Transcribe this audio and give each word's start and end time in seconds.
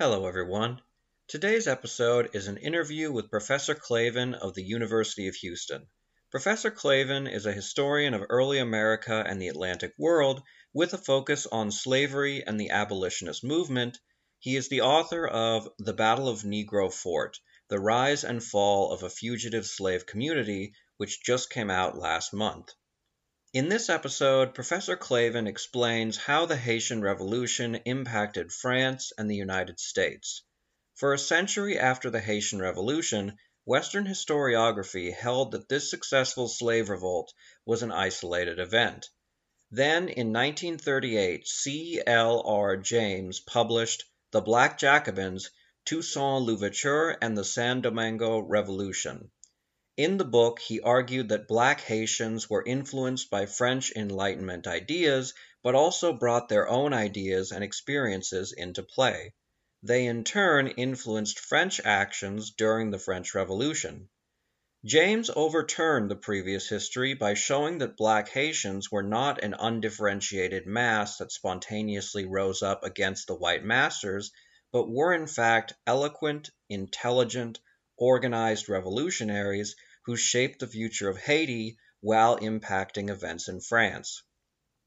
Hello, 0.00 0.28
everyone. 0.28 0.80
Today's 1.26 1.66
episode 1.66 2.30
is 2.32 2.46
an 2.46 2.56
interview 2.58 3.10
with 3.10 3.32
Professor 3.32 3.74
Clavin 3.74 4.32
of 4.32 4.54
the 4.54 4.62
University 4.62 5.26
of 5.26 5.34
Houston. 5.34 5.88
Professor 6.30 6.70
Clavin 6.70 7.26
is 7.28 7.46
a 7.46 7.52
historian 7.52 8.14
of 8.14 8.22
early 8.30 8.60
America 8.60 9.24
and 9.26 9.42
the 9.42 9.48
Atlantic 9.48 9.94
world 9.98 10.40
with 10.72 10.94
a 10.94 10.98
focus 10.98 11.48
on 11.50 11.72
slavery 11.72 12.44
and 12.46 12.60
the 12.60 12.70
abolitionist 12.70 13.42
movement. 13.42 13.98
He 14.38 14.54
is 14.54 14.68
the 14.68 14.82
author 14.82 15.26
of 15.26 15.68
The 15.80 15.94
Battle 15.94 16.28
of 16.28 16.42
Negro 16.42 16.94
Fort 16.94 17.40
The 17.66 17.80
Rise 17.80 18.22
and 18.22 18.40
Fall 18.40 18.92
of 18.92 19.02
a 19.02 19.10
Fugitive 19.10 19.66
Slave 19.66 20.06
Community, 20.06 20.74
which 20.98 21.24
just 21.24 21.50
came 21.50 21.70
out 21.70 21.98
last 21.98 22.32
month. 22.32 22.72
In 23.54 23.70
this 23.70 23.88
episode, 23.88 24.52
Professor 24.52 24.94
Clavin 24.94 25.46
explains 25.46 26.18
how 26.18 26.44
the 26.44 26.58
Haitian 26.58 27.00
Revolution 27.00 27.76
impacted 27.76 28.52
France 28.52 29.10
and 29.16 29.30
the 29.30 29.36
United 29.36 29.80
States. 29.80 30.42
For 30.96 31.14
a 31.14 31.18
century 31.18 31.78
after 31.78 32.10
the 32.10 32.20
Haitian 32.20 32.60
Revolution, 32.60 33.38
Western 33.64 34.04
historiography 34.04 35.14
held 35.14 35.52
that 35.52 35.66
this 35.66 35.88
successful 35.88 36.46
slave 36.46 36.90
revolt 36.90 37.32
was 37.64 37.82
an 37.82 37.90
isolated 37.90 38.58
event. 38.58 39.08
Then, 39.70 40.10
in 40.10 40.30
1938, 40.30 41.48
C. 41.48 42.02
L. 42.06 42.42
R. 42.42 42.76
James 42.76 43.40
published 43.40 44.04
The 44.30 44.42
Black 44.42 44.76
Jacobins, 44.76 45.50
Toussaint 45.86 46.44
Louverture 46.44 47.16
and 47.22 47.34
the 47.34 47.44
San 47.44 47.80
Domingo 47.80 48.40
Revolution. 48.40 49.30
In 49.98 50.16
the 50.16 50.24
book 50.24 50.60
he 50.60 50.80
argued 50.80 51.30
that 51.30 51.48
black 51.48 51.80
Haitians 51.80 52.48
were 52.48 52.62
influenced 52.64 53.30
by 53.30 53.46
French 53.46 53.90
Enlightenment 53.96 54.68
ideas, 54.68 55.34
but 55.60 55.74
also 55.74 56.12
brought 56.12 56.48
their 56.48 56.68
own 56.68 56.92
ideas 56.92 57.50
and 57.50 57.64
experiences 57.64 58.52
into 58.52 58.84
play. 58.84 59.34
They 59.82 60.06
in 60.06 60.22
turn 60.22 60.68
influenced 60.68 61.40
French 61.40 61.80
actions 61.84 62.52
during 62.52 62.92
the 62.92 62.98
French 63.00 63.34
Revolution. 63.34 64.08
James 64.84 65.32
overturned 65.34 66.08
the 66.12 66.14
previous 66.14 66.68
history 66.68 67.14
by 67.14 67.34
showing 67.34 67.78
that 67.78 67.96
black 67.96 68.28
Haitians 68.28 68.92
were 68.92 69.02
not 69.02 69.42
an 69.42 69.56
undifferentiated 69.58 70.64
mass 70.64 71.16
that 71.16 71.32
spontaneously 71.32 72.24
rose 72.24 72.62
up 72.62 72.84
against 72.84 73.26
the 73.26 73.34
white 73.34 73.64
masters, 73.64 74.30
but 74.70 74.88
were 74.88 75.12
in 75.12 75.26
fact 75.26 75.72
eloquent, 75.88 76.50
intelligent, 76.68 77.58
organized 77.96 78.68
revolutionaries 78.68 79.74
who 80.08 80.16
shaped 80.16 80.58
the 80.58 80.66
future 80.66 81.10
of 81.10 81.18
Haiti 81.18 81.76
while 82.00 82.38
impacting 82.38 83.10
events 83.10 83.46
in 83.46 83.60
France. 83.60 84.22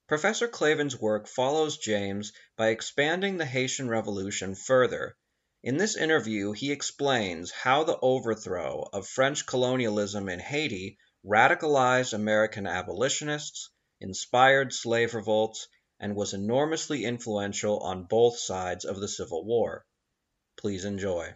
Professor 0.08 0.48
Clavin's 0.48 1.00
work 1.00 1.28
follows 1.28 1.78
James 1.78 2.34
by 2.58 2.70
expanding 2.70 3.38
the 3.38 3.46
Haitian 3.46 3.88
Revolution 3.88 4.56
further. 4.56 5.16
In 5.62 5.78
this 5.78 5.96
interview, 5.96 6.54
he 6.54 6.72
explains 6.72 7.52
how 7.52 7.84
the 7.84 8.00
overthrow 8.02 8.90
of 8.92 9.08
French 9.08 9.46
colonialism 9.46 10.28
in 10.28 10.40
Haiti 10.40 10.98
radicalized 11.24 12.14
American 12.14 12.66
abolitionists, 12.66 13.70
inspired 14.00 14.74
slave 14.74 15.14
revolts, 15.14 15.68
and 16.00 16.16
was 16.16 16.34
enormously 16.34 17.06
influential 17.06 17.78
on 17.82 18.06
both 18.06 18.40
sides 18.40 18.86
of 18.86 19.00
the 19.00 19.08
Civil 19.08 19.46
War. 19.46 19.86
Please 20.58 20.84
enjoy. 20.84 21.36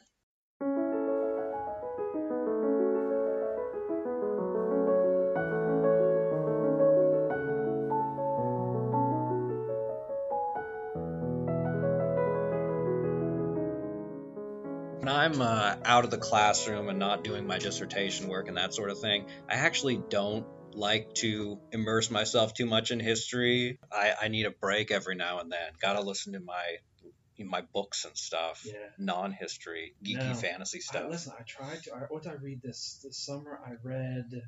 I'm 15.36 15.42
uh, 15.42 15.76
out 15.84 16.06
of 16.06 16.12
the 16.12 16.18
classroom 16.18 16.88
and 16.88 16.98
not 16.98 17.24
doing 17.26 17.46
my 17.46 17.58
dissertation 17.58 18.30
work 18.30 18.48
and 18.48 18.56
that 18.56 18.74
sort 18.74 18.90
of 18.90 19.00
thing, 19.00 19.26
I 19.50 19.56
actually 19.56 20.02
don't 20.10 20.46
like 20.72 21.14
to 21.16 21.60
immerse 21.74 22.10
myself 22.10 22.54
too 22.54 22.66
much 22.66 22.92
in 22.92 23.02
history. 23.02 23.78
I, 23.92 24.14
I 24.24 24.28
need 24.30 24.46
a 24.46 24.52
break 24.52 24.92
every 24.92 25.16
now 25.16 25.40
and 25.40 25.52
then. 25.52 25.74
Gotta 25.82 26.00
listen 26.02 26.34
to 26.34 26.40
my 26.40 26.78
my 27.38 27.64
books 27.74 28.06
and 28.06 28.16
stuff, 28.18 28.66
Yeah. 28.66 28.76
non-history, 28.98 29.94
geeky 30.02 30.26
No, 30.30 30.34
fantasy 30.36 30.78
I, 30.78 30.82
stuff. 30.82 31.10
listen, 31.10 31.34
I 31.38 31.44
tried 31.44 31.84
to. 31.84 31.94
I, 31.94 31.98
what 32.08 32.24
did 32.24 32.32
I 32.32 32.36
read 32.36 32.62
this 32.62 33.02
this 33.04 33.18
summer? 33.18 33.60
I 33.66 33.72
read 33.84 34.42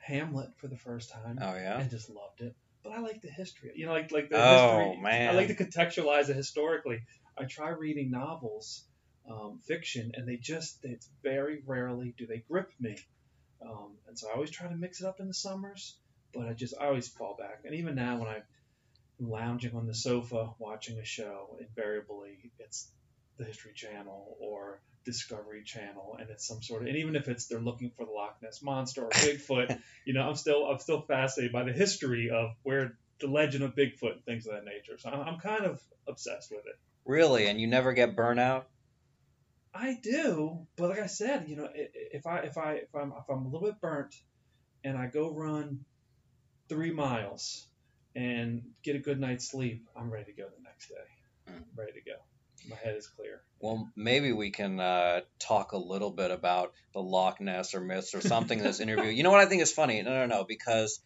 Hamlet 0.00 0.50
for 0.58 0.68
the 0.68 0.76
first 0.76 1.10
time 1.10 1.38
oh 1.40 1.54
yeah. 1.54 1.78
and 1.80 1.90
just 1.90 2.10
loved 2.10 2.42
it. 2.42 2.54
But 2.84 2.92
I 2.92 3.00
like 3.00 3.22
the 3.22 3.30
history. 3.30 3.72
You 3.74 3.86
know, 3.86 3.92
like 3.92 4.12
like 4.12 4.28
the 4.28 4.36
history. 4.36 4.68
Oh, 4.68 4.88
history. 4.90 5.02
man. 5.02 5.30
I 5.30 5.32
like 5.38 5.48
to 5.48 5.54
contextualize 5.54 6.28
it 6.28 6.36
historically. 6.36 7.00
I 7.38 7.44
try 7.44 7.70
reading 7.70 8.10
novels, 8.10 8.84
um, 9.30 9.60
fiction, 9.66 10.12
and 10.14 10.26
they 10.26 10.36
just 10.36 10.78
it's 10.82 11.08
very 11.22 11.62
rarely 11.66 12.14
do 12.16 12.26
they 12.26 12.44
grip 12.48 12.70
me. 12.80 12.96
Um, 13.62 13.96
and 14.06 14.18
so 14.18 14.28
I 14.28 14.34
always 14.34 14.50
try 14.50 14.68
to 14.68 14.76
mix 14.76 15.00
it 15.00 15.06
up 15.06 15.20
in 15.20 15.28
the 15.28 15.34
summers, 15.34 15.96
but 16.34 16.46
I 16.46 16.52
just 16.52 16.74
I 16.80 16.86
always 16.86 17.08
fall 17.08 17.36
back. 17.38 17.62
And 17.64 17.74
even 17.74 17.94
now 17.94 18.18
when 18.18 18.28
I'm 18.28 18.42
lounging 19.20 19.74
on 19.74 19.86
the 19.86 19.94
sofa 19.94 20.50
watching 20.58 20.98
a 20.98 21.04
show, 21.04 21.58
invariably 21.60 22.52
it's 22.58 22.90
the 23.38 23.44
History 23.44 23.72
Channel 23.74 24.36
or 24.40 24.80
Discovery 25.04 25.62
Channel, 25.64 26.18
and 26.20 26.28
it's 26.30 26.46
some 26.46 26.62
sort 26.62 26.82
of, 26.82 26.88
and 26.88 26.96
even 26.96 27.16
if 27.16 27.28
it's 27.28 27.46
they're 27.46 27.60
looking 27.60 27.90
for 27.96 28.04
the 28.04 28.12
Loch 28.12 28.36
Ness 28.42 28.62
monster 28.62 29.04
or 29.04 29.10
Bigfoot, 29.10 29.78
you 30.04 30.14
know, 30.14 30.22
I'm 30.22 30.36
still 30.36 30.66
I'm 30.66 30.78
still 30.78 31.02
fascinated 31.02 31.52
by 31.52 31.64
the 31.64 31.72
history 31.72 32.30
of 32.30 32.50
where 32.62 32.96
the 33.20 33.26
legend 33.26 33.64
of 33.64 33.74
Bigfoot 33.74 34.12
and 34.12 34.24
things 34.24 34.46
of 34.46 34.54
that 34.54 34.64
nature. 34.64 34.98
So 34.98 35.10
I'm, 35.10 35.20
I'm 35.20 35.40
kind 35.40 35.64
of 35.64 35.82
obsessed 36.06 36.50
with 36.50 36.66
it. 36.66 36.78
Really, 37.04 37.46
and 37.46 37.60
you 37.60 37.66
never 37.66 37.92
get 37.92 38.14
burnout? 38.14 38.64
I 39.78 39.98
do, 40.02 40.66
but 40.76 40.90
like 40.90 40.98
I 40.98 41.06
said, 41.06 41.48
you 41.48 41.56
know, 41.56 41.68
if 41.72 42.26
I 42.26 42.38
if 42.40 42.58
I 42.58 42.72
if 42.74 42.94
I'm 42.94 43.12
if 43.12 43.28
I'm 43.30 43.46
a 43.46 43.48
little 43.48 43.68
bit 43.68 43.80
burnt, 43.80 44.14
and 44.82 44.98
I 44.98 45.06
go 45.06 45.32
run 45.32 45.84
three 46.68 46.90
miles 46.90 47.68
and 48.16 48.62
get 48.82 48.96
a 48.96 48.98
good 48.98 49.20
night's 49.20 49.48
sleep, 49.48 49.86
I'm 49.96 50.10
ready 50.10 50.32
to 50.32 50.32
go 50.32 50.48
the 50.48 50.62
next 50.64 50.88
day. 50.88 51.52
Mm. 51.52 51.62
Ready 51.76 51.92
to 51.92 52.00
go. 52.00 52.16
My 52.68 52.76
head 52.76 52.96
is 52.96 53.06
clear. 53.06 53.40
Well, 53.60 53.88
maybe 53.94 54.32
we 54.32 54.50
can 54.50 54.80
uh, 54.80 55.20
talk 55.38 55.72
a 55.72 55.78
little 55.78 56.10
bit 56.10 56.32
about 56.32 56.72
the 56.92 57.00
Loch 57.00 57.40
Ness 57.40 57.74
or 57.74 57.80
myths 57.80 58.14
or 58.14 58.20
something 58.20 58.58
in 58.58 58.64
this 58.64 58.80
interview. 58.86 59.10
You 59.10 59.22
know 59.22 59.30
what 59.30 59.40
I 59.40 59.46
think 59.46 59.62
is 59.62 59.72
funny? 59.72 60.02
No, 60.02 60.10
no, 60.10 60.26
no, 60.26 60.44
because 60.44 61.00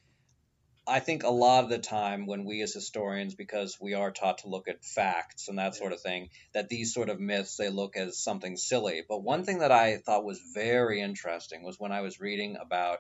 I 0.87 0.99
think 0.99 1.23
a 1.23 1.31
lot 1.31 1.63
of 1.65 1.71
the 1.71 1.79
time 1.79 2.27
when 2.27 2.45
we 2.45 2.61
as 2.63 2.75
historians, 2.75 3.35
because 3.35 3.79
we 3.81 3.95
are 3.95 4.11
taught 4.11 4.39
to 4.39 4.49
look 4.49 4.67
at 4.67 4.85
facts 4.85 5.49
and 5.49 5.59
that 5.59 5.77
sort 5.77 5.93
of 5.93 6.01
thing, 6.01 6.31
that 6.55 6.69
these 6.69 6.93
sort 6.93 7.09
of 7.09 7.21
myths 7.21 7.57
they 7.57 7.69
look 7.69 7.97
as 7.97 8.19
something 8.19 8.57
silly. 8.57 9.03
But 9.09 9.23
one 9.23 9.45
thing 9.45 9.59
that 9.59 9.71
I 9.71 9.99
thought 9.99 10.25
was 10.25 10.41
very 10.55 11.01
interesting 11.01 11.63
was 11.63 11.79
when 11.79 11.93
I 11.93 12.01
was 12.01 12.21
reading 12.21 12.57
about 12.61 12.99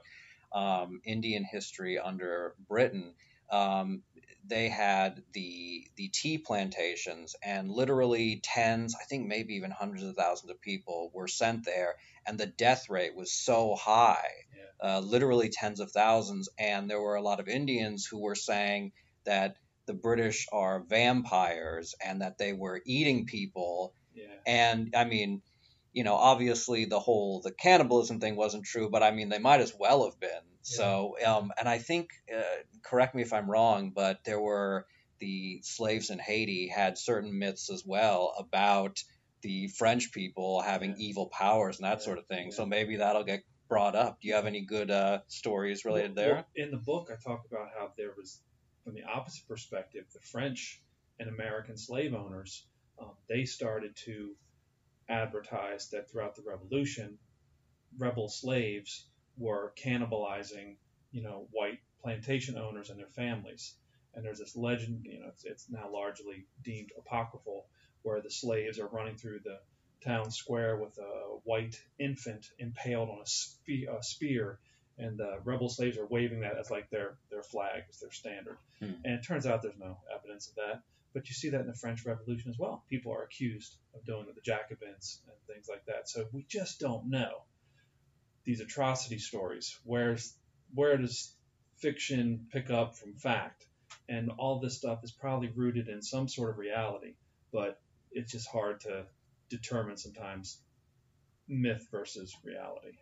um, 0.52 1.00
Indian 1.04 1.44
history 1.44 1.98
under 1.98 2.54
Britain. 2.68 3.14
Um, 3.50 4.02
they 4.44 4.68
had 4.68 5.22
the 5.32 5.86
the 5.96 6.08
tea 6.08 6.38
plantations, 6.38 7.36
and 7.42 7.70
literally 7.70 8.40
tens, 8.42 8.94
I 9.00 9.04
think 9.04 9.26
maybe 9.26 9.54
even 9.54 9.70
hundreds 9.70 10.02
of 10.02 10.16
thousands 10.16 10.50
of 10.50 10.60
people 10.60 11.10
were 11.14 11.28
sent 11.28 11.64
there, 11.64 11.94
and 12.26 12.38
the 12.38 12.46
death 12.46 12.90
rate 12.90 13.14
was 13.14 13.32
so 13.32 13.74
high, 13.74 14.30
uh, 14.82 15.00
literally 15.00 15.48
tens 15.50 15.80
of 15.80 15.90
thousands. 15.92 16.48
And 16.58 16.88
there 16.90 17.00
were 17.00 17.14
a 17.16 17.22
lot 17.22 17.40
of 17.40 17.48
Indians 17.48 18.06
who 18.10 18.20
were 18.20 18.34
saying 18.34 18.92
that 19.24 19.56
the 19.86 19.94
British 19.94 20.46
are 20.52 20.84
vampires 20.88 21.94
and 22.04 22.20
that 22.22 22.38
they 22.38 22.52
were 22.52 22.80
eating 22.86 23.26
people. 23.26 23.94
Yeah. 24.14 24.26
And 24.46 24.94
I 24.96 25.04
mean, 25.04 25.42
you 25.92 26.04
know, 26.04 26.14
obviously 26.14 26.84
the 26.86 27.00
whole 27.00 27.40
the 27.42 27.52
cannibalism 27.52 28.20
thing 28.20 28.36
wasn't 28.36 28.64
true, 28.64 28.88
but 28.90 29.02
I 29.02 29.10
mean 29.10 29.28
they 29.28 29.38
might 29.38 29.60
as 29.60 29.74
well 29.78 30.04
have 30.04 30.18
been. 30.20 30.42
So, 30.64 31.16
um, 31.26 31.50
and 31.58 31.68
I 31.68 31.78
think, 31.78 32.10
uh, 32.34 32.40
correct 32.84 33.16
me 33.16 33.22
if 33.22 33.32
I'm 33.32 33.50
wrong, 33.50 33.90
but 33.94 34.20
there 34.24 34.40
were 34.40 34.86
the 35.18 35.60
slaves 35.64 36.10
in 36.10 36.20
Haiti 36.20 36.68
had 36.68 36.96
certain 36.96 37.36
myths 37.36 37.68
as 37.70 37.82
well 37.84 38.32
about 38.38 38.96
the 39.42 39.66
French 39.76 40.12
people 40.12 40.60
having 40.60 40.90
Yeah. 40.90 40.96
evil 40.98 41.28
powers 41.28 41.78
and 41.78 41.84
that 41.86 41.98
Yeah, 41.98 42.04
sort 42.04 42.18
of 42.18 42.26
thing. 42.28 42.46
yeah. 42.50 42.56
So 42.56 42.64
maybe 42.64 42.96
that'll 42.96 43.24
get 43.24 43.42
brought 43.72 43.96
up. 43.96 44.20
Do 44.20 44.28
you 44.28 44.34
have 44.34 44.44
any 44.44 44.60
good 44.60 44.90
uh, 44.90 45.20
stories 45.28 45.86
related 45.86 46.14
Well, 46.14 46.26
there? 46.26 46.34
well, 46.34 46.46
in 46.56 46.70
the 46.70 46.76
book, 46.76 47.10
I 47.10 47.16
talk 47.16 47.46
about 47.50 47.68
how 47.74 47.90
there 47.96 48.12
was, 48.14 48.42
from 48.84 48.92
the 48.92 49.04
opposite 49.04 49.48
perspective, 49.48 50.04
the 50.12 50.20
French 50.20 50.82
and 51.18 51.30
American 51.30 51.78
slave 51.78 52.12
owners, 52.12 52.66
um, 53.00 53.12
they 53.30 53.46
started 53.46 53.96
to 54.04 54.34
advertise 55.08 55.88
that 55.88 56.10
throughout 56.10 56.36
the 56.36 56.42
Revolution, 56.42 57.16
rebel 57.96 58.28
slaves 58.28 59.06
were 59.38 59.72
cannibalizing, 59.82 60.76
you 61.10 61.22
know, 61.22 61.48
white 61.50 61.78
plantation 62.02 62.58
owners 62.58 62.90
and 62.90 62.98
their 62.98 63.08
families. 63.16 63.76
And 64.14 64.22
there's 64.22 64.40
this 64.40 64.54
legend, 64.54 65.06
you 65.06 65.20
know, 65.20 65.28
it's, 65.28 65.46
it's 65.46 65.70
now 65.70 65.90
largely 65.90 66.44
deemed 66.62 66.90
apocryphal, 66.98 67.68
where 68.02 68.20
the 68.20 68.30
slaves 68.30 68.78
are 68.78 68.88
running 68.88 69.16
through 69.16 69.40
the 69.44 69.60
town 70.04 70.30
square 70.30 70.76
with 70.76 70.96
a 70.98 71.38
white 71.44 71.80
infant 71.98 72.50
impaled 72.58 73.08
on 73.08 73.20
a, 73.22 73.26
spe- 73.26 73.88
a 73.90 74.02
spear, 74.02 74.58
and 74.98 75.18
the 75.18 75.38
rebel 75.44 75.68
slaves 75.68 75.98
are 75.98 76.06
waving 76.06 76.40
that 76.40 76.58
as 76.58 76.70
like 76.70 76.90
their 76.90 77.16
their 77.30 77.42
flag, 77.42 77.82
as 77.88 78.00
their 78.00 78.12
standard. 78.12 78.58
Hmm. 78.78 78.92
And 79.04 79.14
it 79.14 79.26
turns 79.26 79.46
out 79.46 79.62
there's 79.62 79.78
no 79.78 79.98
evidence 80.14 80.48
of 80.48 80.56
that. 80.56 80.82
But 81.14 81.28
you 81.28 81.34
see 81.34 81.50
that 81.50 81.60
in 81.60 81.66
the 81.66 81.74
French 81.74 82.06
Revolution 82.06 82.50
as 82.50 82.58
well. 82.58 82.84
People 82.88 83.12
are 83.12 83.22
accused 83.22 83.76
of 83.94 84.04
doing 84.04 84.26
the 84.34 84.40
Jacobins 84.40 85.20
and 85.26 85.36
things 85.46 85.68
like 85.68 85.84
that. 85.86 86.08
So 86.08 86.26
we 86.32 86.44
just 86.48 86.80
don't 86.80 87.10
know 87.10 87.42
these 88.44 88.60
atrocity 88.60 89.18
stories. 89.18 89.78
Where's 89.84 90.34
where 90.74 90.96
does 90.96 91.34
fiction 91.76 92.46
pick 92.50 92.70
up 92.70 92.96
from 92.96 93.14
fact? 93.14 93.66
And 94.08 94.30
all 94.38 94.58
this 94.58 94.76
stuff 94.76 95.04
is 95.04 95.12
probably 95.12 95.48
rooted 95.54 95.88
in 95.88 96.02
some 96.02 96.28
sort 96.28 96.50
of 96.50 96.58
reality, 96.58 97.14
but 97.52 97.78
it's 98.10 98.32
just 98.32 98.48
hard 98.48 98.80
to 98.80 99.04
determine 99.56 99.96
sometimes 99.96 100.60
myth 101.48 101.86
versus 101.90 102.34
reality. 102.42 102.96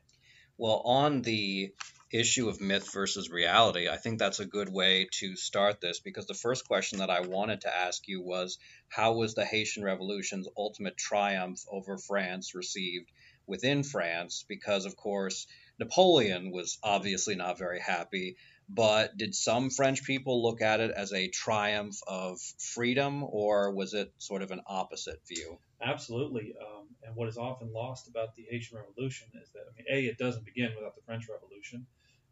Well, 0.58 0.82
on 0.84 1.22
the 1.22 1.72
issue 2.12 2.48
of 2.48 2.60
myth 2.60 2.92
versus 2.92 3.30
reality, 3.30 3.88
I 3.88 3.96
think 3.96 4.18
that's 4.18 4.40
a 4.40 4.46
good 4.46 4.68
way 4.68 5.08
to 5.20 5.36
start 5.36 5.80
this 5.80 6.00
because 6.00 6.26
the 6.26 6.34
first 6.34 6.66
question 6.66 6.98
that 6.98 7.08
I 7.08 7.20
wanted 7.20 7.62
to 7.62 7.74
ask 7.74 8.06
you 8.08 8.20
was 8.20 8.58
how 8.88 9.14
was 9.14 9.34
the 9.34 9.46
Haitian 9.46 9.84
Revolution's 9.84 10.48
ultimate 10.58 10.98
triumph 10.98 11.60
over 11.70 11.96
France 11.96 12.54
received 12.54 13.10
within 13.46 13.82
France? 13.82 14.44
Because, 14.48 14.84
of 14.84 14.96
course, 14.96 15.46
Napoleon 15.78 16.50
was 16.50 16.78
obviously 16.82 17.36
not 17.36 17.58
very 17.58 17.80
happy, 17.80 18.36
but 18.68 19.16
did 19.16 19.34
some 19.34 19.70
French 19.70 20.04
people 20.04 20.42
look 20.42 20.60
at 20.60 20.80
it 20.80 20.90
as 20.90 21.12
a 21.12 21.28
triumph 21.28 21.96
of 22.06 22.38
freedom 22.58 23.24
or 23.24 23.72
was 23.72 23.94
it 23.94 24.12
sort 24.18 24.42
of 24.42 24.50
an 24.50 24.60
opposite 24.66 25.20
view? 25.26 25.58
Absolutely. 25.82 26.54
Um, 26.60 26.88
and 27.02 27.16
what 27.16 27.28
is 27.28 27.38
often 27.38 27.72
lost 27.72 28.08
about 28.08 28.34
the 28.36 28.46
Haitian 28.50 28.78
Revolution 28.78 29.28
is 29.42 29.50
that, 29.50 29.62
I 29.62 29.72
mean, 29.76 29.86
A, 29.90 30.06
it 30.10 30.18
doesn't 30.18 30.44
begin 30.44 30.72
without 30.76 30.94
the 30.94 31.02
French 31.02 31.28
Revolution, 31.28 31.86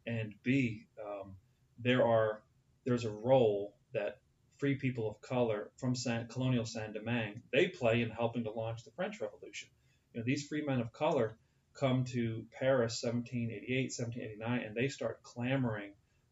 and 0.05 0.33
B, 0.43 0.85
um, 1.03 1.35
there 1.79 2.05
are 2.05 2.41
there's 2.85 3.05
a 3.05 3.11
role 3.11 3.75
that 3.93 4.19
free 4.57 4.75
people 4.75 5.09
of 5.09 5.21
color 5.21 5.71
from 5.77 5.95
San, 5.95 6.27
colonial 6.27 6.65
Saint-Domingue 6.65 7.41
they 7.51 7.67
play 7.67 8.01
in 8.01 8.09
helping 8.09 8.43
to 8.43 8.51
launch 8.51 8.83
the 8.83 8.91
French 8.91 9.21
Revolution. 9.21 9.69
You 10.13 10.19
know, 10.19 10.25
these 10.25 10.47
free 10.47 10.65
men 10.65 10.79
of 10.79 10.91
color 10.91 11.37
come 11.73 12.03
to 12.05 12.45
Paris 12.51 13.01
1788, 13.03 13.93
1789, 13.97 14.61
and 14.67 14.75
they 14.75 14.87
start 14.87 15.23
clamoring 15.23 15.91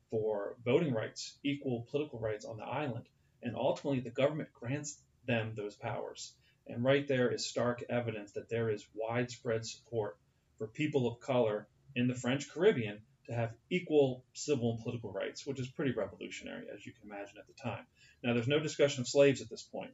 for 0.10 0.56
voting 0.66 0.94
rights, 0.94 1.38
equal 1.44 1.88
political 1.90 2.20
rights 2.20 2.46
on 2.46 2.58
the 2.58 2.66
island. 2.66 3.06
And 3.44 3.56
ultimately, 3.56 4.00
the 4.00 4.10
government 4.10 4.50
grants 4.54 5.00
them 5.26 5.54
those 5.56 5.76
powers. 5.76 6.34
And 6.70 6.84
right 6.84 7.08
there 7.08 7.32
is 7.32 7.46
stark 7.46 7.84
evidence 7.90 8.34
that 8.34 8.50
there 8.50 8.70
is 8.70 8.88
widespread 8.94 9.66
support 9.66 10.18
for 10.58 10.68
people 10.68 11.08
of 11.08 11.20
color 11.20 11.68
in 11.96 12.08
the 12.08 12.16
French 12.16 12.50
Caribbean 12.50 13.00
to 13.28 13.34
have 13.34 13.54
equal 13.70 14.24
civil 14.34 14.72
and 14.72 14.82
political 14.82 15.12
rights, 15.12 15.46
which 15.46 15.60
is 15.60 15.68
pretty 15.68 15.92
revolutionary, 15.92 16.66
as 16.74 16.86
you 16.86 16.94
can 16.94 17.10
imagine 17.10 17.38
at 17.38 17.48
the 17.48 17.62
time. 17.62 17.86
Now, 18.24 18.34
there's 18.34 18.48
no 18.48 18.60
discussion 18.60 19.02
of 19.02 19.08
slaves 19.08 19.42
at 19.42 19.50
this 19.50 19.64
point, 19.64 19.92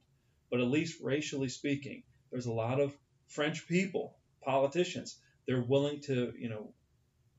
but 0.50 0.60
at 0.60 0.68
least 0.68 1.02
racially 1.02 1.50
speaking, 1.50 2.04
there's 2.32 2.46
a 2.46 2.52
lot 2.52 2.80
of 2.80 2.96
French 3.28 3.68
people, 3.68 4.18
politicians, 4.42 5.20
they're 5.46 5.62
willing 5.62 6.02
to, 6.02 6.34
you 6.38 6.50
know, 6.50 6.74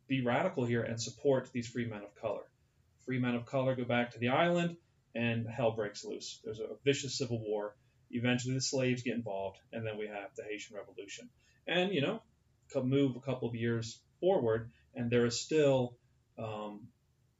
be 0.07 0.23
radical 0.23 0.65
here 0.65 0.83
and 0.83 1.01
support 1.01 1.51
these 1.53 1.69
free 1.69 1.87
men 1.87 2.03
of 2.03 2.15
color. 2.21 2.43
Free 3.07 3.19
men 3.19 3.35
of 3.35 3.47
color 3.47 3.75
go 3.75 3.85
back 3.85 4.13
to 4.13 4.19
the 4.19 4.29
island, 4.29 4.77
and 5.15 5.49
hell 5.49 5.73
breaks 5.73 6.05
loose. 6.05 6.41
There's 6.45 6.61
a 6.61 6.77
vicious 6.85 7.17
civil 7.17 7.39
war 7.39 7.75
Eventually, 8.15 8.55
the 8.55 8.61
slaves 8.61 9.03
get 9.03 9.17
involved, 9.17 9.59
and 9.73 9.85
then 9.85 9.99
we 9.99 10.07
have 10.07 10.35
the 10.37 10.45
Haitian 10.45 10.77
Revolution. 10.77 11.29
And, 11.67 11.93
you 11.93 12.01
know, 12.01 12.23
move 12.83 13.17
a 13.17 13.21
couple 13.21 13.49
of 13.49 13.55
years 13.55 14.01
forward, 14.21 14.71
and 14.95 15.11
there 15.11 15.27
is 15.27 15.41
still 15.41 15.97
um, 16.39 16.89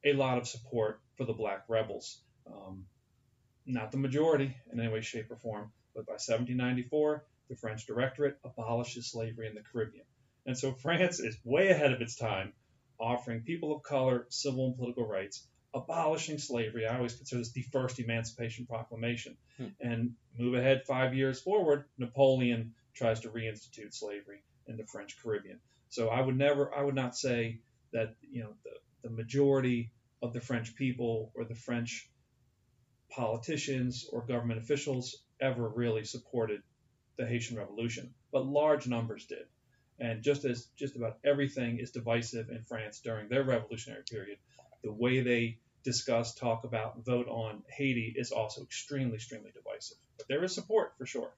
a 0.03 0.13
lot 0.13 0.37
of 0.37 0.47
support 0.47 1.01
for 1.15 1.25
the 1.25 1.33
black 1.33 1.63
rebels. 1.67 2.19
Um, 2.45 2.85
not 3.65 3.91
the 3.91 3.97
majority 3.97 4.55
in 4.71 4.79
any 4.79 4.91
way, 4.91 5.01
shape, 5.01 5.31
or 5.31 5.37
form, 5.37 5.71
but 5.95 6.05
by 6.05 6.13
1794, 6.13 7.25
the 7.49 7.55
French 7.55 7.85
Directorate 7.85 8.37
abolishes 8.43 9.11
slavery 9.11 9.47
in 9.47 9.55
the 9.55 9.63
Caribbean. 9.71 10.05
And 10.45 10.57
so 10.57 10.73
France 10.73 11.19
is 11.19 11.37
way 11.43 11.69
ahead 11.69 11.91
of 11.91 12.01
its 12.01 12.15
time, 12.15 12.53
offering 12.99 13.41
people 13.41 13.75
of 13.75 13.83
color 13.83 14.25
civil 14.29 14.67
and 14.67 14.75
political 14.75 15.07
rights 15.07 15.47
abolishing 15.75 16.37
slavery. 16.37 16.87
I 16.87 16.95
always 16.95 17.15
consider 17.15 17.39
this 17.39 17.51
the 17.51 17.61
first 17.61 17.99
Emancipation 17.99 18.65
Proclamation. 18.65 19.35
Hmm. 19.57 19.67
And 19.81 20.15
move 20.39 20.55
ahead 20.55 20.85
five 20.87 21.13
years 21.13 21.41
forward, 21.41 21.85
Napoleon 21.97 22.73
tries 22.93 23.19
to 23.21 23.29
reinstitute 23.29 23.93
slavery 23.93 24.41
in 24.67 24.77
the 24.77 24.85
French 24.85 25.21
Caribbean. 25.21 25.59
So 25.89 26.07
I 26.07 26.21
would 26.21 26.37
never, 26.37 26.73
I 26.73 26.81
would 26.81 26.95
not 26.95 27.15
say 27.15 27.59
that 27.91 28.15
you 28.21 28.43
know 28.43 28.53
the, 28.63 29.09
the 29.09 29.13
majority 29.13 29.91
of 30.21 30.33
the 30.33 30.41
French 30.41 30.75
people 30.75 31.31
or 31.35 31.43
the 31.43 31.55
French 31.55 32.09
politicians 33.11 34.07
or 34.11 34.25
government 34.25 34.61
officials 34.61 35.23
ever 35.39 35.67
really 35.67 36.05
supported 36.05 36.61
the 37.17 37.27
Haitian 37.27 37.57
Revolution, 37.57 38.13
but 38.31 38.45
large 38.45 38.87
numbers 38.87 39.25
did. 39.25 39.45
And 39.99 40.23
just 40.23 40.43
as 40.45 40.67
just 40.77 40.95
about 40.95 41.17
everything 41.23 41.79
is 41.79 41.91
divisive 41.91 42.49
in 42.49 42.63
France 42.63 42.99
during 43.01 43.29
their 43.29 43.43
revolutionary 43.43 44.03
period, 44.09 44.37
the 44.83 44.91
way 44.91 45.21
they 45.21 45.57
discuss, 45.85 46.35
talk 46.35 46.65
about, 46.65 47.05
vote 47.05 47.27
on 47.29 47.63
Haiti 47.69 48.13
is 48.15 48.31
also 48.31 48.63
extremely, 48.63 49.15
extremely 49.15 49.51
divisive. 49.51 49.97
But 50.17 50.27
there 50.27 50.43
is 50.43 50.53
support 50.53 50.93
for 50.97 51.05
sure. 51.05 51.31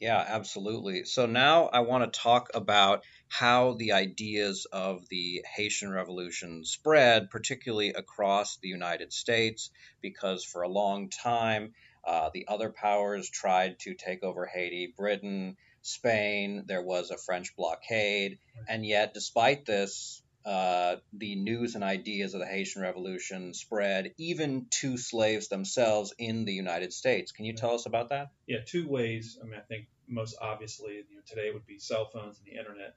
Yeah, 0.00 0.24
absolutely. 0.26 1.04
So 1.04 1.26
now 1.26 1.66
I 1.66 1.80
want 1.80 2.10
to 2.12 2.20
talk 2.20 2.48
about 2.54 3.04
how 3.28 3.74
the 3.74 3.92
ideas 3.92 4.66
of 4.72 5.08
the 5.08 5.44
Haitian 5.54 5.90
Revolution 5.90 6.64
spread, 6.64 7.30
particularly 7.30 7.90
across 7.90 8.56
the 8.56 8.68
United 8.68 9.12
States, 9.12 9.70
because 10.00 10.44
for 10.44 10.62
a 10.62 10.68
long 10.68 11.10
time 11.10 11.74
uh, 12.04 12.30
the 12.34 12.46
other 12.48 12.70
powers 12.70 13.30
tried 13.30 13.78
to 13.80 13.94
take 13.94 14.22
over 14.22 14.46
Haiti 14.46 14.92
Britain, 14.96 15.56
Spain, 15.80 16.64
there 16.66 16.82
was 16.82 17.10
a 17.10 17.16
French 17.16 17.54
blockade, 17.56 18.38
and 18.68 18.84
yet, 18.84 19.14
despite 19.14 19.64
this, 19.64 20.22
uh, 20.44 20.96
the 21.12 21.36
news 21.36 21.74
and 21.74 21.82
ideas 21.82 22.34
of 22.34 22.40
the 22.40 22.46
Haitian 22.46 22.82
Revolution 22.82 23.54
spread 23.54 24.12
even 24.18 24.66
to 24.70 24.98
slaves 24.98 25.48
themselves 25.48 26.14
in 26.18 26.44
the 26.44 26.52
United 26.52 26.92
States. 26.92 27.32
Can 27.32 27.46
you 27.46 27.54
tell 27.54 27.74
us 27.74 27.86
about 27.86 28.10
that? 28.10 28.28
Yeah, 28.46 28.58
two 28.66 28.86
ways. 28.86 29.38
I 29.40 29.46
mean, 29.46 29.58
I 29.58 29.62
think 29.62 29.86
most 30.06 30.36
obviously, 30.40 30.96
you 31.08 31.16
know, 31.16 31.22
today 31.26 31.50
would 31.50 31.66
be 31.66 31.78
cell 31.78 32.10
phones 32.12 32.38
and 32.38 32.46
the 32.46 32.58
internet. 32.58 32.94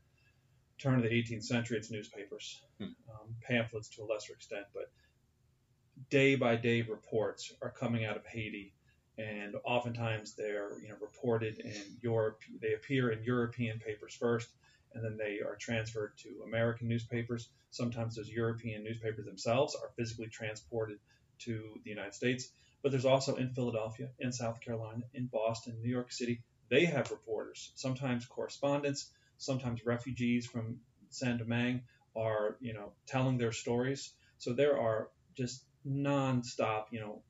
Turn 0.78 0.96
of 0.96 1.04
the 1.04 1.10
18th 1.10 1.44
century, 1.44 1.78
it's 1.78 1.90
newspapers, 1.90 2.62
hmm. 2.80 2.86
um, 2.86 3.36
pamphlets 3.42 3.90
to 3.90 4.04
a 4.04 4.06
lesser 4.06 4.34
extent, 4.34 4.66
but 4.74 4.92
day 6.10 6.36
by 6.36 6.56
day 6.56 6.82
reports 6.82 7.54
are 7.62 7.72
coming 7.72 8.06
out 8.06 8.18
of 8.18 8.26
Haiti, 8.26 8.74
and 9.18 9.56
oftentimes 9.64 10.36
they're 10.36 10.80
you 10.82 10.90
know 10.90 10.96
reported 11.02 11.60
in 11.60 11.98
Europe. 12.02 12.42
They 12.62 12.74
appear 12.74 13.10
in 13.10 13.24
European 13.24 13.80
papers 13.80 14.14
first 14.14 14.50
and 14.94 15.04
then 15.04 15.18
they 15.18 15.40
are 15.46 15.56
transferred 15.60 16.14
to 16.18 16.44
American 16.46 16.88
newspapers. 16.88 17.50
Sometimes 17.72 18.16
those 18.16 18.30
European 18.30 18.84
newspapers 18.84 19.26
themselves 19.26 19.76
are 19.76 19.92
physically 19.96 20.28
transported 20.28 21.00
to 21.40 21.80
the 21.84 21.90
United 21.90 22.14
States. 22.14 22.50
But 22.82 22.92
there's 22.92 23.06
also 23.06 23.36
in 23.36 23.54
Philadelphia, 23.54 24.10
in 24.20 24.32
South 24.32 24.62
Carolina, 24.62 25.04
in 25.14 25.28
Boston, 25.28 25.78
New 25.82 25.90
York 25.90 26.12
City, 26.12 26.42
they 26.70 26.86
have 26.86 27.12
reporters, 27.12 27.72
sometimes 27.76 28.26
correspondents, 28.26 29.10
sometimes 29.38 29.86
refugees 29.86 30.46
from 30.46 30.80
Saint 31.10 31.40
Domingue 31.40 31.84
are, 32.16 32.58
you 32.60 32.74
know, 32.74 32.92
telling 33.06 33.38
their 33.38 33.52
stories. 33.52 34.14
So 34.38 34.54
there 34.54 34.80
are 34.80 35.10
just 35.36 35.64
nonstop, 35.88 36.86
you 36.92 37.00
know, 37.00 37.22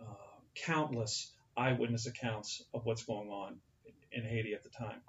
uh, 0.00 0.40
countless 0.54 1.32
eyewitness 1.56 2.06
accounts 2.06 2.62
of 2.74 2.84
what's 2.84 3.04
going 3.04 3.30
on 3.30 3.56
in 4.12 4.24
Haiti 4.24 4.54
at 4.54 4.62
the 4.62 4.70
time. 4.70 5.00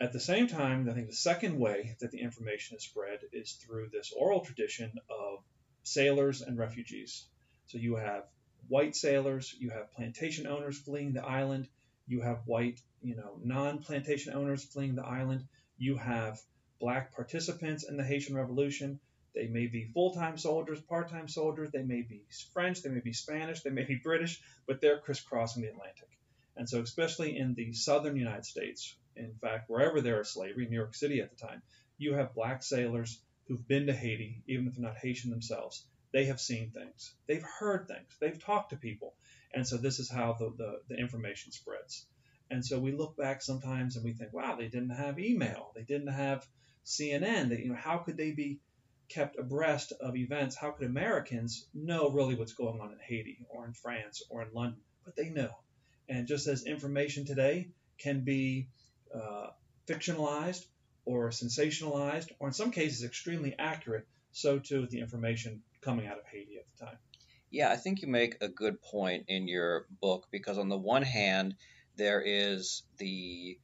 At 0.00 0.12
the 0.12 0.20
same 0.20 0.46
time, 0.46 0.88
I 0.88 0.92
think 0.92 1.08
the 1.08 1.12
second 1.12 1.58
way 1.58 1.96
that 1.98 2.12
the 2.12 2.20
information 2.20 2.76
is 2.76 2.84
spread 2.84 3.18
is 3.32 3.52
through 3.54 3.88
this 3.88 4.12
oral 4.16 4.40
tradition 4.40 4.92
of 5.10 5.42
sailors 5.82 6.40
and 6.40 6.56
refugees. 6.56 7.26
So 7.66 7.78
you 7.78 7.96
have 7.96 8.24
white 8.68 8.94
sailors, 8.94 9.52
you 9.58 9.70
have 9.70 9.92
plantation 9.94 10.46
owners 10.46 10.78
fleeing 10.78 11.14
the 11.14 11.24
island, 11.24 11.68
you 12.06 12.20
have 12.20 12.46
white, 12.46 12.80
you 13.02 13.16
know, 13.16 13.40
non-plantation 13.42 14.34
owners 14.34 14.62
fleeing 14.62 14.94
the 14.94 15.04
island, 15.04 15.48
you 15.78 15.96
have 15.96 16.40
black 16.78 17.12
participants 17.12 17.82
in 17.82 17.96
the 17.96 18.04
Haitian 18.04 18.36
Revolution. 18.36 19.00
They 19.34 19.48
may 19.48 19.66
be 19.66 19.90
full-time 19.92 20.38
soldiers, 20.38 20.80
part-time 20.80 21.26
soldiers, 21.26 21.70
they 21.72 21.82
may 21.82 22.02
be 22.02 22.22
French, 22.52 22.82
they 22.82 22.90
may 22.90 23.00
be 23.00 23.12
Spanish, 23.12 23.62
they 23.62 23.70
may 23.70 23.84
be 23.84 23.96
British, 23.96 24.40
but 24.66 24.80
they're 24.80 25.00
crisscrossing 25.00 25.62
the 25.62 25.70
Atlantic. 25.70 26.08
And 26.56 26.68
so 26.68 26.80
especially 26.80 27.36
in 27.36 27.54
the 27.54 27.72
southern 27.72 28.16
United 28.16 28.44
States, 28.44 28.96
in 29.18 29.34
fact, 29.34 29.68
wherever 29.68 30.00
there 30.00 30.20
is 30.20 30.30
slavery, 30.30 30.66
New 30.66 30.76
York 30.76 30.94
City 30.94 31.20
at 31.20 31.30
the 31.30 31.36
time, 31.36 31.62
you 31.96 32.14
have 32.14 32.34
black 32.34 32.62
sailors 32.62 33.20
who've 33.46 33.66
been 33.66 33.86
to 33.86 33.92
Haiti, 33.92 34.42
even 34.46 34.66
if 34.66 34.74
they're 34.74 34.84
not 34.84 34.98
Haitian 34.98 35.30
themselves. 35.30 35.84
They 36.12 36.26
have 36.26 36.40
seen 36.40 36.70
things, 36.70 37.14
they've 37.26 37.44
heard 37.58 37.86
things, 37.86 38.16
they've 38.20 38.42
talked 38.42 38.70
to 38.70 38.76
people. 38.76 39.14
And 39.52 39.66
so 39.66 39.76
this 39.76 39.98
is 39.98 40.10
how 40.10 40.34
the, 40.34 40.52
the, 40.56 40.80
the 40.88 40.96
information 40.96 41.52
spreads. 41.52 42.06
And 42.50 42.64
so 42.64 42.78
we 42.78 42.92
look 42.92 43.16
back 43.16 43.42
sometimes 43.42 43.96
and 43.96 44.04
we 44.04 44.12
think, 44.12 44.32
wow, 44.32 44.56
they 44.56 44.68
didn't 44.68 44.90
have 44.90 45.18
email, 45.18 45.72
they 45.74 45.82
didn't 45.82 46.12
have 46.12 46.46
CNN. 46.88 47.50
They, 47.50 47.58
you 47.58 47.68
know, 47.68 47.74
how 47.74 47.98
could 47.98 48.16
they 48.16 48.32
be 48.32 48.60
kept 49.08 49.38
abreast 49.38 49.92
of 50.00 50.16
events? 50.16 50.56
How 50.56 50.70
could 50.70 50.86
Americans 50.86 51.66
know 51.74 52.10
really 52.10 52.34
what's 52.34 52.54
going 52.54 52.80
on 52.80 52.92
in 52.92 52.98
Haiti 52.98 53.46
or 53.50 53.66
in 53.66 53.74
France 53.74 54.22
or 54.30 54.42
in 54.42 54.52
London? 54.54 54.80
But 55.04 55.16
they 55.16 55.28
know. 55.28 55.50
And 56.08 56.26
just 56.26 56.46
as 56.46 56.64
information 56.64 57.26
today 57.26 57.68
can 57.98 58.24
be 58.24 58.68
uh, 59.14 59.48
fictionalized 59.86 60.64
or 61.04 61.30
sensationalized, 61.30 62.28
or 62.38 62.48
in 62.48 62.54
some 62.54 62.70
cases 62.70 63.04
extremely 63.04 63.54
accurate, 63.58 64.06
so 64.32 64.58
too 64.58 64.82
with 64.82 64.90
the 64.90 65.00
information 65.00 65.62
coming 65.80 66.06
out 66.06 66.18
of 66.18 66.24
Haiti 66.30 66.58
at 66.58 66.64
the 66.76 66.86
time. 66.86 66.98
Yeah, 67.50 67.70
I 67.70 67.76
think 67.76 68.02
you 68.02 68.08
make 68.08 68.36
a 68.42 68.48
good 68.48 68.82
point 68.82 69.24
in 69.28 69.48
your 69.48 69.86
book 70.02 70.26
because, 70.30 70.58
on 70.58 70.68
the 70.68 70.76
one 70.76 71.02
hand, 71.02 71.54
there 71.96 72.20
is 72.20 72.82
the 72.98 73.58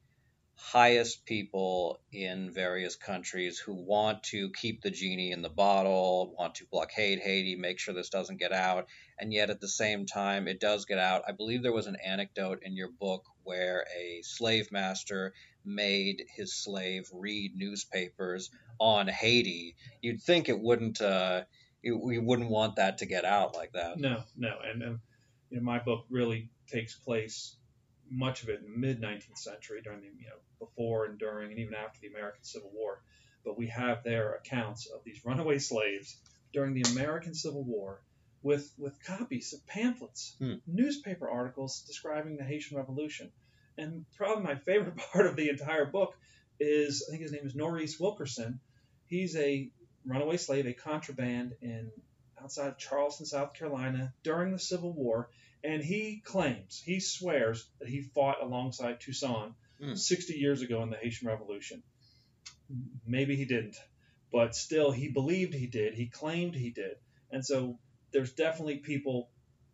highest 0.55 1.25
people 1.25 1.99
in 2.11 2.51
various 2.51 2.95
countries 2.95 3.59
who 3.59 3.73
want 3.73 4.23
to 4.23 4.49
keep 4.51 4.81
the 4.81 4.89
genie 4.89 5.31
in 5.31 5.41
the 5.41 5.49
bottle, 5.49 6.33
want 6.37 6.55
to 6.55 6.65
blockade 6.71 7.19
Haiti, 7.19 7.55
make 7.55 7.77
sure 7.77 7.93
this 7.93 8.09
doesn't 8.09 8.39
get 8.39 8.53
out, 8.53 8.87
and 9.19 9.33
yet 9.33 9.49
at 9.49 9.61
the 9.61 9.67
same 9.67 10.05
time 10.05 10.47
it 10.47 10.59
does 10.59 10.85
get 10.85 10.97
out. 10.97 11.23
I 11.27 11.33
believe 11.33 11.61
there 11.61 11.73
was 11.73 11.87
an 11.87 11.97
anecdote 12.03 12.59
in 12.63 12.75
your 12.75 12.89
book 12.89 13.25
where 13.45 13.85
a 13.97 14.21
slave 14.23 14.71
master 14.71 15.33
made 15.63 16.25
his 16.35 16.53
slave 16.53 17.09
read 17.13 17.55
newspapers 17.55 18.51
on 18.79 19.07
Haiti. 19.07 19.75
You'd 20.01 20.21
think 20.21 20.49
it 20.49 20.59
wouldn't. 20.59 21.01
Uh, 21.01 21.43
we 21.83 22.17
wouldn't 22.17 22.49
want 22.49 22.77
that 22.77 22.97
to 22.99 23.05
get 23.05 23.25
out 23.25 23.55
like 23.55 23.73
that. 23.73 23.99
No, 23.99 24.23
no, 24.35 24.57
and, 24.63 24.81
and 24.81 24.99
you 25.49 25.57
know, 25.57 25.63
my 25.63 25.79
book 25.79 26.05
really 26.09 26.49
takes 26.67 26.95
place 26.95 27.55
much 28.09 28.43
of 28.43 28.49
it 28.49 28.61
in 28.65 28.71
the 28.71 28.77
mid 28.77 29.01
19th 29.01 29.37
century 29.37 29.81
during 29.83 30.01
the 30.01 30.07
you 30.07 30.27
know 30.27 30.37
before 30.59 31.05
and 31.05 31.17
during 31.17 31.51
and 31.51 31.59
even 31.59 31.73
after 31.73 31.99
the 32.01 32.07
American 32.07 32.43
Civil 32.43 32.71
War. 32.73 33.01
But 33.43 33.57
we 33.57 33.67
have 33.67 34.03
there 34.03 34.33
accounts 34.33 34.87
of 34.87 35.03
these 35.03 35.23
runaway 35.23 35.59
slaves 35.59 36.17
during 36.53 36.73
the 36.73 36.89
American 36.91 37.35
Civil 37.35 37.63
War 37.63 38.01
with 38.45 38.71
with 38.77 39.03
copies 39.03 39.53
of 39.53 39.65
pamphlets, 39.65 40.35
hmm. 40.37 40.53
newspaper 40.67 41.27
articles 41.27 41.83
describing 41.87 42.37
the 42.37 42.43
Haitian 42.43 42.77
Revolution. 42.77 43.31
And 43.75 44.05
probably 44.15 44.43
my 44.43 44.55
favorite 44.55 44.97
part 45.11 45.25
of 45.25 45.35
the 45.35 45.49
entire 45.49 45.85
book 45.85 46.15
is 46.59 47.03
I 47.07 47.11
think 47.11 47.23
his 47.23 47.31
name 47.31 47.45
is 47.45 47.55
Norris 47.55 47.99
Wilkerson. 47.99 48.59
He's 49.07 49.35
a 49.35 49.69
runaway 50.05 50.37
slave, 50.37 50.67
a 50.67 50.73
contraband 50.73 51.55
in 51.61 51.91
outside 52.39 52.67
of 52.67 52.77
Charleston, 52.77 53.25
South 53.25 53.55
Carolina 53.55 54.13
during 54.21 54.51
the 54.51 54.59
Civil 54.59 54.93
War, 54.93 55.27
and 55.63 55.83
he 55.83 56.21
claims, 56.23 56.83
he 56.85 56.99
swears 56.99 57.67
that 57.79 57.89
he 57.89 58.01
fought 58.01 58.43
alongside 58.43 58.99
Toussaint 59.01 59.53
mm. 59.81 59.97
60 59.97 60.33
years 60.33 60.61
ago 60.61 60.83
in 60.83 60.91
the 60.91 60.97
Haitian 60.97 61.27
Revolution. 61.27 61.81
Maybe 63.07 63.35
he 63.35 63.45
didn't, 63.45 63.77
but 64.31 64.55
still, 64.55 64.91
he 64.91 65.07
believed 65.07 65.55
he 65.55 65.65
did. 65.65 65.95
He 65.95 66.05
claimed 66.05 66.53
he 66.53 66.69
did. 66.69 66.97
And 67.31 67.43
so 67.43 67.79
there's 68.15 68.31
definitely 68.31 68.77
people 68.77 69.29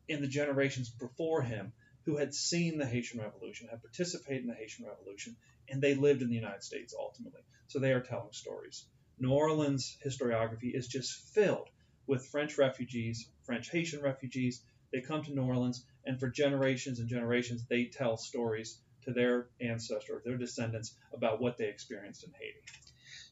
in 0.07 0.19
the 0.19 0.27
generations 0.27 0.89
before 0.89 1.43
him 1.43 1.71
who 2.05 2.17
had 2.17 2.33
seen 2.33 2.79
the 2.79 2.87
Haitian 2.87 3.19
Revolution, 3.19 3.67
had 3.69 3.83
participated 3.83 4.41
in 4.41 4.47
the 4.47 4.55
Haitian 4.55 4.87
Revolution, 4.87 5.35
and 5.69 5.79
they 5.79 5.93
lived 5.93 6.23
in 6.23 6.29
the 6.29 6.35
United 6.35 6.63
States 6.63 6.95
ultimately. 6.99 7.41
So 7.67 7.77
they 7.77 7.93
are 7.93 8.01
telling 8.01 8.31
stories. 8.31 8.85
New 9.19 9.31
Orleans 9.31 9.95
historiography 10.03 10.73
is 10.73 10.87
just 10.87 11.13
filled 11.35 11.69
with 12.07 12.25
French 12.25 12.57
refugees, 12.57 13.29
French 13.43 13.69
Haitian 13.69 14.01
refugees. 14.01 14.63
They 14.91 15.01
come 15.01 15.23
to 15.23 15.35
New 15.35 15.43
Orleans, 15.43 15.85
and 16.03 16.19
for 16.19 16.27
generations 16.27 16.99
and 16.99 17.07
generations, 17.07 17.63
they 17.69 17.85
tell 17.85 18.17
stories 18.17 18.79
to 19.03 19.13
their 19.13 19.49
ancestors, 19.61 20.23
their 20.25 20.37
descendants, 20.37 20.95
about 21.13 21.39
what 21.39 21.59
they 21.59 21.67
experienced 21.67 22.23
in 22.23 22.31
Haiti. 22.31 22.59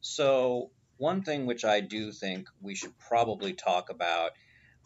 So, 0.02 0.70
one 0.98 1.24
thing 1.24 1.48
which 1.48 1.66
I 1.66 1.80
do 1.80 2.12
think 2.12 2.48
we 2.62 2.76
should 2.76 2.96
probably 3.00 3.54
talk 3.54 3.90
about, 3.90 4.34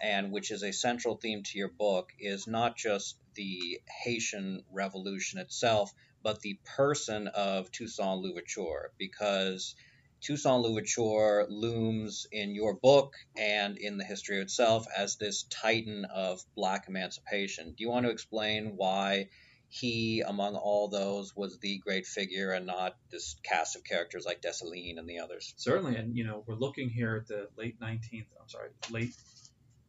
and 0.01 0.31
which 0.31 0.51
is 0.51 0.63
a 0.63 0.73
central 0.73 1.15
theme 1.15 1.43
to 1.43 1.57
your 1.57 1.69
book, 1.69 2.09
is 2.19 2.47
not 2.47 2.75
just 2.77 3.17
the 3.35 3.79
Haitian 4.03 4.63
Revolution 4.71 5.39
itself, 5.39 5.91
but 6.21 6.41
the 6.41 6.59
person 6.75 7.27
of 7.27 7.71
Toussaint 7.71 8.21
Louverture, 8.21 8.91
because 8.97 9.75
Toussaint 10.21 10.61
Louverture 10.61 11.45
looms 11.49 12.27
in 12.31 12.55
your 12.55 12.75
book 12.75 13.13
and 13.37 13.77
in 13.77 13.97
the 13.97 14.05
history 14.05 14.39
itself 14.39 14.85
as 14.95 15.17
this 15.17 15.43
titan 15.43 16.05
of 16.05 16.41
black 16.55 16.85
emancipation. 16.87 17.73
Do 17.77 17.83
you 17.83 17.89
want 17.89 18.05
to 18.05 18.11
explain 18.11 18.73
why 18.77 19.27
he, 19.67 20.21
among 20.21 20.55
all 20.55 20.87
those, 20.87 21.35
was 21.35 21.57
the 21.59 21.79
great 21.79 22.05
figure 22.05 22.51
and 22.51 22.65
not 22.67 22.95
this 23.11 23.35
cast 23.43 23.75
of 23.75 23.83
characters 23.83 24.23
like 24.25 24.41
Dessalines 24.41 24.99
and 24.99 25.09
the 25.09 25.19
others? 25.19 25.53
Certainly, 25.57 25.97
and 25.97 26.15
you 26.15 26.23
know 26.23 26.43
we're 26.45 26.55
looking 26.55 26.89
here 26.89 27.17
at 27.17 27.27
the 27.27 27.49
late 27.57 27.79
19th, 27.81 28.27
I'm 28.39 28.47
sorry, 28.47 28.69
late 28.91 29.13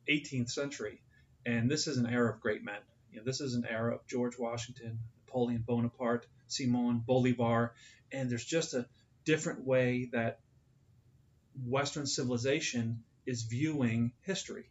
18th 0.09 0.51
century, 0.51 1.01
and 1.47 1.71
this 1.71 1.87
is 1.87 1.97
an 1.97 2.07
era 2.07 2.33
of 2.33 2.41
great 2.41 2.65
men. 2.65 2.81
You 3.13 3.19
know, 3.19 3.25
this 3.25 3.41
is 3.41 3.55
an 3.55 3.67
era 3.69 3.95
of 3.95 4.07
George 4.07 4.39
Washington, 4.39 4.99
Napoleon 5.27 5.65
Bonaparte, 5.67 6.27
Simon 6.47 6.99
Bolivar, 6.99 7.75
and 8.13 8.31
there's 8.31 8.45
just 8.45 8.75
a 8.75 8.87
different 9.25 9.65
way 9.65 10.11
that 10.13 10.41
Western 11.67 12.07
civilization 12.07 13.05
is 13.27 13.43
viewing 13.43 14.13
history. 14.23 14.71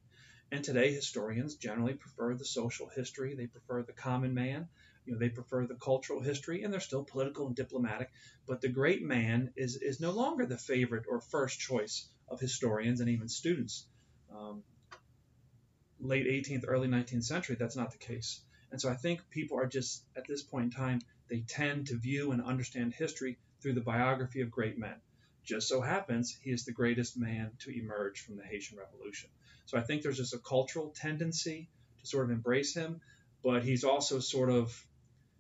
And 0.52 0.64
today, 0.64 0.94
historians 0.94 1.56
generally 1.56 1.94
prefer 1.94 2.36
the 2.36 2.46
social 2.46 2.88
history, 2.88 3.34
they 3.34 3.48
prefer 3.48 3.82
the 3.82 3.94
common 3.94 4.34
man, 4.34 4.68
you 5.06 5.14
know, 5.14 5.20
they 5.20 5.30
prefer 5.30 5.66
the 5.66 5.76
cultural 5.76 6.22
history, 6.22 6.64
and 6.64 6.72
they're 6.72 6.80
still 6.80 7.04
political 7.04 7.48
and 7.48 7.56
diplomatic. 7.56 8.12
But 8.46 8.62
the 8.62 8.70
great 8.70 9.02
man 9.02 9.52
is, 9.56 9.76
is 9.76 10.00
no 10.00 10.12
longer 10.12 10.46
the 10.46 10.58
favorite 10.58 11.06
or 11.10 11.20
first 11.20 11.60
choice 11.60 12.08
of 12.30 12.40
historians 12.40 13.00
and 13.02 13.10
even 13.10 13.28
students. 13.28 13.86
Um, 14.34 14.64
late 16.04 16.28
18th, 16.28 16.66
early 16.68 16.88
19th 16.88 17.24
century, 17.24 17.56
that's 17.60 17.76
not 17.76 17.92
the 17.92 17.98
case. 17.98 18.42
And 18.72 18.82
so 18.82 18.90
I 18.90 18.96
think 18.96 19.30
people 19.30 19.60
are 19.60 19.68
just, 19.68 20.04
at 20.16 20.28
this 20.28 20.44
point 20.44 20.66
in 20.66 20.72
time, 20.72 21.00
they 21.30 21.42
tend 21.42 21.88
to 21.88 21.98
view 21.98 22.32
and 22.32 22.44
understand 22.44 22.94
history 22.94 23.38
through 23.62 23.74
the 23.74 23.82
biography 23.82 24.42
of 24.42 24.52
great 24.52 24.78
men. 24.78 24.96
Just 25.44 25.68
so 25.68 25.82
happens 25.82 26.38
he 26.42 26.52
is 26.52 26.66
the 26.66 26.72
greatest 26.72 27.18
man 27.18 27.52
to 27.60 27.70
emerge 27.70 28.22
from 28.22 28.38
the 28.38 28.44
Haitian 28.44 28.78
Revolution. 28.78 29.30
So 29.66 29.78
I 29.78 29.82
think 29.82 30.02
there's 30.02 30.18
just 30.18 30.34
a 30.34 30.40
cultural 30.40 30.90
tendency 30.96 31.70
to 32.00 32.08
sort 32.08 32.26
of 32.26 32.32
embrace 32.32 32.74
him, 32.74 33.02
but 33.44 33.64
he's 33.64 33.84
also 33.84 34.20
sort 34.20 34.50
of 34.50 34.86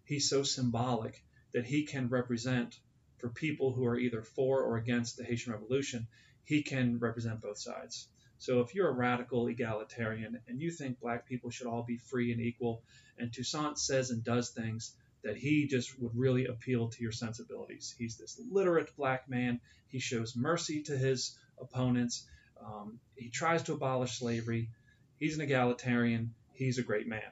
he's 0.05 0.29
so 0.29 0.43
symbolic 0.43 1.23
that 1.53 1.65
he 1.65 1.83
can 1.83 2.09
represent 2.09 2.79
for 3.17 3.29
people 3.29 3.71
who 3.71 3.85
are 3.85 3.97
either 3.97 4.21
for 4.21 4.61
or 4.61 4.77
against 4.77 5.15
the 5.15 5.23
Haitian 5.23 5.53
Revolution, 5.53 6.07
he 6.43 6.61
can 6.61 6.99
represent 6.99 7.41
both 7.41 7.57
sides. 7.57 8.09
So 8.43 8.59
if 8.59 8.75
you're 8.75 8.89
a 8.89 8.91
radical 8.91 9.47
egalitarian 9.47 10.37
and 10.49 10.61
you 10.61 10.69
think 10.69 10.99
black 10.99 11.25
people 11.25 11.49
should 11.49 11.65
all 11.65 11.83
be 11.83 11.95
free 11.95 12.33
and 12.33 12.41
equal, 12.41 12.83
and 13.17 13.31
Toussaint 13.31 13.79
says 13.79 14.09
and 14.09 14.21
does 14.21 14.49
things 14.49 14.97
that 15.23 15.37
he 15.37 15.65
just 15.65 15.97
would 16.01 16.13
really 16.13 16.47
appeal 16.47 16.89
to 16.89 17.01
your 17.01 17.13
sensibilities. 17.13 17.95
He's 17.97 18.17
this 18.17 18.37
literate 18.51 18.93
black 18.97 19.29
man. 19.29 19.61
He 19.87 19.99
shows 19.99 20.35
mercy 20.35 20.81
to 20.83 20.97
his 20.97 21.37
opponents. 21.57 22.27
Um, 22.61 22.99
he 23.15 23.29
tries 23.29 23.63
to 23.63 23.75
abolish 23.75 24.19
slavery. 24.19 24.71
He's 25.19 25.37
an 25.37 25.41
egalitarian. 25.45 26.33
He's 26.51 26.79
a 26.79 26.83
great 26.83 27.07
man. 27.07 27.31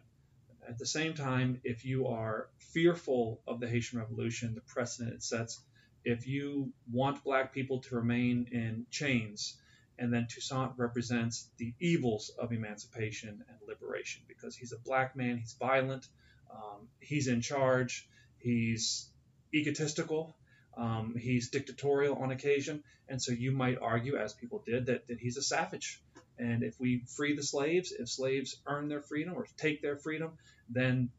At 0.66 0.78
the 0.78 0.86
same 0.86 1.14
time, 1.14 1.60
if 1.66 1.84
you 1.84 2.08
are 2.08 2.48
fearful 2.58 3.42
of 3.46 3.60
the 3.60 3.68
Haitian 3.68 4.00
Revolution, 4.00 4.56
the 4.56 4.62
precedent 4.62 5.14
it 5.16 5.24
sets, 5.24 5.60
if 6.06 6.26
you 6.26 6.72
want 6.90 7.26
black 7.26 7.54
people 7.54 7.82
to 7.82 7.98
remain 7.98 8.48
in 8.54 8.86
chains, 8.90 9.58
and 10.02 10.12
then 10.12 10.28
Toussaint 10.30 10.74
represents 10.76 11.48
the 11.58 11.74
evils 11.80 12.32
of 12.38 12.52
emancipation 12.52 13.44
and 13.48 13.58
liberation 13.68 14.24
because 14.28 14.56
he's 14.56 14.74
a 14.74 14.80
black 14.80 15.16
man, 15.16 15.38
he's 15.38 15.56
violent, 15.60 16.08
um, 16.54 16.88
he's 17.00 17.28
in 17.28 17.42
charge. 17.42 18.08
He's 18.38 19.10
egotistical. 19.54 20.36
Um, 20.76 21.16
he's 21.20 21.50
dictatorial 21.50 22.16
on 22.16 22.32
occasion. 22.32 22.84
And 23.08 23.22
so 23.22 23.32
you 23.32 23.52
might 23.52 23.78
argue, 23.82 24.18
as 24.18 24.34
people 24.34 24.64
did, 24.66 24.88
that, 24.88 25.08
that 25.08 25.20
he's 25.20 25.38
a 25.38 25.42
savage. 25.42 26.02
And 26.38 26.64
if 26.64 26.80
we 26.80 27.04
free 27.16 27.36
the 27.36 27.44
slaves, 27.44 27.92
if 27.92 28.10
slaves 28.10 28.56
earn 28.66 28.88
their 28.88 29.02
freedom 29.02 29.34
or 29.36 29.46
take 29.58 29.82
their 29.82 29.98
freedom, 29.98 30.32
then 30.70 31.10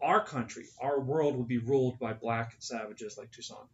our 0.00 0.24
country, 0.24 0.66
our 0.80 1.00
world 1.00 1.36
will 1.36 1.44
be 1.44 1.58
ruled 1.58 1.98
by 1.98 2.12
black 2.12 2.54
savages 2.58 3.16
like 3.16 3.32
Toussaint. 3.32 3.68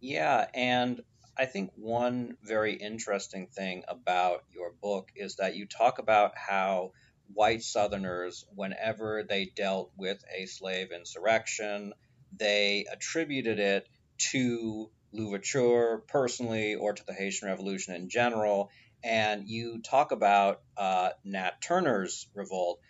Yeah, 0.00 0.46
and 0.54 1.02
I 1.38 1.46
think 1.46 1.70
one 1.76 2.36
very 2.42 2.74
interesting 2.74 3.46
thing 3.46 3.84
about 3.86 4.44
your 4.52 4.72
book 4.82 5.10
is 5.14 5.36
that 5.36 5.54
you 5.54 5.66
talk 5.66 6.00
about 6.00 6.32
how 6.36 6.92
white 7.32 7.62
Southerners, 7.62 8.44
whenever 8.54 9.22
they 9.22 9.52
dealt 9.54 9.92
with 9.96 10.22
a 10.36 10.46
slave 10.46 10.90
insurrection, 10.90 11.92
they 12.36 12.86
attributed 12.90 13.60
it 13.60 13.88
to 14.32 14.90
Louverture 15.12 16.02
personally 16.08 16.74
or 16.74 16.92
to 16.92 17.06
the 17.06 17.14
Haitian 17.14 17.48
Revolution 17.48 17.94
in 17.94 18.08
general. 18.08 18.70
And 19.04 19.48
you 19.48 19.80
talk 19.80 20.10
about 20.10 20.60
uh, 20.76 21.10
Nat 21.24 21.62
Turner's 21.62 22.26
revolt. 22.34 22.80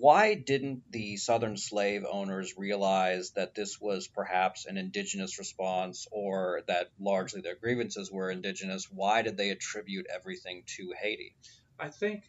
Why 0.00 0.34
didn't 0.34 0.90
the 0.92 1.16
Southern 1.16 1.56
slave 1.56 2.04
owners 2.08 2.54
realize 2.56 3.30
that 3.32 3.54
this 3.54 3.80
was 3.80 4.06
perhaps 4.06 4.66
an 4.66 4.76
indigenous 4.76 5.38
response 5.38 6.06
or 6.12 6.62
that 6.68 6.92
largely 7.00 7.40
their 7.40 7.56
grievances 7.56 8.10
were 8.10 8.30
indigenous? 8.30 8.88
Why 8.90 9.22
did 9.22 9.36
they 9.36 9.50
attribute 9.50 10.06
everything 10.08 10.62
to 10.76 10.92
Haiti? 11.00 11.34
I 11.80 11.88
think 11.88 12.22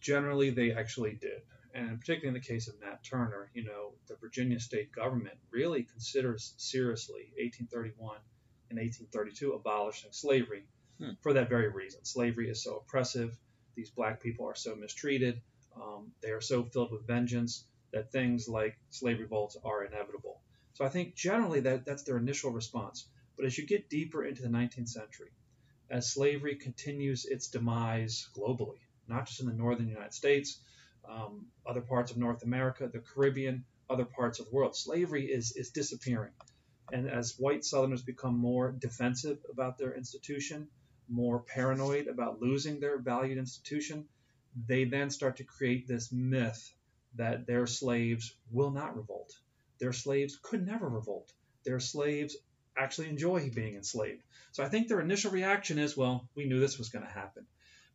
generally 0.00 0.50
they 0.50 0.72
actually 0.72 1.14
did. 1.14 1.42
and 1.72 2.00
particularly 2.00 2.28
in 2.28 2.34
the 2.34 2.46
case 2.46 2.66
of 2.68 2.74
Nat 2.80 2.98
Turner, 3.04 3.48
you 3.54 3.62
know, 3.64 3.94
the 4.08 4.16
Virginia 4.16 4.58
state 4.58 4.90
government 4.90 5.38
really 5.52 5.84
considers 5.84 6.52
seriously 6.56 7.32
1831 7.38 8.16
and 8.70 8.78
1832 8.78 9.52
abolishing 9.52 10.10
slavery 10.12 10.64
Hmm. 10.98 11.12
for 11.22 11.32
that 11.32 11.48
very 11.48 11.68
reason. 11.68 12.04
Slavery 12.04 12.50
is 12.50 12.62
so 12.62 12.78
oppressive. 12.78 13.38
These 13.76 13.90
black 13.90 14.20
people 14.20 14.46
are 14.46 14.54
so 14.56 14.74
mistreated. 14.74 15.40
Um, 15.76 16.12
they 16.22 16.30
are 16.30 16.40
so 16.40 16.64
filled 16.64 16.92
with 16.92 17.06
vengeance 17.06 17.64
that 17.92 18.12
things 18.12 18.48
like 18.48 18.78
slave 18.90 19.20
revolts 19.20 19.56
are 19.64 19.84
inevitable. 19.84 20.40
So 20.74 20.84
I 20.84 20.88
think 20.88 21.14
generally 21.14 21.60
that 21.60 21.84
that's 21.84 22.04
their 22.04 22.16
initial 22.16 22.50
response. 22.50 23.06
But 23.36 23.46
as 23.46 23.56
you 23.58 23.66
get 23.66 23.88
deeper 23.88 24.24
into 24.24 24.42
the 24.42 24.48
19th 24.48 24.88
century, 24.88 25.30
as 25.90 26.12
slavery 26.12 26.56
continues 26.56 27.24
its 27.24 27.48
demise 27.48 28.28
globally, 28.36 28.78
not 29.08 29.26
just 29.26 29.40
in 29.40 29.46
the 29.46 29.52
northern 29.52 29.88
United 29.88 30.14
States, 30.14 30.60
um, 31.08 31.46
other 31.66 31.80
parts 31.80 32.10
of 32.12 32.16
North 32.16 32.42
America, 32.42 32.88
the 32.92 33.00
Caribbean, 33.00 33.64
other 33.88 34.04
parts 34.04 34.38
of 34.38 34.46
the 34.46 34.52
world, 34.52 34.76
slavery 34.76 35.26
is 35.26 35.52
is 35.56 35.70
disappearing. 35.70 36.32
And 36.92 37.08
as 37.08 37.38
white 37.38 37.64
Southerners 37.64 38.02
become 38.02 38.36
more 38.36 38.72
defensive 38.72 39.38
about 39.50 39.78
their 39.78 39.94
institution, 39.94 40.68
more 41.08 41.40
paranoid 41.40 42.06
about 42.06 42.40
losing 42.40 42.78
their 42.78 42.98
valued 42.98 43.38
institution, 43.38 44.08
they 44.66 44.84
then 44.84 45.10
start 45.10 45.36
to 45.36 45.44
create 45.44 45.86
this 45.86 46.10
myth 46.12 46.72
that 47.16 47.46
their 47.46 47.66
slaves 47.66 48.34
will 48.50 48.70
not 48.70 48.96
revolt. 48.96 49.32
Their 49.78 49.92
slaves 49.92 50.38
could 50.42 50.66
never 50.66 50.88
revolt. 50.88 51.32
Their 51.64 51.80
slaves 51.80 52.36
actually 52.76 53.08
enjoy 53.08 53.50
being 53.50 53.74
enslaved. 53.74 54.22
So 54.52 54.62
I 54.62 54.68
think 54.68 54.88
their 54.88 55.00
initial 55.00 55.30
reaction 55.30 55.78
is, 55.78 55.96
well, 55.96 56.28
we 56.34 56.46
knew 56.46 56.60
this 56.60 56.78
was 56.78 56.88
going 56.88 57.04
to 57.04 57.10
happen. 57.10 57.46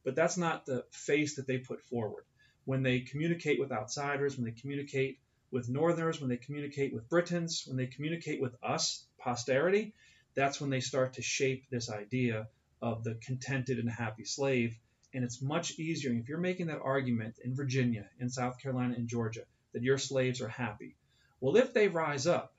But 0.03 0.15
that's 0.15 0.37
not 0.37 0.65
the 0.65 0.85
face 0.91 1.35
that 1.35 1.47
they 1.47 1.57
put 1.57 1.81
forward. 1.83 2.25
When 2.65 2.83
they 2.83 3.01
communicate 3.01 3.59
with 3.59 3.71
outsiders, 3.71 4.35
when 4.35 4.45
they 4.45 4.51
communicate 4.59 5.19
with 5.51 5.69
Northerners, 5.69 6.19
when 6.19 6.29
they 6.29 6.37
communicate 6.37 6.93
with 6.93 7.09
Britons, 7.09 7.63
when 7.67 7.77
they 7.77 7.87
communicate 7.87 8.41
with 8.41 8.55
us, 8.63 9.05
posterity, 9.17 9.93
that's 10.35 10.59
when 10.59 10.69
they 10.69 10.81
start 10.81 11.13
to 11.13 11.21
shape 11.21 11.65
this 11.69 11.89
idea 11.89 12.47
of 12.81 13.03
the 13.03 13.15
contented 13.15 13.79
and 13.79 13.89
happy 13.89 14.25
slave. 14.25 14.77
And 15.15 15.23
it's 15.23 15.41
much 15.41 15.79
easier 15.79 16.11
if 16.11 16.27
you're 16.27 16.37
making 16.37 16.67
that 16.67 16.81
argument 16.83 17.39
in 17.41 17.55
Virginia, 17.55 18.05
in 18.19 18.29
South 18.29 18.59
Carolina, 18.59 18.95
in 18.95 19.07
Georgia, 19.07 19.45
that 19.71 19.81
your 19.81 19.97
slaves 19.97 20.41
are 20.41 20.49
happy. 20.49 20.97
Well, 21.39 21.55
if 21.55 21.73
they 21.73 21.87
rise 21.87 22.27
up, 22.27 22.53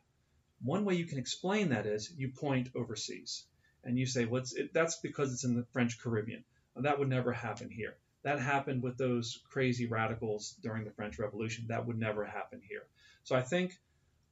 one 0.62 0.86
way 0.86 0.94
you 0.94 1.04
can 1.04 1.18
explain 1.18 1.68
that 1.68 1.84
is 1.84 2.10
you 2.16 2.30
point 2.30 2.70
overseas 2.74 3.44
and 3.84 3.98
you 3.98 4.06
say, 4.06 4.24
well, 4.24 4.42
it, 4.54 4.72
that's 4.72 4.96
because 5.00 5.34
it's 5.34 5.44
in 5.44 5.54
the 5.54 5.66
French 5.74 6.00
Caribbean. 6.00 6.44
Well, 6.74 6.84
that 6.84 6.98
would 6.98 7.10
never 7.10 7.30
happen 7.30 7.68
here. 7.68 7.98
That 8.22 8.40
happened 8.40 8.82
with 8.82 8.96
those 8.96 9.42
crazy 9.50 9.86
radicals 9.86 10.56
during 10.62 10.84
the 10.84 10.92
French 10.92 11.18
Revolution. 11.18 11.66
That 11.68 11.86
would 11.86 11.98
never 11.98 12.24
happen 12.24 12.62
here. 12.66 12.86
So 13.24 13.36
I 13.36 13.42
think 13.42 13.78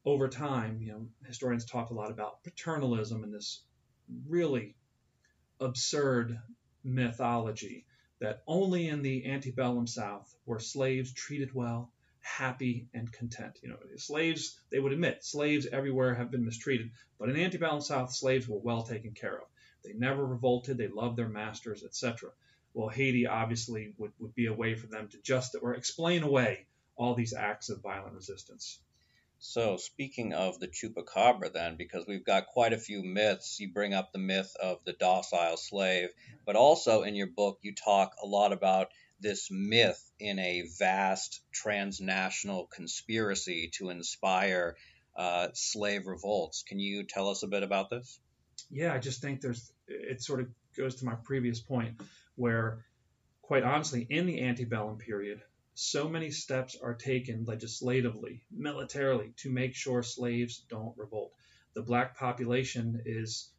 over 0.07 0.29
time, 0.29 0.81
you 0.81 0.93
know, 0.93 1.07
historians 1.27 1.67
talk 1.67 1.91
a 1.91 1.95
lot 1.95 2.11
about 2.11 2.43
paternalism 2.43 3.23
and 3.23 3.35
this 3.35 3.61
really 4.27 4.77
absurd 5.61 6.39
mythology 6.83 7.85
that 8.25 8.43
only 8.47 8.89
in 8.89 9.03
the 9.03 9.27
antebellum 9.27 9.87
South 9.87 10.35
were 10.47 10.59
slaves 10.59 11.13
treated 11.13 11.55
well, 11.55 11.93
happy, 12.21 12.89
and 12.95 13.13
content. 13.13 13.59
You 13.63 13.69
know, 13.69 13.77
slaves, 13.97 14.59
they 14.71 14.81
would 14.81 14.93
admit, 14.93 15.23
slaves 15.23 15.67
everywhere 15.67 16.15
have 16.15 16.31
been 16.31 16.47
mistreated, 16.47 16.91
but 17.19 17.29
in 17.29 17.37
antebellum 17.37 17.83
South, 17.83 18.15
slaves 18.15 18.49
were 18.49 18.59
well 18.59 18.83
taken 18.83 19.13
care 19.13 19.37
of. 19.37 19.47
They 19.85 19.93
never 19.93 20.25
revolted, 20.25 20.79
they 20.79 20.89
loved 20.89 21.19
their 21.19 21.29
masters, 21.29 21.85
etc. 21.85 22.31
Well, 22.73 22.89
Haiti 22.89 23.27
obviously 23.27 23.93
would, 23.99 24.13
would 24.19 24.35
be 24.35 24.47
a 24.47 24.55
way 24.55 24.75
for 24.75 24.87
them 24.87 25.09
to 25.09 25.19
just 25.21 25.55
or 25.61 25.75
explain 25.75 26.23
away 26.23 26.67
all 26.97 27.15
these 27.15 27.35
acts 27.35 27.69
of 27.69 27.83
violent 27.83 28.15
resistance. 28.15 28.81
So, 29.47 29.77
speaking 29.77 30.33
of 30.33 30.59
the 30.59 30.69
chupacabra, 30.69 31.53
then, 31.53 31.77
because 31.77 32.07
we've 32.07 32.25
got 32.25 32.47
quite 32.47 32.73
a 32.73 32.79
few 32.79 33.03
myths, 33.03 33.61
you 33.61 33.71
bring 33.71 33.93
up 33.93 34.11
the 34.11 34.19
myth 34.19 34.51
of 34.61 34.83
the 34.87 34.95
docile 34.95 35.59
slave, 35.59 36.09
but 36.47 36.57
also 36.57 37.03
in 37.03 37.15
your 37.15 37.27
book, 37.27 37.59
you 37.61 37.75
talk 37.75 38.15
a 38.23 38.27
lot 38.27 38.55
about 38.55 38.89
this 39.21 39.51
myth 39.51 40.03
in 40.19 40.39
a 40.39 40.63
vast 40.79 41.43
transnational 41.53 42.67
conspiracy 42.75 43.71
to 43.75 43.91
inspire 43.91 44.77
uh, 45.15 45.49
slave 45.53 46.07
revolts. 46.07 46.65
Can 46.67 46.79
you 46.79 47.05
tell 47.05 47.29
us 47.29 47.43
a 47.43 47.47
bit 47.47 47.63
about 47.63 47.91
this? 47.91 48.19
Yeah, 48.71 48.95
I 48.95 48.99
just 48.99 49.21
think 49.21 49.43
there's, 49.43 49.71
it 49.87 50.23
sort 50.23 50.41
of 50.41 50.49
goes 50.75 50.95
to 50.97 51.05
my 51.05 51.17
previous 51.17 51.61
point 51.61 52.01
where, 52.35 52.87
quite 53.43 53.63
honestly, 53.63 54.07
in 54.09 54.25
the 54.25 54.41
antebellum 54.41 54.97
period, 54.97 55.43
so 55.75 56.09
many 56.09 56.31
steps 56.31 56.77
are 56.81 56.95
taken 56.95 57.45
legislatively, 57.45 58.43
militarily, 58.51 59.33
to 59.39 59.51
make 59.51 59.75
sure 59.75 60.03
slaves 60.03 60.65
don't 60.69 60.97
revolt. 60.97 61.33
The 61.75 61.83
black 61.83 62.17
population 62.17 63.03
is 63.05 63.51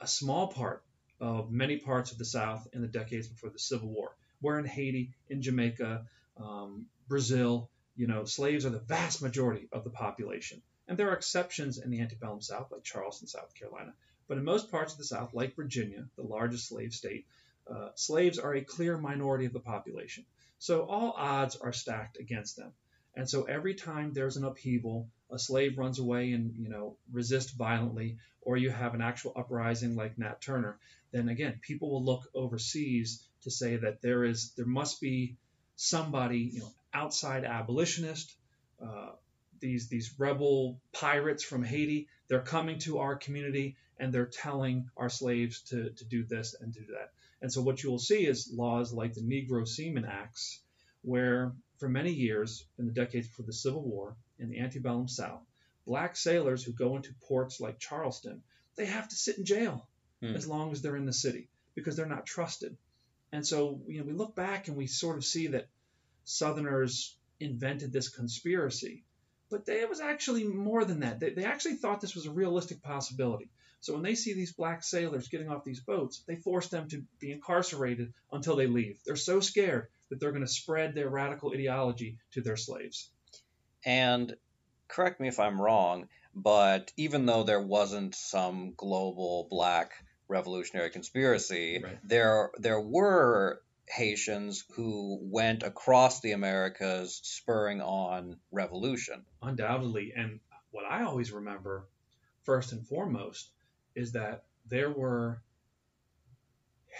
a 0.00 0.06
small 0.08 0.48
part 0.48 0.84
of 1.20 1.52
many 1.52 1.78
parts 1.78 2.12
of 2.12 2.18
the 2.18 2.24
South 2.24 2.66
in 2.72 2.82
the 2.82 2.88
decades 2.88 3.28
before 3.28 3.50
the 3.50 3.58
Civil 3.58 3.88
War. 3.88 4.16
Where 4.40 4.58
in 4.58 4.64
Haiti, 4.64 5.12
in 5.28 5.42
Jamaica, 5.42 6.06
um, 6.36 6.86
Brazil, 7.08 7.70
you 7.96 8.06
know, 8.06 8.24
slaves 8.24 8.66
are 8.66 8.70
the 8.70 8.78
vast 8.78 9.22
majority 9.22 9.68
of 9.72 9.84
the 9.84 9.90
population. 9.90 10.62
And 10.86 10.98
there 10.98 11.10
are 11.10 11.16
exceptions 11.16 11.78
in 11.78 11.90
the 11.90 12.00
antebellum 12.00 12.40
South, 12.40 12.70
like 12.72 12.82
Charleston, 12.82 13.28
South 13.28 13.54
Carolina. 13.54 13.94
But 14.26 14.38
in 14.38 14.44
most 14.44 14.70
parts 14.70 14.92
of 14.92 14.98
the 14.98 15.04
South, 15.04 15.34
like 15.34 15.56
Virginia, 15.56 16.06
the 16.16 16.22
largest 16.22 16.68
slave 16.68 16.92
state, 16.92 17.26
uh, 17.70 17.90
slaves 17.94 18.38
are 18.38 18.54
a 18.54 18.62
clear 18.62 18.96
minority 18.96 19.44
of 19.44 19.52
the 19.52 19.60
population. 19.60 20.24
So 20.58 20.82
all 20.82 21.14
odds 21.16 21.56
are 21.56 21.72
stacked 21.72 22.18
against 22.18 22.56
them. 22.56 22.72
And 23.14 23.28
so 23.28 23.44
every 23.44 23.74
time 23.74 24.12
there's 24.12 24.36
an 24.36 24.44
upheaval, 24.44 25.08
a 25.30 25.38
slave 25.38 25.78
runs 25.78 25.98
away 25.98 26.32
and 26.32 26.54
you 26.56 26.68
know 26.68 26.96
resist 27.12 27.56
violently, 27.56 28.18
or 28.40 28.56
you 28.56 28.70
have 28.70 28.94
an 28.94 29.02
actual 29.02 29.32
uprising 29.36 29.96
like 29.96 30.18
Nat 30.18 30.40
Turner, 30.40 30.78
then 31.12 31.28
again 31.28 31.58
people 31.60 31.90
will 31.90 32.04
look 32.04 32.28
overseas 32.34 33.26
to 33.42 33.50
say 33.50 33.76
that 33.76 34.02
there 34.02 34.24
is 34.24 34.52
there 34.56 34.66
must 34.66 35.00
be 35.00 35.36
somebody 35.76 36.38
you 36.38 36.60
know 36.60 36.72
outside 36.94 37.44
abolitionist, 37.44 38.34
uh, 38.82 39.10
these 39.60 39.88
these 39.88 40.14
rebel 40.18 40.80
pirates 40.92 41.42
from 41.42 41.64
Haiti. 41.64 42.08
They're 42.28 42.40
coming 42.40 42.78
to 42.80 42.98
our 42.98 43.16
community 43.16 43.76
and 43.98 44.12
they're 44.12 44.26
telling 44.26 44.90
our 44.96 45.08
slaves 45.08 45.62
to, 45.62 45.90
to 45.90 46.04
do 46.04 46.24
this 46.24 46.54
and 46.60 46.72
do 46.72 46.84
that. 46.92 47.12
And 47.40 47.52
so 47.52 47.62
what 47.62 47.82
you 47.82 47.90
will 47.90 47.98
see 47.98 48.26
is 48.26 48.52
laws 48.52 48.92
like 48.92 49.14
the 49.14 49.20
Negro 49.22 49.66
Seaman 49.66 50.04
Acts, 50.04 50.60
where 51.02 51.52
for 51.78 51.88
many 51.88 52.12
years 52.12 52.66
in 52.78 52.86
the 52.86 52.92
decades 52.92 53.28
before 53.28 53.46
the 53.46 53.52
Civil 53.52 53.82
War 53.82 54.16
in 54.38 54.48
the 54.48 54.58
antebellum 54.58 55.08
South, 55.08 55.42
black 55.86 56.16
sailors 56.16 56.64
who 56.64 56.72
go 56.72 56.96
into 56.96 57.14
ports 57.28 57.60
like 57.60 57.78
Charleston, 57.78 58.42
they 58.76 58.86
have 58.86 59.08
to 59.08 59.16
sit 59.16 59.38
in 59.38 59.44
jail 59.44 59.88
Hmm. 60.20 60.34
as 60.34 60.48
long 60.48 60.72
as 60.72 60.82
they're 60.82 60.96
in 60.96 61.06
the 61.06 61.12
city 61.12 61.48
because 61.76 61.94
they're 61.94 62.06
not 62.06 62.26
trusted. 62.26 62.76
And 63.30 63.46
so 63.46 63.80
you 63.86 64.00
know 64.00 64.04
we 64.04 64.12
look 64.12 64.34
back 64.34 64.66
and 64.66 64.76
we 64.76 64.88
sort 64.88 65.16
of 65.16 65.24
see 65.24 65.48
that 65.48 65.68
Southerners 66.24 67.16
invented 67.40 67.92
this 67.92 68.08
conspiracy, 68.08 69.04
but 69.48 69.64
they, 69.64 69.80
it 69.80 69.88
was 69.88 70.00
actually 70.00 70.44
more 70.44 70.84
than 70.84 71.00
that. 71.00 71.20
They, 71.20 71.30
they 71.30 71.44
actually 71.44 71.76
thought 71.76 72.00
this 72.00 72.16
was 72.16 72.26
a 72.26 72.32
realistic 72.32 72.82
possibility. 72.82 73.48
So 73.80 73.94
when 73.94 74.02
they 74.02 74.14
see 74.14 74.34
these 74.34 74.52
black 74.52 74.82
sailors 74.82 75.28
getting 75.28 75.48
off 75.48 75.64
these 75.64 75.80
boats, 75.80 76.22
they 76.26 76.36
force 76.36 76.68
them 76.68 76.88
to 76.88 77.02
be 77.20 77.30
incarcerated 77.30 78.12
until 78.32 78.56
they 78.56 78.66
leave. 78.66 78.98
They're 79.06 79.16
so 79.16 79.40
scared 79.40 79.88
that 80.10 80.20
they're 80.20 80.32
going 80.32 80.44
to 80.46 80.48
spread 80.52 80.94
their 80.94 81.08
radical 81.08 81.52
ideology 81.52 82.18
to 82.32 82.40
their 82.40 82.56
slaves. 82.56 83.10
And 83.84 84.34
correct 84.88 85.20
me 85.20 85.28
if 85.28 85.38
I'm 85.38 85.60
wrong, 85.60 86.08
but 86.34 86.92
even 86.96 87.26
though 87.26 87.44
there 87.44 87.62
wasn't 87.62 88.14
some 88.14 88.74
global 88.76 89.46
black 89.50 89.92
revolutionary 90.28 90.90
conspiracy, 90.90 91.80
Right. 91.82 91.98
there 92.02 92.50
there 92.58 92.80
were 92.80 93.62
Haitians 93.86 94.64
who 94.72 95.18
went 95.22 95.62
across 95.62 96.20
the 96.20 96.32
Americas 96.32 97.20
spurring 97.22 97.80
on 97.80 98.38
revolution. 98.50 99.24
Undoubtedly. 99.40 100.12
And 100.14 100.40
what 100.72 100.84
I 100.84 101.04
always 101.04 101.32
remember, 101.32 101.86
first 102.42 102.72
and 102.72 102.86
foremost, 102.86 103.50
is 103.98 104.12
that 104.12 104.44
there 104.68 104.90
were 104.90 105.42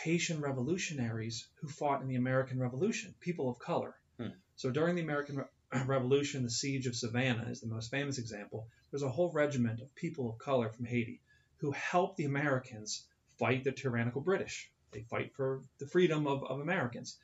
Haitian 0.03 0.41
revolutionaries 0.41 1.47
who 1.61 1.69
fought 1.69 2.03
in 2.03 2.09
the 2.09 2.17
American 2.17 2.59
Revolution, 2.59 3.15
people 3.21 3.49
of 3.49 3.59
color. 3.59 3.95
Hmm. 4.19 4.35
So 4.57 4.71
during 4.71 4.97
the 4.97 5.03
American 5.03 5.37
Re- 5.39 5.83
Revolution, 5.87 6.43
the 6.43 6.51
Siege 6.51 6.87
of 6.87 6.97
Savannah 6.97 7.49
is 7.49 7.61
the 7.61 7.69
most 7.69 7.91
famous 7.91 8.19
example. 8.19 8.67
There's 8.91 9.05
a 9.05 9.11
whole 9.11 9.31
regiment 9.31 9.81
of 9.81 9.95
people 9.95 10.29
of 10.29 10.39
color 10.39 10.71
from 10.71 10.87
Haiti 10.87 11.21
who 11.59 11.71
helped 11.71 12.17
the 12.17 12.25
Americans 12.25 13.05
fight 13.39 13.63
the 13.63 13.73
tyrannical 13.73 14.21
British. 14.21 14.71
They 14.91 15.03
fight 15.03 15.35
for 15.35 15.63
the 15.79 15.87
freedom 15.87 16.27
of, 16.27 16.43
of 16.45 16.61
Americans. 16.61 17.17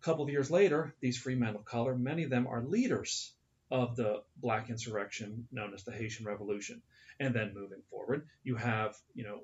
A 0.00 0.04
couple 0.04 0.24
of 0.24 0.30
years 0.30 0.50
later, 0.50 0.94
these 1.00 1.16
free 1.16 1.36
men 1.36 1.54
of 1.54 1.64
color, 1.64 1.96
many 1.96 2.24
of 2.24 2.30
them 2.30 2.46
are 2.46 2.62
leaders 2.62 3.32
of 3.70 3.96
the 3.96 4.22
black 4.36 4.68
insurrection 4.68 5.48
known 5.50 5.72
as 5.72 5.84
the 5.84 5.92
Haitian 5.92 6.26
Revolution. 6.26 6.82
And 7.20 7.34
then 7.34 7.54
moving 7.54 7.82
forward, 7.90 8.26
you 8.42 8.56
have, 8.56 8.96
you 9.14 9.24
know, 9.24 9.40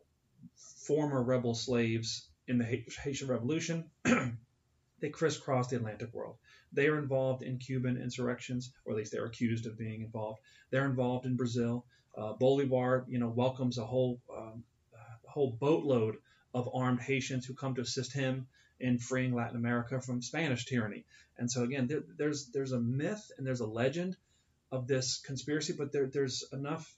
former 0.87 1.23
rebel 1.23 1.55
slaves 1.55 2.29
in 2.49 2.59
the 2.59 2.65
Haitian 3.05 3.29
Revolution. 3.29 3.91
they 5.01 5.09
crisscross 5.09 5.69
the 5.69 5.77
Atlantic 5.77 6.13
world. 6.13 6.37
They 6.73 6.89
are 6.89 6.99
involved 6.99 7.43
in 7.43 7.59
Cuban 7.59 7.97
insurrections, 7.97 8.73
or 8.85 8.93
at 8.93 8.99
least 8.99 9.13
they're 9.13 9.27
accused 9.27 9.67
of 9.67 9.79
being 9.79 10.03
involved. 10.03 10.41
They're 10.71 10.87
involved 10.87 11.27
in 11.27 11.37
Brazil. 11.37 11.85
Uh, 12.17 12.33
Bolivar, 12.35 13.05
you 13.09 13.19
know, 13.19 13.29
welcomes 13.29 13.79
a 13.79 13.87
whole 13.87 14.21
um, 14.37 14.65
a 14.95 15.31
whole 15.31 15.57
boatload 15.61 16.17
of 16.53 16.69
armed 16.75 17.01
Haitians 17.01 17.47
who 17.47 17.55
come 17.55 17.75
to 17.77 17.83
assist 17.83 18.13
him 18.13 18.49
in 18.81 18.99
freeing 18.99 19.35
Latin 19.35 19.57
America 19.57 20.01
from 20.01 20.23
Spanish 20.23 20.65
tyranny. 20.65 21.05
And 21.39 21.51
so 21.51 21.63
again, 21.63 21.87
there, 21.87 22.03
there's 22.17 22.47
there's 22.47 22.73
a 22.73 22.81
myth 22.81 23.31
and 23.37 23.47
there's 23.47 23.61
a 23.61 23.67
legend 23.67 24.17
of 24.73 24.87
this 24.87 25.19
conspiracy, 25.19 25.75
but 25.77 25.93
there, 25.93 26.07
there's 26.07 26.45
enough 26.53 26.93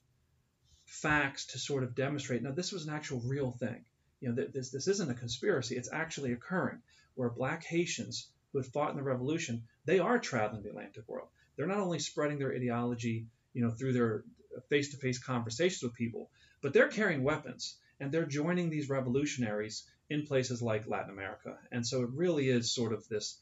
facts 0.93 1.47
to 1.47 1.59
sort 1.59 1.83
of 1.83 1.95
demonstrate. 1.95 2.43
Now, 2.43 2.53
this 2.53 2.71
was 2.71 2.87
an 2.87 2.95
actual 2.95 3.21
real 3.21 3.51
thing. 3.51 3.85
You 4.21 4.29
know, 4.29 4.47
this 4.53 4.71
this 4.71 4.89
isn't 4.89 5.11
a 5.11 5.15
conspiracy. 5.15 5.75
It's 5.75 5.93
actually 5.93 6.33
occurring 6.33 6.81
where 7.15 7.31
Black 7.31 7.65
Haitians 7.65 8.29
who 8.53 8.59
had 8.59 8.67
fought 8.67 8.91
in 8.91 8.97
the 8.97 9.03
Revolution, 9.03 9.63
they 9.87 9.99
are 9.99 10.19
traveling 10.19 10.63
the 10.63 10.69
Atlantic 10.69 11.09
world. 11.09 11.29
They're 11.57 11.67
not 11.67 11.81
only 11.81 11.99
spreading 11.99 12.39
their 12.39 12.53
ideology, 12.55 13.27
you 13.55 13.63
know, 13.63 13.71
through 13.71 13.95
their 13.95 14.25
face-to-face 14.69 15.19
conversations 15.19 15.83
with 15.83 15.95
people, 15.95 16.29
but 16.61 16.75
they're 16.75 16.89
carrying 16.89 17.23
weapons 17.23 17.77
and 17.99 18.13
they're 18.13 18.27
joining 18.27 18.69
these 18.69 18.91
revolutionaries 18.91 19.85
in 20.11 20.27
places 20.27 20.61
like 20.61 20.87
Latin 20.87 21.11
America. 21.11 21.57
And 21.71 21.87
so 21.87 22.03
it 22.03 22.11
really 22.11 22.49
is 22.51 22.71
sort 22.71 22.93
of 22.93 23.09
this. 23.09 23.39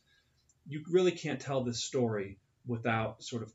You 0.69 0.85
really 0.89 1.13
can't 1.13 1.41
tell 1.41 1.65
this 1.65 1.83
story 1.83 2.39
without 2.67 3.25
sort 3.25 3.43
of 3.43 3.53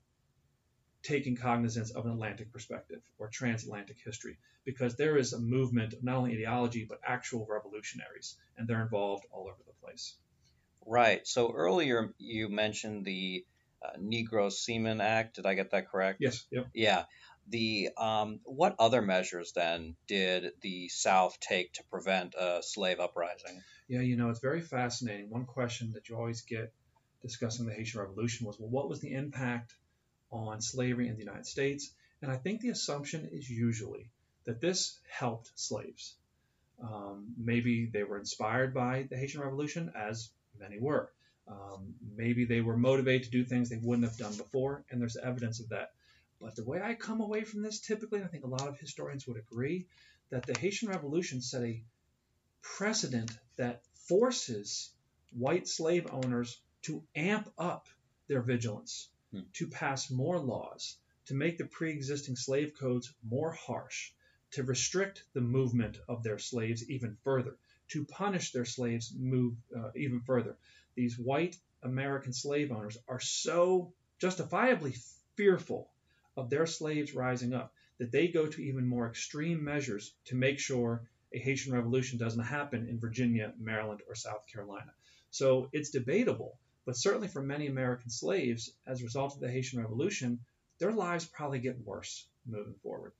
taking 1.06 1.36
cognizance 1.36 1.92
of 1.92 2.06
an 2.06 2.12
Atlantic 2.12 2.52
perspective 2.52 3.02
or 3.20 3.28
transatlantic 3.28 3.98
history, 4.04 4.38
because 4.66 4.96
there 4.96 5.18
is 5.18 5.34
a 5.34 5.40
movement 5.40 5.94
of 5.94 6.04
not 6.04 6.18
only 6.18 6.34
ideology 6.34 6.86
but 6.88 7.00
actual 7.06 7.48
revolutionaries, 7.50 8.36
and 8.58 8.68
they're 8.68 8.82
involved 8.82 9.26
all 9.32 9.44
over 9.44 9.62
the 9.66 9.86
place. 9.86 10.16
Right. 10.86 11.26
So 11.28 11.52
earlier 11.54 12.14
you 12.18 12.50
mentioned 12.50 13.06
the 13.06 13.46
uh, 13.84 13.98
Negro 14.00 14.52
Seaman 14.52 15.02
Act. 15.02 15.36
Did 15.36 15.46
I 15.46 15.54
get 15.54 15.72
that 15.72 15.90
correct? 15.90 16.18
Yes. 16.22 16.46
Yep. 16.52 16.68
Yeah. 16.74 17.04
The 17.48 17.90
um, 17.98 18.40
what 18.44 18.76
other 18.80 19.04
measures 19.04 19.52
then 19.56 19.96
did 20.08 20.52
the 20.62 20.90
South 20.90 21.40
take 21.40 21.74
to 21.74 21.84
prevent 21.92 22.34
a 22.34 22.62
slave 22.64 23.00
uprising? 23.00 23.62
Yeah, 23.88 24.02
you 24.02 24.18
know, 24.18 24.30
it's 24.32 24.40
very 24.40 24.62
fascinating. 24.62 25.30
One 25.30 25.46
question 25.46 25.92
that 25.94 26.10
you 26.10 26.16
always 26.16 26.42
get 26.42 26.74
discussing 27.22 27.68
the 27.68 27.74
Haitian 27.74 28.02
Revolution 28.02 28.48
was, 28.48 28.60
well, 28.60 28.70
what 28.70 28.90
was 28.90 29.00
the 29.00 29.14
impact 29.14 29.76
on 30.32 30.62
slavery 30.62 31.08
in 31.08 31.16
the 31.16 31.24
United 31.24 31.46
States? 31.46 31.92
And 32.22 32.32
I 32.32 32.38
think 32.38 32.62
the 32.62 32.70
assumption 32.70 33.30
is 33.32 33.50
usually 33.50 34.10
that 34.46 34.62
this 34.62 35.00
helped 35.10 35.52
slaves. 35.56 36.16
Um, 36.82 37.34
maybe 37.38 37.86
they 37.86 38.04
were 38.04 38.18
inspired 38.18 38.74
by 38.74 39.08
the 39.10 39.18
Haitian 39.18 39.42
Revolution, 39.42 39.92
as 39.96 40.30
many 40.60 40.80
were. 40.80 41.12
Um, 41.48 41.94
maybe 42.16 42.46
they 42.46 42.62
were 42.62 42.78
motivated 42.78 43.24
to 43.24 43.30
do 43.32 43.44
things 43.44 43.70
they 43.70 43.80
wouldn't 43.82 44.08
have 44.08 44.18
done 44.18 44.36
before, 44.36 44.84
and 44.90 45.00
there's 45.00 45.18
evidence 45.18 45.60
of 45.60 45.70
that. 45.70 45.92
But 46.42 46.56
the 46.56 46.66
way 46.66 46.82
I 46.82 46.96
come 46.96 47.22
away 47.22 47.44
from 47.44 47.62
this 47.62 47.80
typically, 47.80 48.24
I 48.24 48.28
think 48.28 48.44
a 48.44 48.48
lot 48.48 48.68
of 48.68 48.80
historians 48.80 49.28
would 49.28 49.38
agree, 49.38 49.88
that 50.32 50.46
the 50.46 50.58
Haitian 50.58 50.90
Revolution 50.90 51.42
set 51.42 51.64
a 51.64 51.84
precedent 52.62 53.32
that 53.58 53.84
forces 54.08 54.90
white 55.38 55.68
slave 55.68 56.08
owners 56.12 56.60
to 56.84 57.04
amp 57.16 57.52
up 57.58 57.88
their 58.28 58.42
vigilance. 58.42 59.10
To 59.54 59.68
pass 59.68 60.10
more 60.12 60.40
laws, 60.40 60.98
to 61.26 61.34
make 61.34 61.58
the 61.58 61.66
pre 61.66 61.92
existing 61.92 62.36
slave 62.36 62.74
codes 62.74 63.14
more 63.24 63.52
harsh, 63.52 64.12
to 64.52 64.64
restrict 64.64 65.24
the 65.34 65.42
movement 65.42 66.00
of 66.08 66.24
their 66.24 66.40
slaves 66.40 66.90
even 66.90 67.18
further, 67.24 67.58
to 67.90 68.06
punish 68.06 68.52
their 68.52 68.66
slaves 68.66 69.14
move 69.18 69.56
uh, 69.76 69.92
even 69.96 70.22
further. 70.22 70.56
These 70.96 71.20
white 71.20 71.58
American 71.84 72.34
slave 72.34 72.72
owners 72.72 72.98
are 73.08 73.20
so 73.20 73.94
justifiably 74.20 74.96
fearful 75.36 75.92
of 76.38 76.50
their 76.50 76.66
slaves 76.66 77.14
rising 77.14 77.54
up 77.54 77.74
that 77.98 78.12
they 78.12 78.28
go 78.28 78.48
to 78.48 78.62
even 78.62 78.88
more 78.88 79.08
extreme 79.08 79.64
measures 79.64 80.14
to 80.26 80.36
make 80.36 80.60
sure 80.60 81.08
a 81.34 81.40
Haitian 81.40 81.74
revolution 81.74 82.18
doesn't 82.18 82.44
happen 82.44 82.88
in 82.88 83.00
Virginia, 83.00 83.54
Maryland, 83.60 84.02
or 84.08 84.16
South 84.16 84.46
Carolina. 84.48 84.94
So 85.32 85.70
it's 85.74 85.90
debatable, 85.90 86.58
but 86.86 86.98
certainly 86.98 87.28
for 87.28 87.42
many 87.42 87.68
American 87.68 88.10
slaves, 88.10 88.72
as 88.86 89.02
a 89.02 89.04
result 89.04 89.34
of 89.34 89.40
the 89.40 89.52
Haitian 89.52 89.82
Revolution, 89.82 90.40
their 90.80 90.92
lives 90.92 91.26
probably 91.26 91.60
get 91.60 91.86
worse 91.86 92.28
moving 92.46 92.76
forward. 92.84 93.14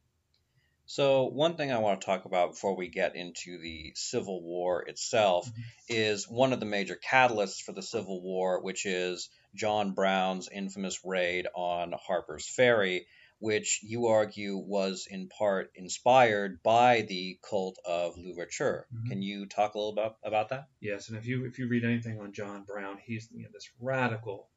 So, 0.88 1.24
one 1.24 1.56
thing 1.56 1.72
I 1.72 1.80
want 1.80 2.00
to 2.00 2.06
talk 2.06 2.26
about 2.26 2.52
before 2.52 2.76
we 2.76 2.90
get 2.90 3.16
into 3.16 3.58
the 3.58 3.94
Civil 3.96 4.44
War 4.44 4.84
itself 4.84 5.48
mm-hmm. 5.48 5.62
is 5.90 6.30
one 6.30 6.54
of 6.54 6.60
the 6.60 6.68
major 6.68 6.96
catalysts 6.96 7.60
for 7.60 7.72
the 7.72 7.82
Civil 7.82 8.22
War, 8.22 8.62
which 8.62 8.86
is 8.86 9.30
John 9.56 9.94
Brown's 9.94 10.48
infamous 10.48 11.04
raid 11.04 11.48
on 11.56 11.92
Harper's 11.94 12.48
Ferry, 12.48 13.08
which 13.40 13.82
you 13.84 14.08
argue 14.08 14.58
was 14.58 15.08
in 15.10 15.28
part 15.28 15.72
inspired 15.76 16.64
by 16.64 17.02
the 17.02 17.38
cult 17.48 17.78
of 17.86 18.18
Louverture. 18.18 18.88
Mm-hmm. 18.94 19.10
Can 19.10 19.22
you 19.22 19.46
talk 19.46 19.76
a 19.76 19.78
little 19.78 19.94
about, 19.94 20.18
about 20.24 20.50
that? 20.50 20.68
Yes, 20.80 21.10
and 21.10 21.18
if 21.18 21.26
you 21.26 21.46
if 21.46 21.60
you 21.60 21.68
read 21.68 21.84
anything 21.84 22.20
on 22.20 22.34
John 22.34 22.64
Brown, 22.64 22.98
he's 23.04 23.28
you 23.34 23.44
know, 23.44 23.50
this 23.54 23.70
radical 23.80 24.48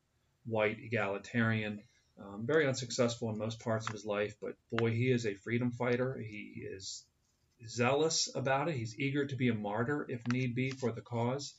white 0.46 0.78
egalitarian 0.80 1.82
um, 2.20 2.44
very 2.46 2.66
unsuccessful 2.66 3.30
in 3.30 3.38
most 3.38 3.60
parts 3.60 3.86
of 3.86 3.92
his 3.92 4.04
life, 4.04 4.34
but 4.40 4.56
boy, 4.72 4.90
he 4.90 5.10
is 5.10 5.24
a 5.24 5.34
freedom 5.34 5.70
fighter. 5.70 6.18
He 6.18 6.66
is 6.68 7.04
zealous 7.66 8.28
about 8.34 8.68
it. 8.68 8.74
He's 8.74 8.98
eager 8.98 9.26
to 9.26 9.36
be 9.36 9.48
a 9.48 9.54
martyr 9.54 10.06
if 10.08 10.26
need 10.26 10.54
be 10.54 10.70
for 10.70 10.90
the 10.90 11.00
cause. 11.00 11.54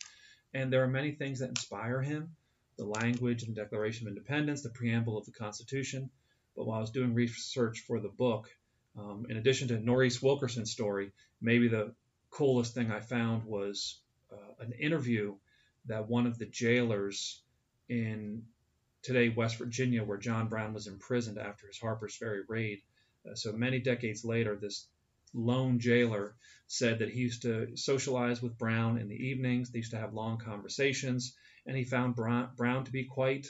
And 0.53 0.71
there 0.71 0.83
are 0.83 0.87
many 0.87 1.11
things 1.11 1.39
that 1.39 1.49
inspire 1.49 2.01
him 2.01 2.35
the 2.77 2.85
language 2.85 3.43
in 3.43 3.53
the 3.53 3.61
Declaration 3.61 4.07
of 4.07 4.11
Independence, 4.11 4.63
the 4.63 4.69
preamble 4.69 5.17
of 5.17 5.25
the 5.25 5.33
Constitution. 5.33 6.09
But 6.59 6.67
while 6.67 6.79
I 6.79 6.81
was 6.81 6.91
doing 6.91 7.13
research 7.13 7.85
for 7.87 8.01
the 8.01 8.09
book, 8.09 8.49
um, 8.97 9.25
in 9.29 9.37
addition 9.37 9.69
to 9.69 9.79
Maurice 9.79 10.21
Wilkerson's 10.21 10.71
story, 10.71 11.13
maybe 11.39 11.69
the 11.69 11.95
coolest 12.31 12.73
thing 12.73 12.91
I 12.91 12.99
found 12.99 13.45
was 13.45 14.01
uh, 14.29 14.65
an 14.65 14.73
interview 14.73 15.35
that 15.85 16.09
one 16.09 16.27
of 16.27 16.37
the 16.37 16.47
jailers 16.47 17.41
in 17.87 18.43
today 19.03 19.29
West 19.29 19.55
Virginia, 19.55 20.03
where 20.03 20.17
John 20.17 20.49
Brown 20.49 20.73
was 20.73 20.87
imprisoned 20.87 21.37
after 21.37 21.65
his 21.65 21.79
Harper's 21.79 22.17
Ferry 22.17 22.41
raid. 22.49 22.81
Uh, 23.25 23.35
so 23.35 23.53
many 23.53 23.79
decades 23.79 24.25
later, 24.25 24.57
this 24.57 24.85
lone 25.33 25.79
jailer 25.79 26.35
said 26.67 26.99
that 26.99 27.09
he 27.09 27.21
used 27.21 27.43
to 27.43 27.77
socialize 27.77 28.41
with 28.41 28.57
Brown 28.57 28.97
in 28.97 29.07
the 29.07 29.15
evenings. 29.15 29.71
They 29.71 29.79
used 29.79 29.91
to 29.91 29.97
have 29.97 30.13
long 30.13 30.39
conversations, 30.39 31.37
and 31.65 31.77
he 31.77 31.85
found 31.85 32.17
Brown, 32.17 32.49
Brown 32.57 32.83
to 32.83 32.91
be 32.91 33.05
quite 33.05 33.47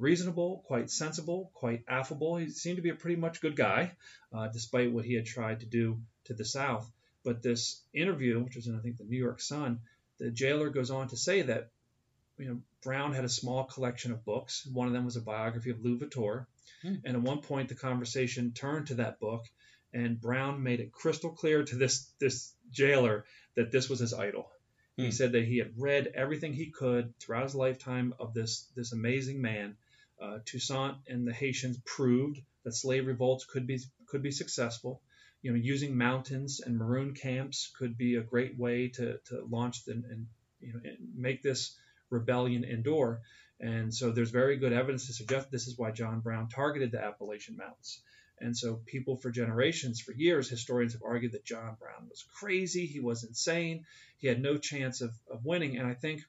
reasonable, 0.00 0.64
quite 0.66 0.90
sensible, 0.90 1.50
quite 1.54 1.84
affable. 1.86 2.36
He 2.36 2.50
seemed 2.50 2.76
to 2.76 2.82
be 2.82 2.90
a 2.90 2.94
pretty 2.94 3.20
much 3.20 3.40
good 3.40 3.54
guy, 3.54 3.92
uh, 4.32 4.48
despite 4.48 4.92
what 4.92 5.04
he 5.04 5.14
had 5.14 5.26
tried 5.26 5.60
to 5.60 5.66
do 5.66 6.00
to 6.24 6.34
the 6.34 6.44
South. 6.44 6.90
But 7.22 7.42
this 7.42 7.82
interview, 7.92 8.42
which 8.42 8.56
was 8.56 8.66
in 8.66 8.76
I 8.76 8.80
think 8.80 8.96
the 8.96 9.04
New 9.04 9.18
York 9.18 9.40
Sun, 9.40 9.80
the 10.18 10.30
jailer 10.30 10.70
goes 10.70 10.90
on 10.90 11.08
to 11.08 11.16
say 11.16 11.42
that 11.42 11.70
you 12.38 12.48
know, 12.48 12.60
Brown 12.82 13.12
had 13.12 13.24
a 13.24 13.28
small 13.28 13.64
collection 13.64 14.12
of 14.12 14.24
books. 14.24 14.66
One 14.66 14.86
of 14.86 14.94
them 14.94 15.04
was 15.04 15.16
a 15.16 15.20
biography 15.20 15.70
of 15.70 15.84
Louverture. 15.84 16.46
Hmm. 16.82 16.94
And 17.04 17.16
at 17.16 17.22
one 17.22 17.42
point, 17.42 17.68
the 17.68 17.74
conversation 17.74 18.52
turned 18.52 18.86
to 18.86 18.94
that 18.94 19.20
book, 19.20 19.44
and 19.92 20.20
Brown 20.20 20.62
made 20.62 20.80
it 20.80 20.92
crystal 20.92 21.30
clear 21.30 21.62
to 21.62 21.76
this 21.76 22.10
this 22.18 22.54
jailer 22.70 23.26
that 23.56 23.70
this 23.70 23.90
was 23.90 24.00
his 24.00 24.14
idol. 24.14 24.50
Hmm. 24.96 25.04
He 25.04 25.10
said 25.10 25.32
that 25.32 25.44
he 25.44 25.58
had 25.58 25.72
read 25.76 26.12
everything 26.14 26.54
he 26.54 26.70
could 26.70 27.18
throughout 27.18 27.44
his 27.44 27.54
lifetime 27.54 28.14
of 28.18 28.32
this 28.32 28.70
this 28.74 28.92
amazing 28.92 29.42
man. 29.42 29.76
Uh, 30.20 30.38
Toussaint 30.44 30.96
and 31.08 31.26
the 31.26 31.32
Haitians 31.32 31.78
proved 31.84 32.40
that 32.64 32.72
slave 32.72 33.06
revolts 33.06 33.44
could 33.44 33.66
be 33.66 33.80
could 34.06 34.22
be 34.22 34.30
successful. 34.30 35.00
You 35.42 35.52
know, 35.52 35.56
using 35.56 35.96
mountains 35.96 36.60
and 36.60 36.76
maroon 36.76 37.14
camps 37.14 37.70
could 37.78 37.96
be 37.96 38.16
a 38.16 38.22
great 38.22 38.58
way 38.58 38.88
to, 38.88 39.18
to 39.28 39.44
launch 39.48 39.86
and, 39.86 40.04
and 40.04 40.26
you 40.60 40.74
know 40.74 40.80
make 41.14 41.42
this 41.42 41.76
rebellion 42.10 42.64
endure. 42.64 43.22
And 43.60 43.94
so 43.94 44.10
there's 44.10 44.30
very 44.30 44.56
good 44.56 44.72
evidence 44.72 45.06
to 45.06 45.12
suggest 45.12 45.50
this 45.50 45.66
is 45.66 45.78
why 45.78 45.90
John 45.90 46.20
Brown 46.20 46.48
targeted 46.48 46.92
the 46.92 47.02
Appalachian 47.02 47.56
Mountains. 47.56 48.00
And 48.40 48.56
so 48.56 48.80
people 48.86 49.16
for 49.16 49.30
generations, 49.30 50.00
for 50.00 50.12
years, 50.12 50.48
historians 50.48 50.94
have 50.94 51.02
argued 51.02 51.32
that 51.32 51.44
John 51.44 51.76
Brown 51.78 52.08
was 52.08 52.24
crazy, 52.38 52.86
he 52.86 53.00
was 53.00 53.22
insane, 53.22 53.84
he 54.16 54.28
had 54.28 54.40
no 54.40 54.56
chance 54.56 55.02
of, 55.02 55.12
of 55.30 55.44
winning. 55.44 55.76
And 55.76 55.86
I 55.86 55.92
think 55.94 56.22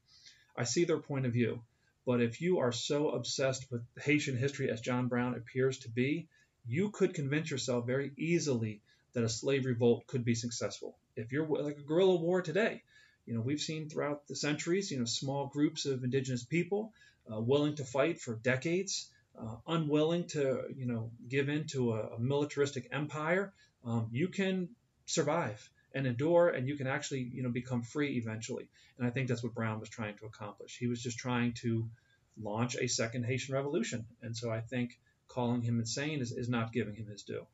I 0.58 0.66
see 0.66 0.84
their 0.84 1.00
point 1.00 1.26
of 1.26 1.32
view. 1.32 1.62
But 2.06 2.22
if 2.22 2.42
you 2.42 2.60
are 2.60 2.72
so 2.72 3.10
obsessed 3.10 3.72
with 3.72 3.84
Haitian 4.02 4.38
history 4.38 4.70
as 4.70 4.82
John 4.82 5.08
Brown 5.08 5.36
appears 5.36 5.80
to 5.80 5.90
be, 5.90 6.28
you 6.66 6.90
could 6.90 7.14
convince 7.14 7.52
yourself 7.52 7.86
very 7.86 8.12
easily 8.18 8.82
that 9.14 9.24
a 9.24 9.30
slave 9.30 9.66
revolt 9.66 10.08
could 10.08 10.24
be 10.24 10.36
successful. 10.36 10.98
If 11.16 11.32
you're 11.32 11.48
like 11.48 11.78
a 11.78 11.84
guerrilla 11.84 12.16
war 12.16 12.42
today, 12.42 12.84
you 13.26 13.34
know, 13.34 13.42
we've 13.42 13.62
seen 13.62 13.90
throughout 13.90 14.28
the 14.28 14.36
centuries, 14.36 14.92
you 14.92 15.00
know, 15.00 15.06
small 15.06 15.48
groups 15.48 15.86
of 15.86 16.04
indigenous 16.04 16.44
people 16.44 16.94
uh, 17.32 17.40
willing 17.40 17.76
to 17.76 17.86
fight 17.86 18.20
for 18.20 18.36
decades, 18.36 19.10
uh, 19.40 19.56
unwilling 19.68 20.28
to, 20.28 20.64
you 20.76 20.86
know, 20.86 21.12
give 21.30 21.50
in 21.50 21.66
to 21.68 21.94
a, 21.94 22.16
a 22.16 22.20
militaristic 22.20 22.88
empire. 22.92 23.54
Um, 23.86 24.10
you 24.12 24.28
can 24.28 24.70
survive 25.06 25.70
and 25.94 26.08
endure, 26.08 26.50
and 26.50 26.68
you 26.68 26.76
can 26.76 26.88
actually, 26.88 27.30
you 27.34 27.44
know, 27.44 27.50
become 27.50 27.84
free 27.84 28.18
eventually. 28.18 28.70
And 28.98 29.08
I 29.08 29.10
think 29.10 29.28
that's 29.28 29.44
what 29.44 29.54
Brown 29.54 29.80
was 29.80 29.90
trying 29.90 30.18
to 30.18 30.26
accomplish. 30.26 30.78
He 30.78 30.88
was 30.88 31.02
just 31.02 31.18
trying 31.18 31.54
to 31.62 31.88
launch 32.42 32.76
a 32.76 32.88
second 32.88 33.26
Haitian 33.26 33.56
revolution. 33.56 34.06
And 34.22 34.36
so 34.36 34.52
I 34.52 34.62
think 34.62 34.98
calling 35.28 35.62
him 35.62 35.80
insane 35.80 36.22
is, 36.22 36.32
is 36.32 36.50
not 36.50 36.74
giving 36.74 36.96
him 36.96 37.08
his 37.08 37.24
due. 37.24 37.46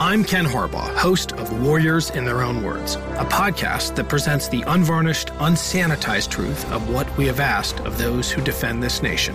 I'm 0.00 0.24
Ken 0.24 0.46
Harbaugh, 0.46 0.96
host 0.96 1.32
of 1.32 1.62
Warriors 1.62 2.10
in 2.10 2.24
Their 2.24 2.42
Own 2.42 2.64
Words, 2.64 2.94
a 2.94 3.24
podcast 3.24 3.94
that 3.96 4.08
presents 4.08 4.48
the 4.48 4.62
unvarnished, 4.66 5.28
unsanitized 5.34 6.30
truth 6.30 6.70
of 6.72 6.88
what 6.88 7.14
we 7.18 7.26
have 7.26 7.38
asked 7.38 7.80
of 7.80 7.98
those 7.98 8.30
who 8.30 8.42
defend 8.42 8.82
this 8.82 9.02
nation. 9.02 9.34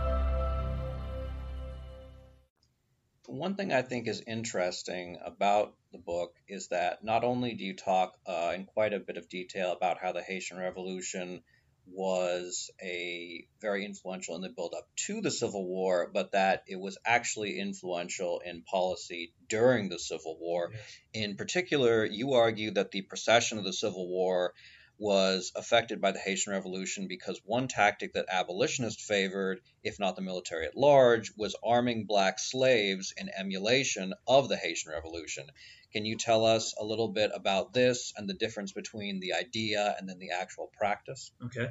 One 3.41 3.55
thing 3.55 3.73
I 3.73 3.81
think 3.81 4.07
is 4.07 4.21
interesting 4.27 5.17
about 5.25 5.73
the 5.91 5.97
book 5.97 6.35
is 6.47 6.67
that 6.67 7.03
not 7.03 7.23
only 7.23 7.55
do 7.55 7.63
you 7.63 7.75
talk 7.75 8.13
uh, 8.27 8.51
in 8.53 8.65
quite 8.65 8.93
a 8.93 8.99
bit 8.99 9.17
of 9.17 9.29
detail 9.29 9.71
about 9.71 9.97
how 9.99 10.11
the 10.11 10.21
Haitian 10.21 10.59
Revolution 10.59 11.41
was 11.87 12.69
a 12.79 13.47
very 13.59 13.83
influential 13.83 14.35
in 14.35 14.43
the 14.43 14.49
build 14.49 14.75
up 14.77 14.87
to 15.07 15.21
the 15.21 15.31
Civil 15.31 15.65
War, 15.65 16.11
but 16.13 16.33
that 16.33 16.65
it 16.67 16.79
was 16.79 16.99
actually 17.03 17.57
influential 17.57 18.43
in 18.45 18.61
policy 18.61 19.33
during 19.49 19.89
the 19.89 19.97
Civil 19.97 20.37
War. 20.39 20.69
Yes. 20.71 21.25
In 21.25 21.35
particular, 21.35 22.05
you 22.05 22.33
argue 22.33 22.69
that 22.69 22.91
the 22.91 23.01
procession 23.01 23.57
of 23.57 23.63
the 23.63 23.73
Civil 23.73 24.07
War 24.07 24.53
was 25.01 25.51
affected 25.55 25.99
by 25.99 26.11
the 26.11 26.19
Haitian 26.19 26.53
Revolution 26.53 27.07
because 27.07 27.41
one 27.43 27.67
tactic 27.67 28.13
that 28.13 28.27
abolitionists 28.31 29.03
favored, 29.03 29.59
if 29.83 29.99
not 29.99 30.15
the 30.15 30.21
military 30.21 30.67
at 30.67 30.77
large, 30.77 31.31
was 31.35 31.55
arming 31.65 32.05
black 32.05 32.37
slaves 32.37 33.11
in 33.17 33.27
emulation 33.35 34.13
of 34.27 34.47
the 34.47 34.55
Haitian 34.55 34.91
Revolution. 34.91 35.47
Can 35.91 36.05
you 36.05 36.17
tell 36.17 36.45
us 36.45 36.75
a 36.79 36.85
little 36.85 37.07
bit 37.07 37.31
about 37.33 37.73
this 37.73 38.13
and 38.15 38.29
the 38.29 38.35
difference 38.35 38.73
between 38.73 39.19
the 39.19 39.33
idea 39.33 39.95
and 39.97 40.07
then 40.07 40.19
the 40.19 40.31
actual 40.39 40.69
practice? 40.77 41.31
Okay. 41.45 41.69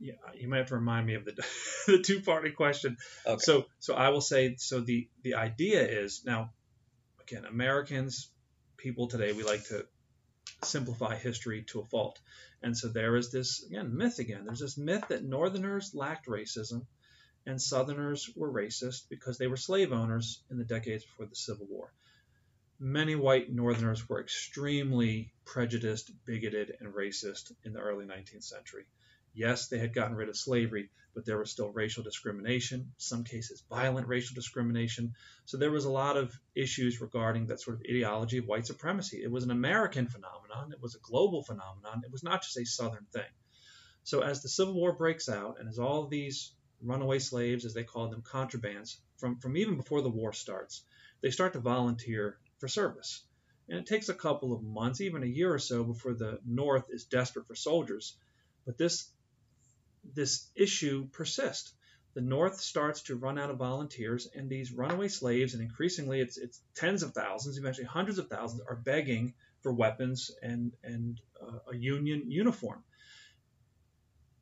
Yeah, 0.00 0.14
you 0.34 0.48
might 0.48 0.58
have 0.58 0.68
to 0.68 0.74
remind 0.74 1.06
me 1.06 1.14
of 1.14 1.24
the 1.24 1.46
the 1.86 1.98
two 2.00 2.20
party 2.20 2.50
question. 2.50 2.96
Okay. 3.24 3.38
So 3.38 3.66
so 3.78 3.94
I 3.94 4.08
will 4.08 4.20
say 4.20 4.56
so 4.58 4.80
the 4.80 5.08
the 5.22 5.34
idea 5.34 5.86
is 5.86 6.22
now 6.26 6.50
again 7.22 7.44
Americans 7.44 8.32
people 8.76 9.06
today 9.06 9.32
we 9.32 9.44
like 9.44 9.62
to 9.66 9.86
simplify 10.62 11.16
history 11.16 11.64
to 11.68 11.80
a 11.80 11.86
fault. 11.86 12.18
And 12.62 12.76
so 12.76 12.88
there 12.88 13.16
is 13.16 13.30
this 13.30 13.64
again 13.64 13.96
myth 13.96 14.18
again. 14.18 14.44
There's 14.44 14.60
this 14.60 14.76
myth 14.76 15.04
that 15.08 15.24
northerners 15.24 15.94
lacked 15.94 16.26
racism 16.26 16.86
and 17.46 17.60
southerners 17.60 18.30
were 18.36 18.52
racist 18.52 19.08
because 19.08 19.38
they 19.38 19.46
were 19.46 19.56
slave 19.56 19.92
owners 19.92 20.42
in 20.50 20.58
the 20.58 20.64
decades 20.64 21.04
before 21.04 21.26
the 21.26 21.36
Civil 21.36 21.66
War 21.66 21.92
many 22.80 23.14
white 23.14 23.52
Northerners 23.52 24.08
were 24.08 24.20
extremely 24.20 25.30
prejudiced, 25.44 26.10
bigoted, 26.24 26.76
and 26.80 26.94
racist 26.94 27.52
in 27.62 27.74
the 27.74 27.78
early 27.78 28.06
19th 28.06 28.42
century. 28.42 28.86
Yes, 29.34 29.68
they 29.68 29.78
had 29.78 29.94
gotten 29.94 30.16
rid 30.16 30.28
of 30.28 30.36
slavery, 30.36 30.90
but 31.14 31.24
there 31.24 31.38
was 31.38 31.50
still 31.50 31.70
racial 31.70 32.02
discrimination, 32.02 32.92
some 32.96 33.24
cases 33.24 33.62
violent 33.68 34.08
racial 34.08 34.34
discrimination. 34.34 35.14
So 35.44 35.56
there 35.56 35.70
was 35.70 35.84
a 35.84 35.90
lot 35.90 36.16
of 36.16 36.38
issues 36.54 37.00
regarding 37.00 37.46
that 37.46 37.60
sort 37.60 37.76
of 37.76 37.86
ideology 37.88 38.38
of 38.38 38.46
white 38.46 38.66
supremacy. 38.66 39.22
It 39.22 39.30
was 39.30 39.44
an 39.44 39.50
American 39.50 40.08
phenomenon, 40.08 40.72
it 40.72 40.82
was 40.82 40.94
a 40.94 41.00
global 41.00 41.42
phenomenon, 41.42 42.02
it 42.04 42.12
was 42.12 42.22
not 42.22 42.42
just 42.42 42.58
a 42.58 42.64
Southern 42.64 43.06
thing. 43.12 43.30
So 44.02 44.20
as 44.20 44.42
the 44.42 44.48
Civil 44.48 44.74
War 44.74 44.92
breaks 44.92 45.28
out, 45.28 45.60
and 45.60 45.68
as 45.68 45.78
all 45.78 46.06
these 46.06 46.52
runaway 46.82 47.18
slaves, 47.18 47.64
as 47.64 47.74
they 47.74 47.84
called 47.84 48.10
them, 48.12 48.22
contrabands, 48.22 48.96
from, 49.18 49.38
from 49.38 49.56
even 49.56 49.76
before 49.76 50.02
the 50.02 50.10
war 50.10 50.32
starts, 50.32 50.82
they 51.20 51.30
start 51.30 51.52
to 51.52 51.60
volunteer 51.60 52.38
for 52.58 52.68
service. 52.68 53.22
And 53.68 53.78
it 53.78 53.86
takes 53.86 54.08
a 54.08 54.14
couple 54.14 54.52
of 54.52 54.62
months, 54.62 55.00
even 55.00 55.22
a 55.22 55.26
year 55.26 55.52
or 55.52 55.58
so, 55.58 55.84
before 55.84 56.14
the 56.14 56.40
North 56.44 56.86
is 56.90 57.04
desperate 57.04 57.46
for 57.46 57.54
soldiers. 57.54 58.16
But 58.66 58.78
this 58.78 59.10
this 60.04 60.48
issue 60.54 61.08
persists. 61.12 61.72
The 62.14 62.20
North 62.20 62.60
starts 62.60 63.02
to 63.02 63.16
run 63.16 63.38
out 63.38 63.50
of 63.50 63.58
volunteers, 63.58 64.28
and 64.34 64.50
these 64.50 64.72
runaway 64.72 65.08
slaves, 65.08 65.54
and 65.54 65.62
increasingly 65.62 66.20
it's, 66.20 66.38
it's 66.38 66.60
tens 66.74 67.02
of 67.02 67.12
thousands, 67.12 67.56
eventually 67.56 67.86
hundreds 67.86 68.18
of 68.18 68.28
thousands, 68.28 68.62
are 68.68 68.74
begging 68.76 69.34
for 69.62 69.72
weapons 69.72 70.30
and, 70.42 70.72
and 70.82 71.20
uh, 71.40 71.72
a 71.72 71.76
Union 71.76 72.30
uniform. 72.30 72.82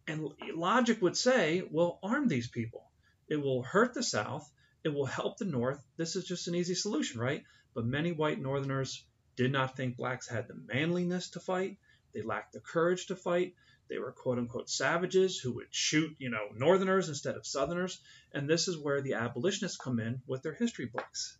And 0.06 0.30
logic 0.54 1.02
would 1.02 1.16
say, 1.16 1.62
well, 1.70 1.98
arm 2.02 2.28
these 2.28 2.48
people. 2.48 2.84
It 3.28 3.36
will 3.36 3.62
hurt 3.62 3.92
the 3.92 4.02
South. 4.02 4.50
It 4.82 4.88
will 4.88 5.04
help 5.04 5.36
the 5.36 5.44
North. 5.44 5.78
This 5.98 6.16
is 6.16 6.24
just 6.24 6.48
an 6.48 6.54
easy 6.54 6.74
solution, 6.74 7.20
right? 7.20 7.44
But 7.74 7.84
many 7.84 8.12
white 8.12 8.40
Northerners 8.40 9.04
did 9.36 9.52
not 9.52 9.76
think 9.76 9.98
blacks 9.98 10.26
had 10.26 10.48
the 10.48 10.54
manliness 10.54 11.30
to 11.30 11.40
fight. 11.40 11.76
They 12.14 12.22
lacked 12.22 12.54
the 12.54 12.60
courage 12.60 13.06
to 13.08 13.16
fight. 13.16 13.54
They 13.88 13.98
were 13.98 14.12
quote 14.12 14.38
unquote 14.38 14.68
savages 14.68 15.38
who 15.38 15.52
would 15.54 15.68
shoot, 15.70 16.14
you 16.18 16.30
know, 16.30 16.48
Northerners 16.54 17.08
instead 17.08 17.36
of 17.36 17.46
Southerners. 17.46 18.00
And 18.32 18.48
this 18.48 18.68
is 18.68 18.78
where 18.78 19.00
the 19.00 19.14
abolitionists 19.14 19.78
come 19.78 19.98
in 19.98 20.22
with 20.26 20.42
their 20.42 20.54
history 20.54 20.86
books. 20.86 21.38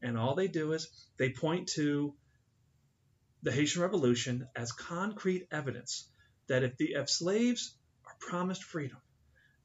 And 0.00 0.18
all 0.18 0.34
they 0.34 0.48
do 0.48 0.72
is 0.72 0.88
they 1.16 1.30
point 1.30 1.68
to 1.70 2.14
the 3.42 3.52
Haitian 3.52 3.82
Revolution 3.82 4.48
as 4.56 4.72
concrete 4.72 5.48
evidence 5.50 6.08
that 6.48 6.62
if 6.62 6.76
the 6.76 6.94
if 6.94 7.10
slaves 7.10 7.76
are 8.06 8.16
promised 8.18 8.64
freedom, 8.64 8.98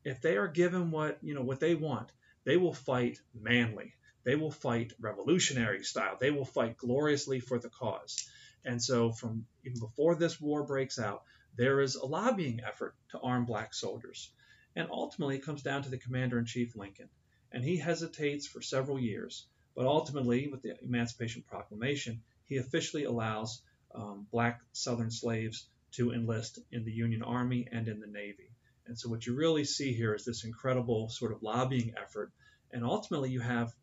if 0.03 0.21
they 0.21 0.37
are 0.37 0.47
given 0.47 0.91
what 0.91 1.19
you 1.21 1.33
know 1.33 1.43
what 1.43 1.59
they 1.59 1.75
want, 1.75 2.11
they 2.43 2.57
will 2.57 2.73
fight 2.73 3.19
manly. 3.33 3.93
They 4.23 4.35
will 4.35 4.51
fight 4.51 4.93
revolutionary 4.99 5.83
style. 5.83 6.17
They 6.19 6.31
will 6.31 6.45
fight 6.45 6.77
gloriously 6.77 7.39
for 7.39 7.59
the 7.59 7.69
cause. 7.69 8.27
And 8.65 8.83
so, 8.83 9.11
from 9.11 9.45
even 9.65 9.79
before 9.79 10.15
this 10.15 10.41
war 10.41 10.63
breaks 10.63 10.99
out, 10.99 11.23
there 11.57 11.81
is 11.81 11.95
a 11.95 12.05
lobbying 12.05 12.61
effort 12.65 12.95
to 13.11 13.19
arm 13.19 13.45
black 13.45 13.73
soldiers. 13.73 14.31
And 14.75 14.89
ultimately, 14.91 15.37
it 15.37 15.43
comes 15.43 15.63
down 15.63 15.83
to 15.83 15.89
the 15.89 15.97
commander 15.97 16.37
in 16.37 16.45
chief, 16.45 16.75
Lincoln. 16.75 17.09
And 17.51 17.63
he 17.63 17.77
hesitates 17.77 18.47
for 18.47 18.61
several 18.61 18.99
years. 18.99 19.47
But 19.75 19.87
ultimately, 19.87 20.47
with 20.47 20.61
the 20.61 20.75
Emancipation 20.83 21.43
Proclamation, 21.47 22.21
he 22.45 22.57
officially 22.57 23.05
allows 23.05 23.61
um, 23.93 24.27
black 24.31 24.61
Southern 24.71 25.11
slaves 25.11 25.67
to 25.93 26.11
enlist 26.13 26.59
in 26.71 26.85
the 26.85 26.91
Union 26.91 27.23
Army 27.23 27.67
and 27.71 27.87
in 27.87 27.99
the 27.99 28.07
Navy. 28.07 28.51
And 28.85 28.97
so, 28.97 29.09
what 29.09 29.25
you 29.25 29.35
really 29.35 29.65
see 29.65 29.93
here 29.93 30.13
is 30.13 30.25
this 30.25 30.43
incredible 30.43 31.09
sort 31.09 31.31
of 31.31 31.41
lobbying 31.41 31.93
effort. 32.01 32.31
And 32.71 32.83
ultimately, 32.83 33.31
you 33.31 33.39
have 33.39 33.73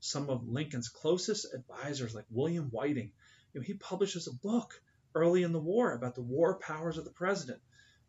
some 0.00 0.30
of 0.30 0.46
Lincoln's 0.46 0.88
closest 0.88 1.46
advisors, 1.52 2.14
like 2.14 2.26
William 2.30 2.68
Whiting. 2.70 3.10
You 3.52 3.60
know, 3.60 3.64
he 3.64 3.74
publishes 3.74 4.28
a 4.28 4.34
book 4.34 4.80
early 5.14 5.42
in 5.42 5.52
the 5.52 5.60
war 5.60 5.92
about 5.92 6.14
the 6.14 6.22
war 6.22 6.58
powers 6.58 6.98
of 6.98 7.04
the 7.04 7.10
president. 7.10 7.60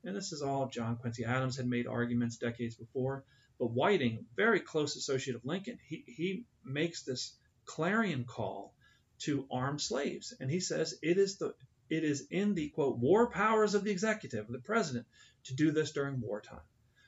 And 0.03 0.15
this 0.15 0.31
is 0.31 0.41
all 0.41 0.67
John 0.67 0.97
Quincy 0.97 1.25
Adams 1.25 1.57
had 1.57 1.67
made 1.67 1.87
arguments 1.87 2.37
decades 2.37 2.75
before. 2.75 3.23
But 3.59 3.71
Whiting, 3.71 4.25
very 4.35 4.59
close 4.59 4.95
associate 4.95 5.35
of 5.35 5.45
Lincoln, 5.45 5.79
he, 5.87 6.03
he 6.07 6.45
makes 6.63 7.03
this 7.03 7.35
clarion 7.65 8.25
call 8.25 8.75
to 9.19 9.47
arm 9.49 9.79
slaves. 9.79 10.33
And 10.39 10.51
he 10.51 10.59
says 10.59 10.97
it 11.01 11.17
is 11.17 11.37
the 11.37 11.55
it 11.89 12.03
is 12.03 12.27
in 12.31 12.55
the 12.55 12.69
quote 12.69 12.97
war 12.97 13.29
powers 13.29 13.75
of 13.75 13.83
the 13.83 13.91
executive, 13.91 14.47
the 14.47 14.59
president, 14.59 15.05
to 15.45 15.55
do 15.55 15.71
this 15.71 15.91
during 15.91 16.19
wartime. 16.19 16.61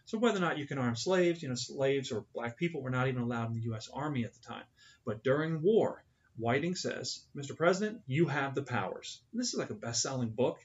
So 0.05 0.17
whether 0.17 0.37
or 0.37 0.41
not 0.41 0.57
you 0.57 0.67
can 0.67 0.77
arm 0.77 0.95
slaves, 0.95 1.41
you 1.41 1.49
know, 1.49 1.55
slaves 1.55 2.11
or 2.11 2.25
black 2.33 2.57
people 2.57 2.81
were 2.81 2.91
not 2.91 3.07
even 3.07 3.21
allowed 3.21 3.47
in 3.47 3.55
the 3.55 3.65
U.S. 3.71 3.89
Army 3.91 4.23
at 4.23 4.33
the 4.33 4.39
time. 4.39 4.63
But 5.03 5.23
during 5.23 5.61
war, 5.61 6.03
Whiting 6.37 6.75
says, 6.75 7.23
Mr. 7.35 7.55
President, 7.55 8.01
you 8.05 8.27
have 8.27 8.53
the 8.53 8.61
powers. 8.61 9.21
And 9.31 9.41
this 9.41 9.53
is 9.53 9.59
like 9.59 9.71
a 9.71 9.75
best 9.75 10.01
selling 10.01 10.29
book. 10.29 10.59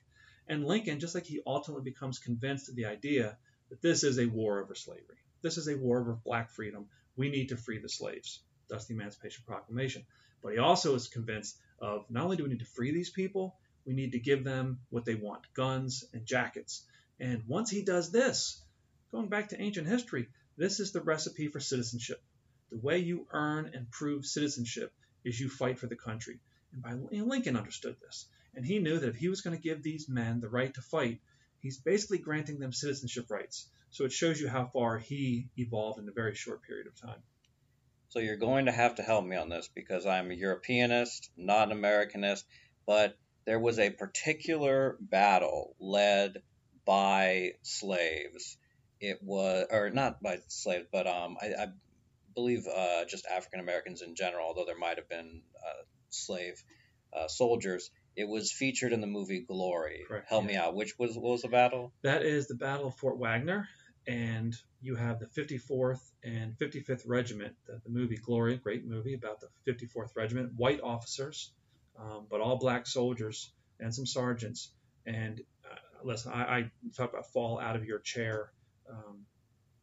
And 0.49 0.65
Lincoln, 0.65 1.01
just 1.01 1.15
like 1.15 1.25
he 1.25 1.41
ultimately 1.47 1.85
becomes 1.91 2.19
convinced 2.19 2.69
of 2.69 2.77
the 2.77 2.87
idea 2.87 3.39
that 3.71 3.81
this 3.81 4.05
is 4.05 4.19
a 4.19 4.27
war 4.27 4.63
over 4.63 4.75
slavery, 4.75 5.17
this 5.41 5.57
is 5.57 5.69
a 5.69 5.77
war 5.77 6.01
over 6.01 6.13
black 6.13 6.51
freedom. 6.51 6.87
We 7.17 7.31
need 7.31 7.49
to 7.49 7.57
free 7.57 7.79
the 7.79 7.89
slaves. 7.89 8.41
Thus 8.69 8.87
the 8.87 8.95
Emancipation 8.95 9.45
Proclamation. 9.47 10.05
But 10.43 10.53
he 10.53 10.59
also 10.59 10.95
is 10.95 11.09
convinced 11.09 11.59
of 11.79 12.05
not 12.11 12.25
only 12.25 12.37
do 12.37 12.45
we 12.45 12.51
need 12.51 12.61
to 12.61 12.65
free 12.65 12.93
these 12.93 13.11
people, 13.11 13.57
we 13.85 13.95
need 13.95 14.13
to 14.13 14.19
give 14.19 14.45
them 14.45 14.81
what 14.91 15.05
they 15.05 15.15
want 15.15 15.53
guns 15.55 16.05
and 16.13 16.27
jackets. 16.27 16.85
And 17.19 17.43
once 17.47 17.71
he 17.71 17.83
does 17.83 18.11
this, 18.11 18.63
going 19.11 19.29
back 19.29 19.51
to 19.51 19.61
ancient 19.61 19.87
history, 19.87 20.29
this 20.57 20.81
is 20.81 20.93
the 20.93 21.01
recipe 21.01 21.49
for 21.49 21.61
citizenship. 21.61 22.23
The 22.71 22.79
way 22.79 22.99
you 22.99 23.27
earn 23.31 23.71
and 23.75 23.91
prove 23.91 24.27
citizenship 24.27 24.93
is 25.25 25.39
you 25.39 25.49
fight 25.49 25.79
for 25.79 25.87
the 25.87 25.97
country. 25.97 26.41
And 26.73 26.83
by 26.83 26.93
Lincoln 27.21 27.57
understood 27.57 27.97
this, 28.01 28.27
and 28.55 28.65
he 28.65 28.79
knew 28.79 28.99
that 28.99 29.09
if 29.09 29.17
he 29.17 29.29
was 29.29 29.41
going 29.41 29.57
to 29.57 29.63
give 29.63 29.83
these 29.83 30.09
men 30.09 30.41
the 30.41 30.49
right 30.49 30.73
to 30.75 30.83
fight, 30.83 31.21
he's 31.61 31.79
basically 31.79 32.19
granting 32.19 32.59
them 32.59 32.73
citizenship 32.73 33.31
rights. 33.31 33.69
So 33.91 34.05
it 34.05 34.13
shows 34.13 34.41
you 34.41 34.49
how 34.49 34.67
far 34.67 34.99
he 34.99 35.49
evolved 35.57 35.99
in 35.99 36.09
a 36.09 36.13
very 36.13 36.35
short 36.35 36.63
period 36.63 36.87
of 36.87 36.99
time. 36.99 37.23
So 38.09 38.19
you're 38.19 38.37
going 38.37 38.67
to 38.67 38.73
have 38.73 38.97
to 38.97 39.03
help 39.03 39.25
me 39.25 39.37
on 39.37 39.49
this 39.49 39.69
because 39.75 40.07
I'm 40.07 40.31
a 40.31 40.35
Europeanist, 40.35 41.31
not 41.37 41.71
an 41.71 41.79
Americanist, 41.79 42.45
but 42.87 43.17
there 43.47 43.59
was 43.59 43.79
a 43.79 43.91
particular 43.91 44.97
battle 45.01 45.75
led 45.81 46.43
by 46.85 47.53
slaves. 47.63 48.57
It 49.01 49.19
was, 49.23 49.67
or 49.71 49.91
not 49.91 50.23
by 50.23 50.39
slaves, 50.49 50.87
but 50.93 51.07
um, 51.07 51.37
I, 51.41 51.47
I 51.47 51.67
believe 52.35 52.66
uh, 52.66 53.05
just 53.05 53.27
African 53.27 53.61
Americans 53.61 54.03
in 54.03 54.14
general, 54.14 54.47
although 54.47 54.64
there 54.64 54.79
might 54.79 54.99
have 54.99 55.09
been 55.09 55.42
uh, 55.57 55.83
slave 56.11 56.62
uh, 57.12 57.29
soldiers. 57.29 57.90
It 58.16 58.29
was 58.29 58.53
featured 58.53 58.92
in 58.92 59.01
the 59.01 59.07
movie 59.07 59.40
Glory. 59.40 60.05
Correct, 60.07 60.29
Help 60.29 60.45
yeah. 60.45 60.49
me 60.49 60.57
out. 60.57 60.75
Which 60.75 60.99
was 60.99 61.16
was 61.16 61.42
the 61.42 61.49
battle? 61.49 61.92
That 62.03 62.23
is 62.23 62.47
the 62.47 62.55
Battle 62.55 62.88
of 62.88 62.97
Fort 62.97 63.18
Wagner, 63.18 63.68
and 64.07 64.55
you 64.81 64.97
have 64.97 65.18
the 65.18 65.27
54th 65.27 66.01
and 66.23 66.57
55th 66.59 67.03
Regiment. 67.07 67.55
The, 67.66 67.81
the 67.85 67.90
movie 67.90 68.16
Glory, 68.16 68.57
great 68.57 68.85
movie 68.85 69.14
about 69.14 69.40
the 69.40 69.73
54th 69.73 70.11
Regiment, 70.14 70.53
white 70.57 70.81
officers, 70.83 71.53
um, 71.99 72.27
but 72.31 72.40
all 72.40 72.59
black 72.59 72.87
soldiers 72.87 73.51
and 73.81 73.95
some 73.95 74.07
sergeants. 74.07 74.73
And 75.07 75.40
uh, 75.64 75.77
listen, 76.05 76.33
I, 76.33 76.42
I 76.42 76.71
talk 76.97 77.12
about 77.12 77.33
fall 77.33 77.59
out 77.59 77.77
of 77.77 77.85
your 77.85 77.99
chair 77.99 78.51
um, 78.90 79.25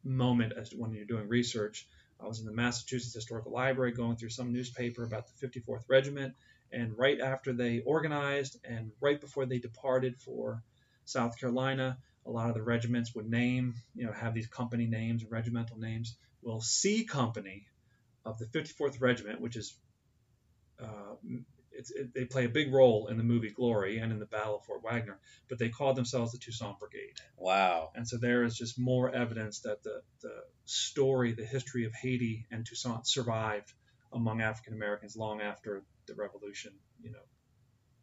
moment 0.04 0.52
as 0.58 0.72
when 0.74 0.92
you're 0.92 1.04
doing 1.04 1.28
research. 1.28 1.86
I 2.22 2.26
was 2.26 2.40
in 2.40 2.46
the 2.46 2.52
Massachusetts 2.52 3.14
Historical 3.14 3.52
Library 3.52 3.92
going 3.92 4.16
through 4.16 4.30
some 4.30 4.52
newspaper 4.52 5.04
about 5.04 5.26
the 5.26 5.46
54th 5.46 5.84
Regiment, 5.88 6.34
and 6.72 6.96
right 6.96 7.20
after 7.20 7.52
they 7.52 7.80
organized 7.80 8.58
and 8.64 8.92
right 9.00 9.20
before 9.20 9.46
they 9.46 9.58
departed 9.58 10.16
for 10.18 10.62
South 11.04 11.38
Carolina, 11.38 11.98
a 12.26 12.30
lot 12.30 12.48
of 12.48 12.54
the 12.54 12.62
regiments 12.62 13.14
would 13.14 13.28
name, 13.28 13.74
you 13.94 14.06
know, 14.06 14.12
have 14.12 14.34
these 14.34 14.46
company 14.46 14.86
names, 14.86 15.22
and 15.22 15.32
regimental 15.32 15.78
names. 15.78 16.16
Well, 16.42 16.60
C 16.60 17.04
Company 17.04 17.66
of 18.24 18.38
the 18.38 18.46
54th 18.46 19.00
Regiment, 19.00 19.40
which 19.40 19.56
is, 19.56 19.74
uh, 20.82 21.16
it, 21.88 22.12
they 22.14 22.24
play 22.24 22.44
a 22.44 22.48
big 22.50 22.72
role 22.72 23.06
in 23.06 23.16
the 23.16 23.22
movie 23.22 23.50
Glory 23.50 23.98
and 23.98 24.12
in 24.12 24.18
the 24.18 24.26
Battle 24.26 24.56
of 24.56 24.64
Fort 24.64 24.82
Wagner, 24.82 25.18
but 25.48 25.58
they 25.58 25.68
called 25.68 25.96
themselves 25.96 26.32
the 26.32 26.38
Toussaint 26.38 26.78
Brigade. 26.78 27.16
Wow. 27.36 27.90
And 27.94 28.06
so 28.06 28.18
there 28.18 28.44
is 28.44 28.56
just 28.56 28.78
more 28.78 29.10
evidence 29.14 29.60
that 29.60 29.82
the, 29.82 30.02
the 30.20 30.34
story, 30.64 31.32
the 31.32 31.46
history 31.46 31.86
of 31.86 31.94
Haiti 31.94 32.46
and 32.50 32.66
Toussaint 32.66 33.06
survived 33.06 33.72
among 34.12 34.40
African 34.42 34.74
Americans 34.74 35.16
long 35.16 35.40
after 35.40 35.82
the 36.06 36.14
revolution, 36.14 36.72
you 37.00 37.12
know, 37.12 37.18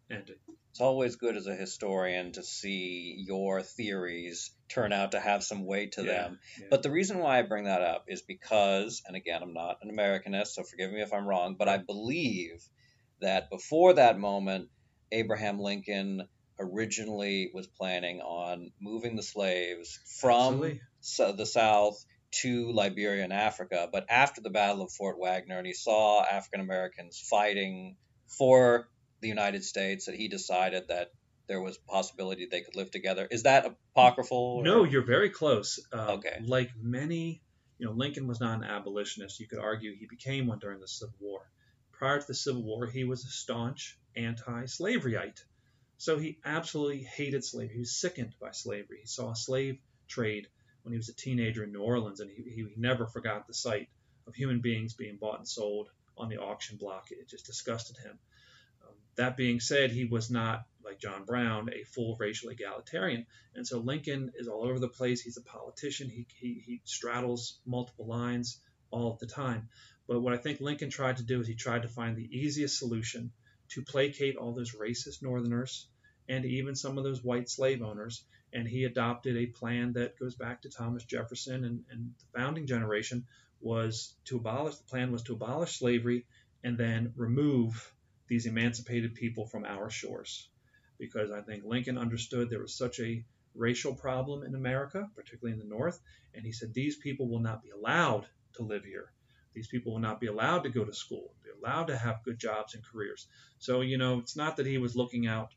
ended. 0.09 0.37
It's 0.71 0.79
always 0.79 1.15
good 1.15 1.35
as 1.35 1.47
a 1.47 1.55
historian 1.55 2.31
to 2.33 2.43
see 2.43 3.15
your 3.25 3.61
theories 3.61 4.51
turn 4.69 4.93
out 4.93 5.11
to 5.11 5.19
have 5.19 5.43
some 5.43 5.65
weight 5.65 5.93
to 5.93 6.03
Yeah, 6.03 6.13
them. 6.13 6.39
yeah. 6.59 6.67
But 6.69 6.83
the 6.83 6.91
reason 6.91 7.17
why 7.19 7.39
I 7.39 7.41
bring 7.41 7.65
that 7.65 7.81
up 7.81 8.05
is 8.07 8.21
because, 8.21 9.01
and 9.07 9.15
again, 9.15 9.41
I'm 9.41 9.53
not 9.53 9.79
an 9.81 9.89
Americanist, 9.89 10.49
so 10.49 10.63
forgive 10.63 10.91
me 10.91 11.01
if 11.01 11.13
I'm 11.13 11.27
wrong, 11.27 11.55
but 11.57 11.67
I 11.67 11.77
believe 11.77 12.63
that 13.21 13.49
before 13.49 13.93
that 13.93 14.19
moment, 14.19 14.69
Abraham 15.12 15.60
Lincoln 15.60 16.27
originally 16.60 17.51
was 17.53 17.67
planning 17.67 18.19
on 18.21 18.71
moving 18.82 19.15
the 19.15 19.23
slaves 19.23 19.99
from 20.19 20.80
so, 20.99 21.32
the 21.32 21.45
South 21.45 22.03
to 22.32 22.71
Liberia 22.71 23.23
and 23.23 23.32
Africa. 23.34 23.88
But 23.91 24.06
after 24.10 24.41
the 24.41 24.49
Battle 24.49 24.82
of 24.84 24.91
Fort 24.91 25.17
Wagner, 25.19 25.58
and 25.58 25.67
he 25.67 25.73
saw 25.73 26.23
African 26.23 26.60
Americans 26.62 27.19
fighting 27.30 27.95
for 28.27 28.89
the 29.21 29.27
United 29.27 29.63
States, 29.63 30.06
that 30.06 30.15
he 30.15 30.27
decided 30.27 30.89
that 30.89 31.12
there 31.47 31.62
was 31.62 31.77
a 31.77 31.91
possibility 31.91 32.47
they 32.49 32.62
could 32.62 32.75
live 32.75 32.91
together. 32.91 33.27
Is 33.32 33.43
that 33.43 33.65
apocryphal? 33.95 34.58
or- 34.60 34.63
No, 34.63 34.84
you're 34.84 35.06
very 35.06 35.30
close. 35.30 35.80
Uh, 35.93 36.17
Okay. 36.17 36.39
Like 36.45 36.71
many, 36.75 37.41
you 37.77 37.86
know, 37.86 37.93
Lincoln 37.93 38.27
was 38.27 38.39
not 38.41 38.58
an 38.58 38.63
abolitionist. 38.65 39.39
You 39.39 39.47
could 39.47 39.60
argue 39.60 39.95
he 39.95 40.08
became 40.08 40.47
one 40.47 40.60
during 40.60 40.82
the 40.82 40.88
Civil 40.88 41.15
War. 41.21 41.41
Prior 41.97 42.19
to 42.19 42.27
the 42.27 42.33
Civil 42.33 42.63
War, 42.63 42.86
he 42.86 43.03
was 43.05 43.23
a 43.23 43.29
staunch 43.29 43.97
anti-slaveryite. 44.15 45.43
So 45.97 46.19
he 46.19 46.38
absolutely 46.45 47.03
hated 47.03 47.43
slavery. 47.43 47.73
He 47.73 47.79
was 47.79 47.95
sickened 47.95 48.36
by 48.39 48.51
slavery. 48.51 48.99
He 49.01 49.07
saw 49.07 49.31
a 49.31 49.36
slave 49.36 49.79
trade 50.07 50.47
when 50.83 50.93
he 50.93 50.97
was 50.97 51.10
a 51.10 51.15
teenager 51.15 51.63
in 51.63 51.71
New 51.71 51.81
Orleans, 51.81 52.19
and 52.19 52.29
he, 52.29 52.43
he 52.43 52.67
never 52.77 53.07
forgot 53.07 53.47
the 53.47 53.53
sight 53.53 53.89
of 54.27 54.36
human 54.36 54.62
beings 54.62 54.93
being 54.93 55.17
bought 55.17 55.39
and 55.39 55.47
sold 55.47 55.89
on 56.15 56.29
the 56.29 56.38
auction 56.38 56.77
block. 56.77 57.07
It 57.10 57.27
just 57.27 57.47
disgusted 57.47 57.97
him. 57.97 58.19
Um, 58.83 58.93
that 59.15 59.36
being 59.36 59.60
said, 59.60 59.91
he 59.91 60.05
was 60.05 60.29
not, 60.29 60.65
like 60.86 60.99
John 60.99 61.25
Brown, 61.25 61.69
a 61.73 61.83
full 61.83 62.15
racial 62.19 62.49
egalitarian. 62.49 63.25
And 63.55 63.65
so 63.65 63.79
Lincoln 63.79 64.31
is 64.36 64.47
all 64.47 64.63
over 64.63 64.79
the 64.79 64.88
place. 64.88 65.21
He's 65.21 65.38
a 65.38 65.41
politician. 65.41 66.10
He, 66.10 66.27
he, 66.39 66.62
he 66.63 66.81
straddles 66.86 67.60
multiple 67.65 68.05
lines 68.05 68.62
all 68.91 69.17
the 69.19 69.27
time. 69.27 69.69
But 70.08 70.22
what 70.22 70.34
I 70.34 70.38
think 70.38 70.62
Lincoln 70.62 70.89
tried 70.89 71.17
to 71.17 71.24
do 71.24 71.41
is 71.41 71.48
he 71.48 71.56
tried 71.56 71.82
to 71.84 71.89
find 71.89 72.15
the 72.15 72.30
easiest 72.32 72.80
solution 72.80 73.32
to 73.70 73.84
placate 73.84 74.38
all 74.38 74.54
those 74.54 74.76
racist 74.76 75.22
Northerners 75.22 75.88
and 76.30 76.46
even 76.46 76.76
some 76.76 76.98
of 76.98 77.04
those 77.04 77.24
white 77.24 77.50
slave 77.50 77.82
owners. 77.82 78.24
And 78.54 78.67
he 78.67 78.86
adopted 78.86 79.36
a 79.36 79.48
plan 79.48 79.93
that 79.93 80.17
goes 80.17 80.36
back 80.36 80.62
to 80.62 80.70
Thomas 80.70 81.04
Jefferson 81.04 81.65
and, 81.65 81.84
and 81.91 82.13
the 82.20 82.39
founding 82.39 82.67
generation 82.67 83.26
was 83.60 84.15
to 84.26 84.38
abolish 84.38 84.76
the 84.76 84.84
plan 84.84 85.12
was 85.12 85.24
to 85.24 85.34
abolish 85.34 85.80
slavery 85.80 86.26
and 86.63 86.78
then 86.78 87.13
remove 87.15 87.93
these 88.28 88.46
emancipated 88.46 89.15
people 89.15 89.46
from 89.46 89.65
our 89.65 89.89
shores 89.89 90.50
because 90.98 91.32
I 91.32 91.41
think 91.41 91.63
Lincoln 91.63 91.98
understood 91.98 92.50
there 92.50 92.62
was 92.62 92.74
such 92.74 93.00
a 93.00 93.24
racial 93.56 93.93
problem 93.96 94.43
in 94.43 94.56
America, 94.56 95.10
particularly 95.15 95.54
in 95.54 95.60
the 95.60 95.76
North, 95.76 96.00
and 96.34 96.46
he 96.46 96.52
said 96.52 96.74
these 96.74 96.98
people 96.98 97.28
will 97.28 97.39
not 97.39 97.63
be 97.63 97.70
allowed 97.70 98.28
to 98.54 98.63
live 98.63 98.84
here. 98.84 99.12
These 99.58 99.67
people 99.70 99.91
will 99.91 100.00
not 100.00 100.20
be 100.20 100.28
allowed 100.28 100.65
to 100.65 100.70
go 100.70 100.86
to 100.86 100.93
school, 100.93 101.34
be 101.43 101.50
allowed 101.50 101.86
to 101.86 101.98
have 101.98 102.24
good 102.24 102.38
jobs 102.38 102.76
and 102.76 102.84
careers. 102.86 103.26
So, 103.58 103.82
you 103.82 103.98
know, 103.98 104.20
it's 104.20 104.36
not 104.36 104.58
that 104.58 104.67
he 104.67 104.78
was 104.78 104.96
looking 104.96 105.26
out 105.26 105.52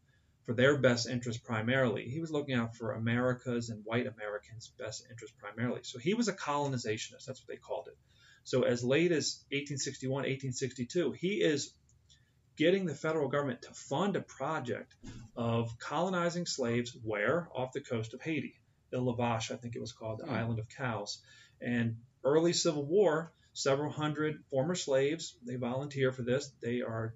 for 0.46 0.54
their 0.54 0.78
best 0.78 1.06
interest 1.06 1.44
primarily. 1.44 2.08
He 2.08 2.18
was 2.18 2.30
looking 2.30 2.54
out 2.54 2.74
for 2.74 2.92
America's 2.92 3.68
and 3.68 3.84
white 3.84 4.06
Americans' 4.06 4.72
best 4.78 5.06
interest 5.10 5.34
primarily. 5.36 5.80
So 5.82 5.98
he 5.98 6.14
was 6.14 6.28
a 6.28 6.32
colonizationist. 6.32 7.26
That's 7.26 7.42
what 7.42 7.48
they 7.48 7.56
called 7.56 7.88
it. 7.88 7.98
So 8.44 8.62
as 8.62 8.82
late 8.82 9.12
as 9.12 9.44
1861, 9.50 10.14
1862, 10.22 11.12
he 11.12 11.42
is 11.42 11.74
getting 12.56 12.86
the 12.86 12.94
federal 12.94 13.28
government 13.28 13.60
to 13.62 13.74
fund 13.74 14.16
a 14.16 14.22
project 14.22 14.94
of 15.36 15.78
colonizing 15.78 16.46
slaves 16.46 16.96
where? 17.04 17.48
Off 17.54 17.72
the 17.74 17.82
coast 17.82 18.14
of 18.14 18.22
Haiti. 18.22 18.54
Ile 18.94 19.02
La 19.02 19.12
Vache, 19.12 19.50
I 19.50 19.56
think 19.56 19.76
it 19.76 19.80
was 19.80 19.92
called, 19.92 20.20
the 20.20 20.26
Hmm. 20.26 20.32
Island 20.40 20.58
of 20.58 20.68
Cows. 20.70 21.22
And 21.60 21.98
early 22.24 22.54
Civil 22.54 22.86
War, 22.86 23.32
several 23.62 23.90
hundred 23.90 24.42
former 24.50 24.74
slaves, 24.74 25.36
they 25.46 25.56
volunteer 25.56 26.12
for 26.12 26.22
this. 26.22 26.50
They 26.62 26.80
are 26.82 27.14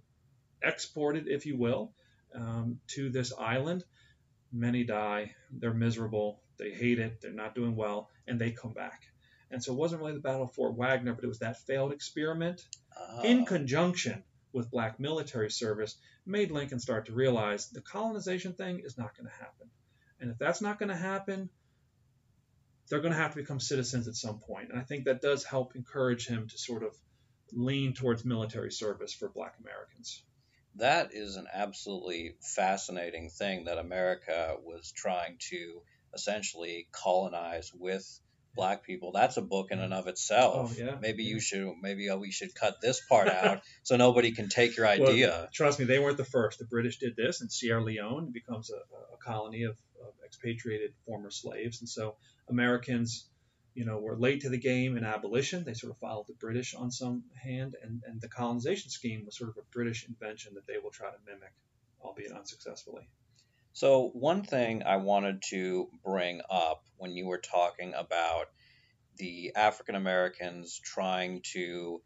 exported, 0.62 1.28
if 1.28 1.46
you 1.46 1.57
will, 1.57 1.92
um, 2.35 2.80
to 2.88 3.11
this 3.11 3.33
island. 3.38 3.85
Many 4.52 4.85
die. 4.85 5.35
They're 5.50 5.74
miserable. 5.74 6.40
They 6.59 6.70
hate 6.70 6.98
it. 6.98 7.20
They're 7.20 7.33
not 7.33 7.54
doing 7.54 7.74
well, 7.76 8.11
and 8.26 8.40
they 8.40 8.52
come 8.52 8.72
back. 8.72 9.02
And 9.50 9.62
so 9.62 9.72
it 9.72 9.78
wasn't 9.78 10.00
really 10.00 10.14
the 10.14 10.20
Battle 10.20 10.42
of 10.44 10.52
Fort 10.54 10.74
Wagner, 10.76 11.14
but 11.14 11.24
it 11.24 11.28
was 11.28 11.40
that 11.40 11.61
failed 11.66 11.92
experiment 11.92 12.66
Oh. 12.96 13.22
in 13.22 13.44
conjunction 13.44 14.22
with 14.52 14.70
black 14.70 15.00
military 15.00 15.50
service 15.50 15.96
made 16.24 16.52
Lincoln 16.52 16.78
start 16.78 17.07
to 17.07 17.12
realize 17.12 17.70
the 17.70 17.80
colonization 17.80 18.52
thing 18.52 18.80
is 18.85 18.96
not 18.96 19.16
going 19.16 19.26
to 19.26 19.33
happen. 19.35 19.68
And 20.20 20.30
if 20.30 20.38
that's 20.38 20.61
not 20.62 20.78
going 20.78 20.90
to 20.90 20.96
happen, 20.96 21.50
they're 22.88 23.01
going 23.01 23.12
to 23.12 23.18
have 23.18 23.33
to 23.33 23.37
become 23.40 23.61
citizens 23.61 24.09
at 24.09 24.14
some 24.14 24.38
point. 24.38 24.70
And 24.70 24.79
I 24.79 24.83
think 24.83 25.05
that 25.05 25.20
does 25.23 25.44
help 25.44 25.75
encourage 25.77 26.27
him 26.27 26.49
to 26.49 26.59
sort 26.59 26.83
of 26.83 26.94
lean 27.53 27.94
towards 27.94 28.25
military 28.25 28.70
service 28.73 29.12
for 29.12 29.29
black 29.29 29.55
Americans. 29.61 30.23
that 30.77 31.11
is 31.12 31.37
an 31.37 31.47
absolutely 31.53 32.35
fascinating 32.40 33.31
thing 33.31 33.64
that 33.66 33.79
America 33.79 34.57
was 34.64 34.92
trying 34.92 35.37
to 35.38 35.81
essentially 36.14 36.88
colonize 36.92 37.70
with 37.75 38.05
black 38.57 38.85
people. 38.85 39.12
That's 39.12 39.37
a 39.37 39.43
book 39.43 39.68
in 39.70 39.78
and 39.80 39.93
of 39.95 40.07
itself. 40.09 40.72
Oh, 40.78 40.85
yeah, 40.85 40.97
Maybe 41.01 41.24
yeah. 41.24 41.30
you 41.30 41.41
should 41.41 41.72
maybe 41.80 42.09
uh, 42.11 42.16
we 42.16 42.30
should 42.30 42.55
cut 42.55 42.80
this 42.80 43.01
part 43.09 43.28
out 43.28 43.62
so 43.82 43.97
nobody 43.97 44.32
can 44.32 44.49
take 44.49 44.76
your 44.76 44.87
Well, 44.87 45.11
idea. 45.11 45.49
trust 45.53 45.78
me, 45.78 45.85
they 45.85 45.99
weren't 45.99 46.16
the 46.16 46.24
first. 46.24 46.59
The 46.59 46.64
British 46.64 46.99
did 46.99 47.14
this, 47.16 47.41
and 47.41 47.51
Sierra 47.53 47.82
Leone 47.82 48.30
becomes 48.32 48.70
a, 48.70 48.76
a 49.14 49.16
colony 49.24 49.64
of, 49.64 49.76
of 50.01 50.12
expatriated 50.24 50.93
former 51.07 51.30
slaves. 51.30 51.80
And 51.80 51.89
so 51.89 52.16
Americans, 52.49 53.28
you 53.74 53.84
know, 53.84 53.99
were 53.99 54.16
late 54.16 54.42
to 54.42 54.49
the 54.49 54.59
game 54.59 54.97
in 54.97 55.05
abolition. 55.05 55.64
They 55.64 55.74
sort 55.74 55.92
of 55.92 55.99
followed 55.99 56.26
the 56.26 56.34
British 56.34 56.74
on 56.74 56.90
some 56.90 57.24
hand, 57.42 57.76
and, 57.82 58.03
and 58.07 58.20
the 58.20 58.28
colonization 58.28 58.90
scheme 58.90 59.24
was 59.24 59.36
sort 59.36 59.51
of 59.51 59.57
a 59.57 59.66
British 59.72 60.07
invention 60.07 60.55
that 60.55 60.66
they 60.66 60.78
will 60.78 60.90
try 60.90 61.11
to 61.11 61.16
mimic, 61.26 61.53
albeit 62.01 62.32
unsuccessfully. 62.32 63.09
So, 63.72 64.11
one 64.12 64.45
thing 64.45 64.84
I 64.84 64.99
wanted 64.99 65.42
to 65.51 65.88
bring 66.05 66.40
up 66.49 66.84
when 66.97 67.16
you 67.16 67.26
were 67.26 67.38
talking 67.38 67.92
about 67.95 68.47
the 69.16 69.53
African 69.57 69.97
Americans 69.97 70.80
trying 70.82 71.42
to 71.53 72.01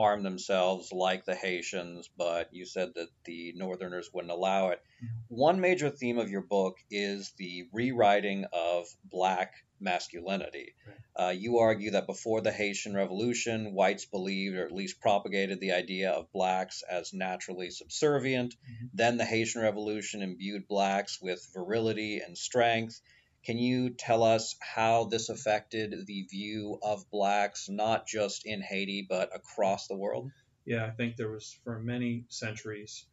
arm 0.00 0.22
themselves 0.22 0.92
like 0.92 1.24
the 1.24 1.34
Haitians, 1.34 2.08
but 2.16 2.48
you 2.52 2.64
said 2.64 2.90
that 2.94 3.08
the 3.24 3.52
Northerners 3.56 4.10
wouldn't 4.12 4.32
allow 4.32 4.68
it. 4.68 4.80
One 5.28 5.60
major 5.60 5.90
theme 5.90 6.18
of 6.18 6.30
your 6.30 6.42
book 6.42 6.76
is 6.90 7.32
the 7.36 7.68
rewriting 7.72 8.46
of 8.52 8.86
black 9.04 9.52
masculinity. 9.78 10.74
Uh, 11.16 11.34
you 11.36 11.58
argue 11.58 11.92
that 11.92 12.06
before 12.06 12.40
the 12.40 12.52
Haitian 12.52 12.94
Revolution, 12.94 13.72
whites 13.72 14.04
believed 14.04 14.56
or 14.56 14.64
at 14.64 14.72
least 14.72 15.00
propagated 15.00 15.60
the 15.60 15.72
idea 15.72 16.10
of 16.10 16.32
blacks 16.32 16.82
as 16.90 17.12
naturally 17.12 17.70
subservient. 17.70 18.54
Mhm. 18.54 18.90
Then 18.94 19.16
the 19.16 19.24
Haitian 19.24 19.62
Revolution 19.62 20.22
imbued 20.22 20.68
blacks 20.68 21.20
with 21.20 21.46
virility 21.54 22.20
and 22.20 22.36
strength. 22.36 23.00
Can 23.44 23.56
you 23.56 23.90
tell 23.90 24.22
us 24.22 24.56
how 24.60 25.04
this 25.04 25.30
affected 25.30 26.06
the 26.06 26.22
view 26.24 26.78
of 26.82 27.10
blacks, 27.10 27.68
not 27.68 28.06
just 28.06 28.44
in 28.44 28.60
Haiti, 28.60 29.06
but 29.08 29.34
across 29.34 29.86
the 29.88 29.96
world? 29.96 30.30
Yeah, 30.66 30.84
I 30.84 30.90
think 30.90 31.16
there 31.16 31.30
was 31.30 31.58
for 31.64 31.80
many 31.80 32.26
centuries, 32.28 33.06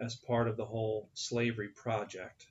as 0.00 0.16
part 0.16 0.48
of 0.48 0.56
the 0.56 0.64
whole 0.64 1.10
slavery 1.12 1.68
project, 1.68 2.46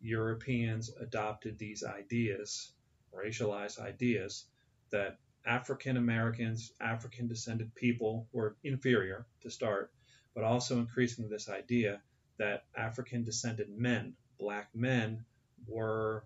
Europeans 0.00 0.90
adopted 1.00 1.58
these 1.58 1.84
ideas, 1.84 2.72
racialized 3.14 3.78
ideas, 3.78 4.46
that 4.90 5.18
African 5.44 5.96
Americans, 5.96 6.72
African 6.80 7.28
descended 7.28 7.74
people 7.74 8.28
were 8.32 8.56
inferior 8.64 9.26
to 9.42 9.50
start, 9.50 9.92
but 10.34 10.44
also 10.44 10.78
increasingly 10.78 11.28
this 11.28 11.48
idea 11.48 12.00
that 12.38 12.64
African 12.74 13.24
descended 13.24 13.68
men, 13.68 14.14
black 14.38 14.74
men, 14.74 15.24
were 15.66 16.24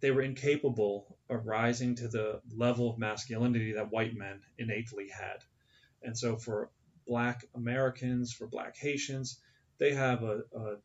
they 0.00 0.10
were 0.10 0.22
incapable 0.22 1.18
of 1.28 1.46
rising 1.46 1.94
to 1.96 2.08
the 2.08 2.40
level 2.54 2.90
of 2.90 2.98
masculinity 2.98 3.72
that 3.72 3.90
white 3.90 4.16
men 4.16 4.40
innately 4.58 5.08
had. 5.08 5.44
And 6.02 6.16
so 6.16 6.36
for 6.36 6.70
black 7.06 7.44
Americans, 7.54 8.32
for 8.32 8.46
black 8.46 8.76
Haitians, 8.76 9.40
they 9.78 9.94
have 9.94 10.22
a, 10.22 10.42
a 10.54 10.76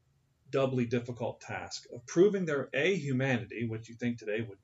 doubly 0.49 0.85
difficult 0.85 1.41
task 1.41 1.85
of 1.93 2.05
proving 2.05 2.45
their 2.45 2.69
a 2.73 2.95
humanity, 2.95 3.65
which 3.65 3.89
you 3.89 3.95
think 3.95 4.17
today 4.17 4.41
would 4.41 4.57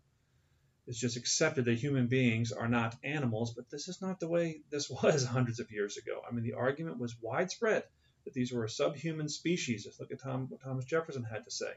is 0.88 0.98
just 0.98 1.16
accepted 1.16 1.66
that 1.66 1.78
human 1.78 2.08
beings 2.08 2.52
are 2.52 2.68
not 2.68 2.98
animals, 3.04 3.54
but 3.54 3.70
this 3.70 3.88
is 3.88 4.02
not 4.02 4.20
the 4.20 4.28
way 4.28 4.62
this 4.70 4.90
was 5.04 5.24
hundreds 5.24 5.60
of 5.60 5.72
years 5.72 5.98
ago. 5.98 6.22
I 6.28 6.34
mean, 6.34 6.44
the 6.44 6.54
argument 6.54 7.00
was 7.00 7.16
widespread 7.22 7.84
that 8.26 8.34
these 8.34 8.52
were 8.52 8.66
a 8.66 8.70
subhuman 8.70 9.30
species. 9.30 9.86
Just 9.86 10.00
look 10.00 10.12
at 10.12 10.22
Tom, 10.22 10.48
what 10.50 10.62
Thomas 10.62 10.86
Jefferson 10.86 11.24
had 11.24 11.44
to 11.46 11.52
say. 11.52 11.72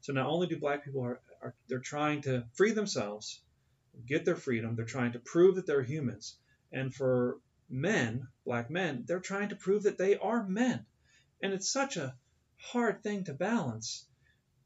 So 0.00 0.12
not 0.12 0.26
only 0.26 0.46
do 0.46 0.58
black 0.58 0.84
people 0.84 1.02
are, 1.02 1.20
are 1.42 1.54
they're 1.68 1.78
trying 1.80 2.22
to 2.22 2.44
free 2.54 2.72
themselves, 2.72 3.40
get 4.06 4.24
their 4.24 4.36
freedom, 4.36 4.76
they're 4.76 4.84
trying 4.84 5.12
to 5.12 5.18
prove 5.18 5.56
that 5.56 5.66
they're 5.66 5.82
humans, 5.82 6.36
and 6.72 6.94
for 6.94 7.38
men, 7.68 8.26
black 8.44 8.70
men, 8.70 9.04
they're 9.06 9.20
trying 9.20 9.50
to 9.50 9.56
prove 9.56 9.82
that 9.82 9.98
they 9.98 10.16
are 10.16 10.46
men. 10.46 10.86
And 11.42 11.52
it's 11.52 11.70
such 11.70 11.96
a 11.96 12.16
hard 12.56 13.02
thing 13.02 13.24
to 13.24 13.34
balance. 13.34 14.06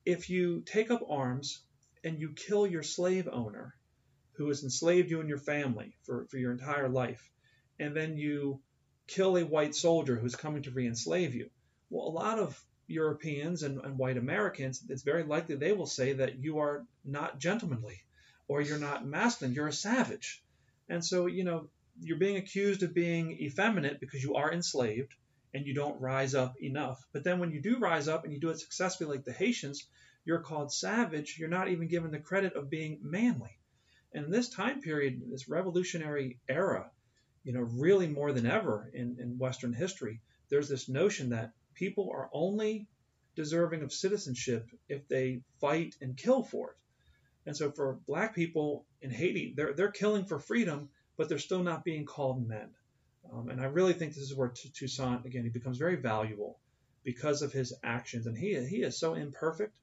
If 0.04 0.30
you 0.30 0.62
take 0.62 0.90
up 0.90 1.02
arms 1.08 1.62
and 2.04 2.20
you 2.20 2.32
kill 2.32 2.66
your 2.66 2.82
slave 2.82 3.28
owner 3.30 3.74
who 4.32 4.48
has 4.48 4.64
enslaved 4.64 5.10
you 5.10 5.20
and 5.20 5.28
your 5.28 5.38
family 5.38 5.96
for, 6.04 6.26
for 6.26 6.38
your 6.38 6.52
entire 6.52 6.88
life, 6.88 7.30
and 7.78 7.94
then 7.96 8.16
you 8.16 8.60
kill 9.06 9.36
a 9.36 9.44
white 9.44 9.74
soldier 9.74 10.16
who's 10.16 10.36
coming 10.36 10.62
to 10.62 10.70
re 10.70 10.86
enslave 10.86 11.34
you, 11.34 11.50
well, 11.90 12.06
a 12.06 12.10
lot 12.10 12.38
of 12.38 12.64
Europeans 12.92 13.62
and, 13.62 13.80
and 13.84 13.98
white 13.98 14.16
Americans, 14.16 14.82
it's 14.88 15.02
very 15.02 15.24
likely 15.24 15.56
they 15.56 15.72
will 15.72 15.86
say 15.86 16.12
that 16.14 16.38
you 16.38 16.58
are 16.58 16.84
not 17.04 17.38
gentlemanly 17.38 18.02
or 18.48 18.60
you're 18.60 18.78
not 18.78 19.06
masculine, 19.06 19.54
you're 19.54 19.68
a 19.68 19.72
savage. 19.72 20.42
And 20.88 21.04
so, 21.04 21.26
you 21.26 21.44
know, 21.44 21.68
you're 22.00 22.18
being 22.18 22.36
accused 22.36 22.82
of 22.82 22.94
being 22.94 23.32
effeminate 23.32 24.00
because 24.00 24.22
you 24.22 24.34
are 24.34 24.52
enslaved 24.52 25.14
and 25.54 25.66
you 25.66 25.74
don't 25.74 26.00
rise 26.00 26.34
up 26.34 26.60
enough. 26.62 27.06
But 27.12 27.24
then 27.24 27.38
when 27.38 27.50
you 27.50 27.60
do 27.60 27.78
rise 27.78 28.08
up 28.08 28.24
and 28.24 28.32
you 28.32 28.40
do 28.40 28.50
it 28.50 28.60
successfully, 28.60 29.16
like 29.16 29.24
the 29.24 29.32
Haitians, 29.32 29.86
you're 30.24 30.40
called 30.40 30.72
savage. 30.72 31.36
You're 31.38 31.48
not 31.48 31.68
even 31.68 31.88
given 31.88 32.10
the 32.10 32.18
credit 32.18 32.54
of 32.54 32.70
being 32.70 32.98
manly. 33.02 33.58
And 34.14 34.26
in 34.26 34.30
this 34.30 34.48
time 34.48 34.80
period, 34.80 35.22
this 35.30 35.48
revolutionary 35.48 36.38
era, 36.48 36.90
you 37.44 37.52
know, 37.52 37.60
really 37.60 38.06
more 38.06 38.32
than 38.32 38.46
ever 38.46 38.90
in, 38.92 39.16
in 39.18 39.38
Western 39.38 39.72
history, 39.72 40.20
there's 40.48 40.68
this 40.68 40.88
notion 40.88 41.30
that 41.30 41.52
people 41.74 42.10
are 42.12 42.30
only 42.32 42.86
deserving 43.34 43.82
of 43.82 43.92
citizenship 43.92 44.68
if 44.88 45.08
they 45.08 45.40
fight 45.60 45.94
and 46.00 46.16
kill 46.16 46.42
for 46.42 46.70
it. 46.70 46.76
And 47.46 47.56
so 47.56 47.70
for 47.70 47.98
black 48.06 48.34
people 48.34 48.86
in 49.00 49.10
Haiti, 49.10 49.54
they're, 49.56 49.72
they're 49.72 49.90
killing 49.90 50.24
for 50.26 50.38
freedom, 50.38 50.90
but 51.16 51.28
they're 51.28 51.38
still 51.38 51.62
not 51.62 51.84
being 51.84 52.04
called 52.04 52.46
men. 52.46 52.68
Um, 53.32 53.48
and 53.48 53.60
I 53.60 53.66
really 53.66 53.92
think 53.92 54.14
this 54.14 54.24
is 54.24 54.34
where 54.34 54.52
Toussaint, 54.74 55.24
again, 55.24 55.44
he 55.44 55.50
becomes 55.50 55.78
very 55.78 55.96
valuable 55.96 56.58
because 57.04 57.42
of 57.42 57.52
his 57.52 57.72
actions. 57.82 58.26
And 58.26 58.36
he, 58.36 58.54
he 58.64 58.82
is 58.82 58.98
so 58.98 59.14
imperfect. 59.14 59.74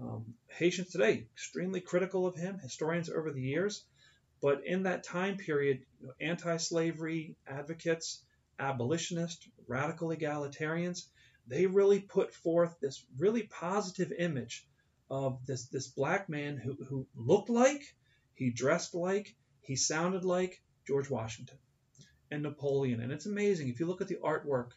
Um, 0.00 0.34
Haitians 0.48 0.90
today, 0.90 1.26
extremely 1.34 1.80
critical 1.80 2.26
of 2.26 2.36
him, 2.36 2.58
historians 2.58 3.08
over 3.08 3.30
the 3.30 3.42
years. 3.42 3.84
But 4.42 4.66
in 4.66 4.82
that 4.82 5.04
time 5.04 5.36
period, 5.36 5.80
you 6.00 6.08
know, 6.08 6.12
anti 6.20 6.56
slavery 6.58 7.36
advocates, 7.46 8.22
abolitionists, 8.58 9.48
radical 9.66 10.08
egalitarians, 10.08 11.06
they 11.46 11.66
really 11.66 12.00
put 12.00 12.34
forth 12.34 12.78
this 12.80 13.04
really 13.18 13.44
positive 13.44 14.12
image 14.12 14.66
of 15.10 15.38
this, 15.46 15.66
this 15.66 15.86
black 15.86 16.28
man 16.28 16.56
who, 16.56 16.76
who 16.88 17.06
looked 17.14 17.48
like, 17.48 17.94
he 18.34 18.50
dressed 18.50 18.94
like, 18.94 19.34
he 19.60 19.76
sounded 19.76 20.24
like 20.24 20.62
George 20.86 21.08
Washington 21.08 21.58
and 22.30 22.42
Napoleon. 22.42 23.00
And 23.00 23.12
it's 23.12 23.26
amazing. 23.26 23.68
If 23.68 23.80
you 23.80 23.86
look 23.86 24.00
at 24.00 24.08
the 24.08 24.18
artwork 24.22 24.70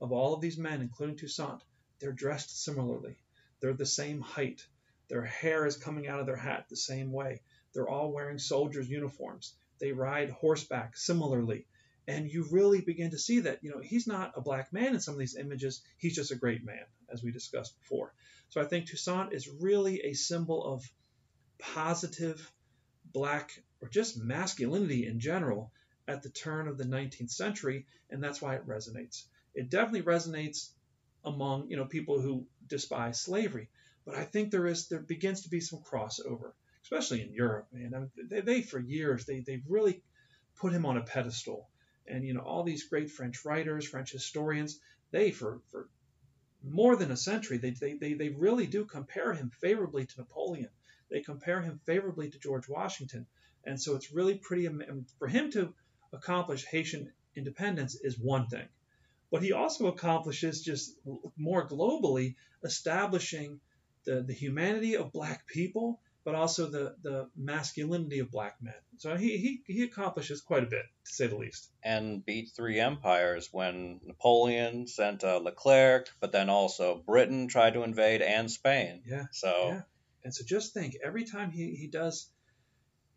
of 0.00 0.12
all 0.12 0.34
of 0.34 0.40
these 0.40 0.58
men, 0.58 0.80
including 0.80 1.16
Toussaint, 1.16 1.62
they're 1.98 2.12
dressed 2.12 2.62
similarly. 2.62 3.16
They're 3.60 3.72
the 3.72 3.86
same 3.86 4.20
height. 4.20 4.66
Their 5.08 5.24
hair 5.24 5.66
is 5.66 5.76
coming 5.76 6.08
out 6.08 6.20
of 6.20 6.26
their 6.26 6.36
hat 6.36 6.66
the 6.68 6.76
same 6.76 7.12
way. 7.12 7.40
They're 7.72 7.88
all 7.88 8.12
wearing 8.12 8.38
soldiers' 8.38 8.88
uniforms. 8.88 9.54
They 9.78 9.92
ride 9.92 10.30
horseback 10.30 10.96
similarly. 10.96 11.66
And 12.08 12.30
you 12.30 12.46
really 12.50 12.80
begin 12.80 13.10
to 13.10 13.18
see 13.18 13.40
that, 13.40 13.64
you 13.64 13.70
know, 13.70 13.80
he's 13.80 14.06
not 14.06 14.32
a 14.36 14.40
black 14.40 14.72
man 14.72 14.94
in 14.94 15.00
some 15.00 15.14
of 15.14 15.20
these 15.20 15.36
images. 15.36 15.82
He's 15.98 16.14
just 16.14 16.30
a 16.30 16.36
great 16.36 16.64
man, 16.64 16.84
as 17.10 17.22
we 17.22 17.32
discussed 17.32 17.78
before. 17.80 18.14
So 18.48 18.60
I 18.60 18.64
think 18.64 18.86
Toussaint 18.86 19.32
is 19.32 19.48
really 19.48 20.02
a 20.02 20.12
symbol 20.14 20.64
of 20.64 20.88
positive 21.58 22.52
black 23.12 23.50
or 23.80 23.88
just 23.88 24.16
masculinity 24.16 25.06
in 25.06 25.20
general 25.20 25.72
at 26.08 26.22
the 26.22 26.30
turn 26.30 26.68
of 26.68 26.78
the 26.78 26.84
19th 26.84 27.30
century, 27.30 27.86
and 28.10 28.22
that's 28.22 28.40
why 28.40 28.54
it 28.54 28.66
resonates. 28.66 29.24
It 29.54 29.70
definitely 29.70 30.02
resonates 30.02 30.70
among 31.24 31.68
you 31.70 31.76
know 31.76 31.86
people 31.86 32.20
who 32.20 32.46
despise 32.68 33.20
slavery, 33.20 33.68
but 34.04 34.14
I 34.14 34.24
think 34.24 34.50
there 34.50 34.66
is 34.66 34.88
there 34.88 35.00
begins 35.00 35.42
to 35.42 35.48
be 35.48 35.60
some 35.60 35.80
crossover, 35.80 36.52
especially 36.82 37.22
in 37.22 37.32
Europe. 37.32 37.66
Mean, 37.72 38.10
they, 38.28 38.40
they 38.40 38.62
for 38.62 38.78
years 38.78 39.26
they 39.26 39.40
they've 39.40 39.64
really 39.68 40.02
put 40.56 40.72
him 40.72 40.86
on 40.86 40.96
a 40.96 41.02
pedestal, 41.02 41.68
and 42.08 42.24
you 42.24 42.34
know 42.34 42.40
all 42.40 42.62
these 42.62 42.88
great 42.88 43.10
French 43.10 43.44
writers, 43.44 43.86
French 43.86 44.12
historians, 44.12 44.80
they 45.10 45.30
for 45.30 45.60
for 45.70 45.88
more 46.62 46.96
than 46.96 47.10
a 47.10 47.16
century 47.16 47.58
they 47.58 47.70
they 47.70 47.94
they, 47.94 48.14
they 48.14 48.28
really 48.30 48.66
do 48.66 48.84
compare 48.84 49.32
him 49.32 49.50
favorably 49.60 50.06
to 50.06 50.20
Napoleon. 50.20 50.70
They 51.10 51.20
compare 51.20 51.60
him 51.60 51.80
favorably 51.86 52.30
to 52.30 52.38
George 52.38 52.68
Washington, 52.68 53.26
and 53.64 53.80
so 53.80 53.94
it's 53.94 54.12
really 54.12 54.38
pretty 54.38 54.68
for 55.18 55.28
him 55.28 55.50
to 55.52 55.74
accomplish 56.12 56.64
Haitian 56.64 57.12
independence 57.36 57.94
is 58.00 58.18
one 58.18 58.48
thing. 58.48 58.68
But 59.30 59.42
he 59.42 59.52
also 59.52 59.86
accomplishes 59.88 60.62
just 60.62 60.98
more 61.36 61.68
globally 61.68 62.36
establishing 62.64 63.60
the, 64.04 64.22
the 64.22 64.32
humanity 64.32 64.96
of 64.96 65.12
black 65.12 65.46
people, 65.46 66.00
but 66.26 66.34
also 66.34 66.66
the, 66.66 66.96
the 67.04 67.28
masculinity 67.36 68.18
of 68.18 68.32
black 68.32 68.56
men. 68.60 68.74
So 68.98 69.16
he, 69.16 69.36
he, 69.38 69.62
he 69.72 69.84
accomplishes 69.84 70.40
quite 70.40 70.64
a 70.64 70.66
bit, 70.66 70.82
to 71.04 71.12
say 71.12 71.28
the 71.28 71.36
least. 71.36 71.70
And 71.84 72.26
beat 72.26 72.50
three 72.50 72.80
empires 72.80 73.48
when 73.52 74.00
Napoleon 74.04 74.88
sent 74.88 75.22
uh, 75.22 75.36
Leclerc, 75.36 76.08
but 76.20 76.32
then 76.32 76.50
also 76.50 77.00
Britain 77.06 77.46
tried 77.46 77.74
to 77.74 77.84
invade 77.84 78.22
and 78.22 78.50
Spain. 78.50 79.02
Yeah. 79.06 79.26
So 79.30 79.68
yeah. 79.68 79.80
And 80.24 80.34
so 80.34 80.44
just 80.44 80.74
think, 80.74 80.96
every 81.04 81.22
time 81.22 81.52
he, 81.52 81.76
he 81.76 81.86
does 81.86 82.28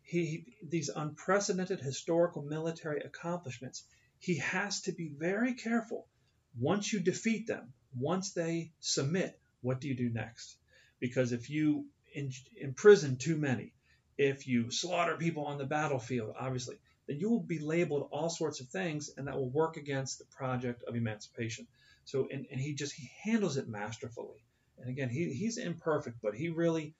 he, 0.04 0.44
these 0.62 0.88
unprecedented 0.88 1.80
historical 1.80 2.42
military 2.42 3.00
accomplishments, 3.00 3.82
he 4.20 4.36
has 4.36 4.82
to 4.82 4.92
be 4.92 5.08
very 5.08 5.54
careful. 5.54 6.06
Once 6.56 6.92
you 6.92 7.00
defeat 7.00 7.48
them, 7.48 7.72
once 7.98 8.34
they 8.34 8.70
submit, 8.78 9.36
what 9.62 9.80
do 9.80 9.88
you 9.88 9.96
do 9.96 10.10
next? 10.10 10.54
Because 11.00 11.32
if 11.32 11.50
you 11.50 11.86
in, 12.12 12.32
imprison 12.56 13.16
too 13.16 13.36
many, 13.36 13.72
if 14.18 14.46
you 14.46 14.70
slaughter 14.70 15.16
people 15.16 15.46
on 15.46 15.58
the 15.58 15.64
battlefield, 15.64 16.34
obviously, 16.38 16.78
then 17.06 17.18
you 17.18 17.30
will 17.30 17.40
be 17.40 17.58
labeled 17.58 18.08
all 18.12 18.28
sorts 18.28 18.60
of 18.60 18.68
things, 18.68 19.10
and 19.16 19.26
that 19.26 19.36
will 19.36 19.50
work 19.50 19.76
against 19.76 20.18
the 20.18 20.24
project 20.26 20.82
of 20.86 20.94
emancipation. 20.94 21.66
So, 22.04 22.28
and, 22.30 22.46
and 22.50 22.60
he 22.60 22.74
just 22.74 22.92
he 22.92 23.10
handles 23.22 23.56
it 23.56 23.68
masterfully. 23.68 24.44
And 24.78 24.88
again, 24.88 25.08
he, 25.08 25.32
he's 25.32 25.58
imperfect, 25.58 26.18
but 26.22 26.34
he 26.34 26.48
really 26.48 26.94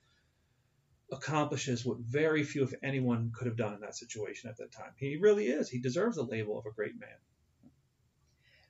accomplishes 1.13 1.85
what 1.85 1.99
very 1.99 2.45
few, 2.45 2.63
if 2.63 2.75
anyone, 2.83 3.33
could 3.35 3.47
have 3.47 3.57
done 3.57 3.75
in 3.75 3.81
that 3.81 3.97
situation 3.97 4.49
at 4.49 4.57
that 4.59 4.73
time. 4.73 4.93
He 4.97 5.17
really 5.17 5.47
is. 5.47 5.69
He 5.69 5.79
deserves 5.79 6.17
the 6.17 6.23
label 6.23 6.59
of 6.59 6.67
a 6.67 6.73
great 6.73 6.99
man. 6.99 7.09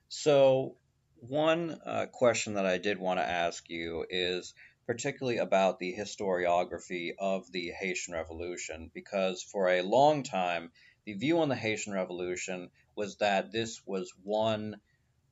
So, 0.09 0.75
one 1.19 1.79
uh, 1.85 2.07
question 2.11 2.55
that 2.55 2.65
I 2.65 2.79
did 2.79 2.99
want 2.99 3.19
to 3.19 3.27
ask 3.27 3.69
you 3.69 4.05
is 4.09 4.53
particularly 4.87 5.37
about 5.37 5.79
the 5.79 5.93
historiography 5.93 7.11
of 7.19 7.51
the 7.51 7.71
Haitian 7.71 8.13
Revolution, 8.13 8.91
because 8.93 9.43
for 9.43 9.69
a 9.69 9.81
long 9.81 10.23
time, 10.23 10.71
the 11.05 11.13
view 11.13 11.39
on 11.39 11.49
the 11.49 11.55
Haitian 11.55 11.93
Revolution 11.93 12.69
was 12.95 13.17
that 13.17 13.51
this 13.51 13.81
was 13.85 14.13
one 14.23 14.77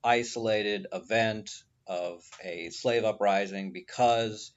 isolated 0.03 0.87
event 0.93 1.51
of 1.87 2.23
a 2.43 2.69
slave 2.69 3.03
uprising 3.03 3.71
because 3.73 4.51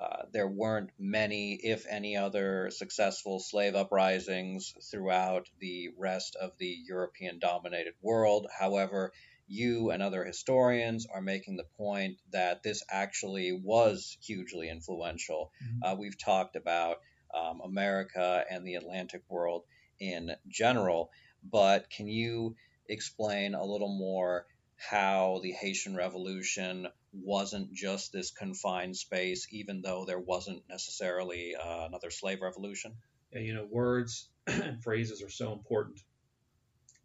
uh, 0.00 0.24
there 0.32 0.48
weren't 0.48 0.90
many, 0.98 1.54
if 1.54 1.86
any, 1.88 2.16
other 2.16 2.70
successful 2.70 3.38
slave 3.38 3.74
uprisings 3.74 4.74
throughout 4.90 5.48
the 5.60 5.90
rest 5.96 6.36
of 6.36 6.56
the 6.58 6.76
European 6.86 7.38
dominated 7.38 7.94
world. 8.02 8.46
However, 8.58 9.12
you 9.52 9.90
and 9.90 10.02
other 10.02 10.24
historians 10.24 11.06
are 11.12 11.20
making 11.20 11.56
the 11.56 11.66
point 11.76 12.16
that 12.32 12.62
this 12.62 12.82
actually 12.90 13.52
was 13.52 14.16
hugely 14.22 14.70
influential. 14.70 15.52
Mm-hmm. 15.62 15.82
Uh, 15.84 15.94
we've 15.96 16.18
talked 16.18 16.56
about 16.56 16.96
um, 17.34 17.60
America 17.62 18.44
and 18.50 18.66
the 18.66 18.76
Atlantic 18.76 19.22
world 19.28 19.64
in 20.00 20.32
general, 20.48 21.10
but 21.44 21.90
can 21.90 22.08
you 22.08 22.56
explain 22.88 23.54
a 23.54 23.64
little 23.64 23.94
more 23.94 24.46
how 24.76 25.40
the 25.42 25.52
Haitian 25.52 25.94
Revolution 25.94 26.88
wasn't 27.12 27.72
just 27.74 28.10
this 28.10 28.30
confined 28.30 28.96
space, 28.96 29.46
even 29.50 29.82
though 29.82 30.06
there 30.06 30.18
wasn't 30.18 30.62
necessarily 30.68 31.54
uh, 31.54 31.84
another 31.86 32.10
slave 32.10 32.40
revolution? 32.40 32.94
Yeah, 33.32 33.40
you 33.40 33.54
know, 33.54 33.68
words 33.70 34.28
and 34.46 34.82
phrases 34.82 35.22
are 35.22 35.30
so 35.30 35.52
important. 35.52 36.00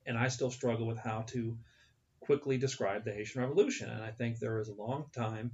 And 0.05 0.17
I 0.17 0.29
still 0.29 0.49
struggle 0.49 0.87
with 0.87 0.97
how 0.97 1.23
to 1.33 1.57
quickly 2.27 2.57
describe 2.57 3.05
the 3.05 3.13
Haitian 3.13 3.41
Revolution. 3.41 3.89
And 3.89 4.03
I 4.03 4.11
think 4.11 4.37
there 4.37 4.57
was 4.57 4.67
a 4.67 4.73
long 4.73 5.05
time 5.13 5.51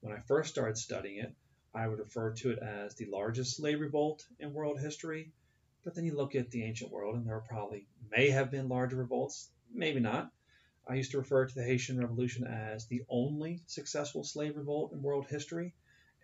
when 0.00 0.14
I 0.14 0.20
first 0.20 0.50
started 0.50 0.76
studying 0.76 1.18
it, 1.18 1.32
I 1.74 1.86
would 1.86 1.98
refer 1.98 2.32
to 2.32 2.50
it 2.52 2.58
as 2.58 2.94
the 2.94 3.06
largest 3.06 3.56
slave 3.56 3.80
revolt 3.80 4.24
in 4.40 4.54
world 4.54 4.80
history. 4.80 5.32
But 5.84 5.94
then 5.94 6.06
you 6.06 6.16
look 6.16 6.34
at 6.34 6.50
the 6.50 6.64
ancient 6.64 6.90
world, 6.90 7.16
and 7.16 7.26
there 7.26 7.38
probably 7.40 7.86
may 8.10 8.30
have 8.30 8.50
been 8.50 8.68
larger 8.68 8.96
revolts, 8.96 9.50
maybe 9.72 10.00
not. 10.00 10.30
I 10.88 10.94
used 10.94 11.10
to 11.10 11.18
refer 11.18 11.44
to 11.44 11.54
the 11.54 11.64
Haitian 11.64 12.00
Revolution 12.00 12.46
as 12.46 12.86
the 12.86 13.02
only 13.08 13.60
successful 13.66 14.24
slave 14.24 14.56
revolt 14.56 14.92
in 14.92 15.02
world 15.02 15.26
history. 15.28 15.74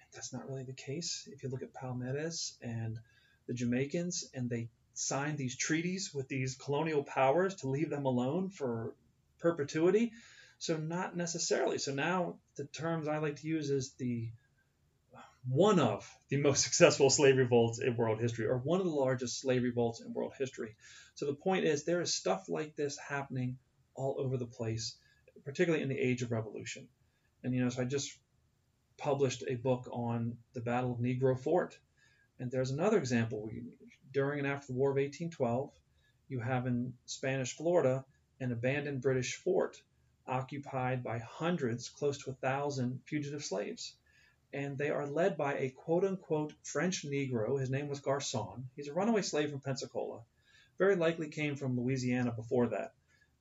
And 0.01 0.09
that's 0.15 0.33
not 0.33 0.49
really 0.49 0.65
the 0.65 0.73
case. 0.73 1.29
If 1.31 1.43
you 1.43 1.51
look 1.51 1.63
at 1.63 1.75
Palmares 1.75 2.57
and 2.63 2.99
the 3.47 3.55
Jamaicans, 3.55 4.31
and 4.33 4.49
they 4.49 4.71
signed 4.95 5.37
these 5.37 5.57
treaties 5.57 6.15
with 6.15 6.29
these 6.29 6.55
colonial 6.55 7.03
powers 7.03 7.55
to 7.57 7.69
leave 7.69 7.91
them 7.91 8.07
alone 8.07 8.49
for 8.49 8.95
perpetuity. 9.41 10.13
So 10.59 10.77
not 10.77 11.17
necessarily. 11.17 11.79
So 11.79 11.95
now 11.95 12.37
the 12.57 12.67
terms 12.67 13.09
I 13.09 13.19
like 13.19 13.37
to 13.37 13.47
use 13.47 13.71
is 13.71 13.95
the 13.95 14.29
one 15.49 15.81
of 15.81 16.09
the 16.29 16.37
most 16.37 16.63
successful 16.65 17.11
slave 17.11 17.37
revolts 17.37 17.81
in 17.81 17.97
world 17.97 18.21
history, 18.21 18.47
or 18.47 18.59
one 18.59 18.81
of 18.81 18.87
the 18.87 18.93
largest 18.93 19.41
slave 19.41 19.63
revolts 19.63 20.01
in 20.01 20.13
world 20.13 20.33
history. 20.39 20.77
So 21.15 21.27
the 21.27 21.35
point 21.35 21.65
is, 21.65 21.85
there 21.85 22.01
is 22.01 22.15
stuff 22.15 22.49
like 22.49 22.77
this 22.77 22.99
happening 22.99 23.59
all 23.95 24.17
over 24.19 24.37
the 24.37 24.47
place, 24.47 24.97
particularly 25.45 25.83
in 25.83 25.89
the 25.89 25.99
age 25.99 26.23
of 26.23 26.31
revolution. 26.31 26.89
And 27.43 27.55
you 27.55 27.63
know, 27.63 27.71
so 27.71 27.83
I 27.83 27.85
just 27.87 28.17
published 28.99 29.45
a 29.49 29.55
book 29.55 29.89
on 29.91 30.37
the 30.53 30.61
Battle 30.61 30.93
of 30.93 30.99
Negro 30.99 31.39
Fort, 31.39 31.79
and 32.39 32.51
there's 32.51 32.71
another 32.71 32.99
example. 32.99 33.51
During 34.13 34.41
and 34.41 34.49
after 34.49 34.69
the 34.69 34.79
War 34.79 34.91
of 34.91 34.97
1812, 34.97 35.71
you 36.29 36.41
have 36.41 36.67
in 36.67 36.93
Spanish 37.07 37.57
Florida 37.57 38.05
an 38.41 38.53
abandoned 38.53 39.03
British 39.03 39.37
fort 39.37 39.81
occupied 40.27 41.03
by 41.05 41.19
hundreds, 41.19 41.89
close 41.89 42.19
to 42.19 42.31
a 42.31 42.35
thousand 42.35 43.01
fugitive 43.05 43.45
slaves. 43.45 43.95
And 44.53 44.77
they 44.77 44.91
are 44.91 45.07
led 45.07 45.37
by 45.37 45.55
a 45.55 45.71
quote 45.71 46.05
unquote 46.05 46.55
French 46.63 47.05
Negro. 47.05 47.61
His 47.61 47.71
name 47.71 47.89
was 47.89 48.01
Garcon. 48.01 48.69
He's 48.75 48.89
a 48.89 48.95
runaway 48.95 49.23
slave 49.23 49.51
from 49.51 49.61
Pensacola. 49.61 50.23
Very 50.79 50.97
likely 50.97 51.29
came 51.29 51.57
from 51.57 51.79
Louisiana 51.79 52.33
before 52.33 52.69
that. 52.69 52.95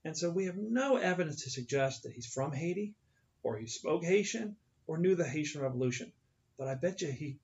And 0.04 0.18
so 0.18 0.30
we 0.30 0.46
have 0.46 0.58
no 0.58 0.98
evidence 0.98 1.44
to 1.44 1.50
suggest 1.50 2.04
that 2.04 2.14
he's 2.14 2.28
from 2.28 2.52
Haiti, 2.52 2.94
or 3.44 3.58
he 3.58 3.68
spoke 3.68 4.04
Haitian, 4.04 4.56
or 4.88 4.98
knew 4.98 5.16
the 5.16 5.28
Haitian 5.28 5.62
Revolution. 5.62 6.12
But 6.58 6.68
I 6.68 6.76
bet 6.76 7.02
you 7.02 7.12
he 7.12 7.40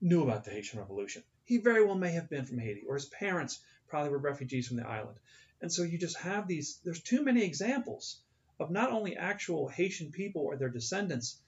knew 0.00 0.22
about 0.22 0.44
the 0.44 0.50
Haitian 0.50 0.80
Revolution. 0.80 1.22
He 1.44 1.58
very 1.58 1.84
well 1.84 1.94
may 1.96 2.12
have 2.12 2.30
been 2.30 2.44
from 2.44 2.58
Haiti, 2.58 2.82
or 2.86 2.94
his 2.94 3.06
parents 3.06 3.60
probably 3.88 4.10
were 4.10 4.18
refugees 4.18 4.68
from 4.68 4.78
the 4.78 4.88
island. 4.88 5.18
And 5.62 5.72
so 5.72 5.84
you 5.84 5.96
just 5.96 6.18
have 6.18 6.48
these, 6.48 6.80
there's 6.84 7.00
too 7.00 7.24
many 7.24 7.44
examples 7.44 8.20
of 8.58 8.70
not 8.70 8.90
only 8.90 9.16
actual 9.16 9.68
Haitian 9.68 10.10
people 10.10 10.42
or 10.42 10.56
their 10.56 10.68
descendants 10.68 11.40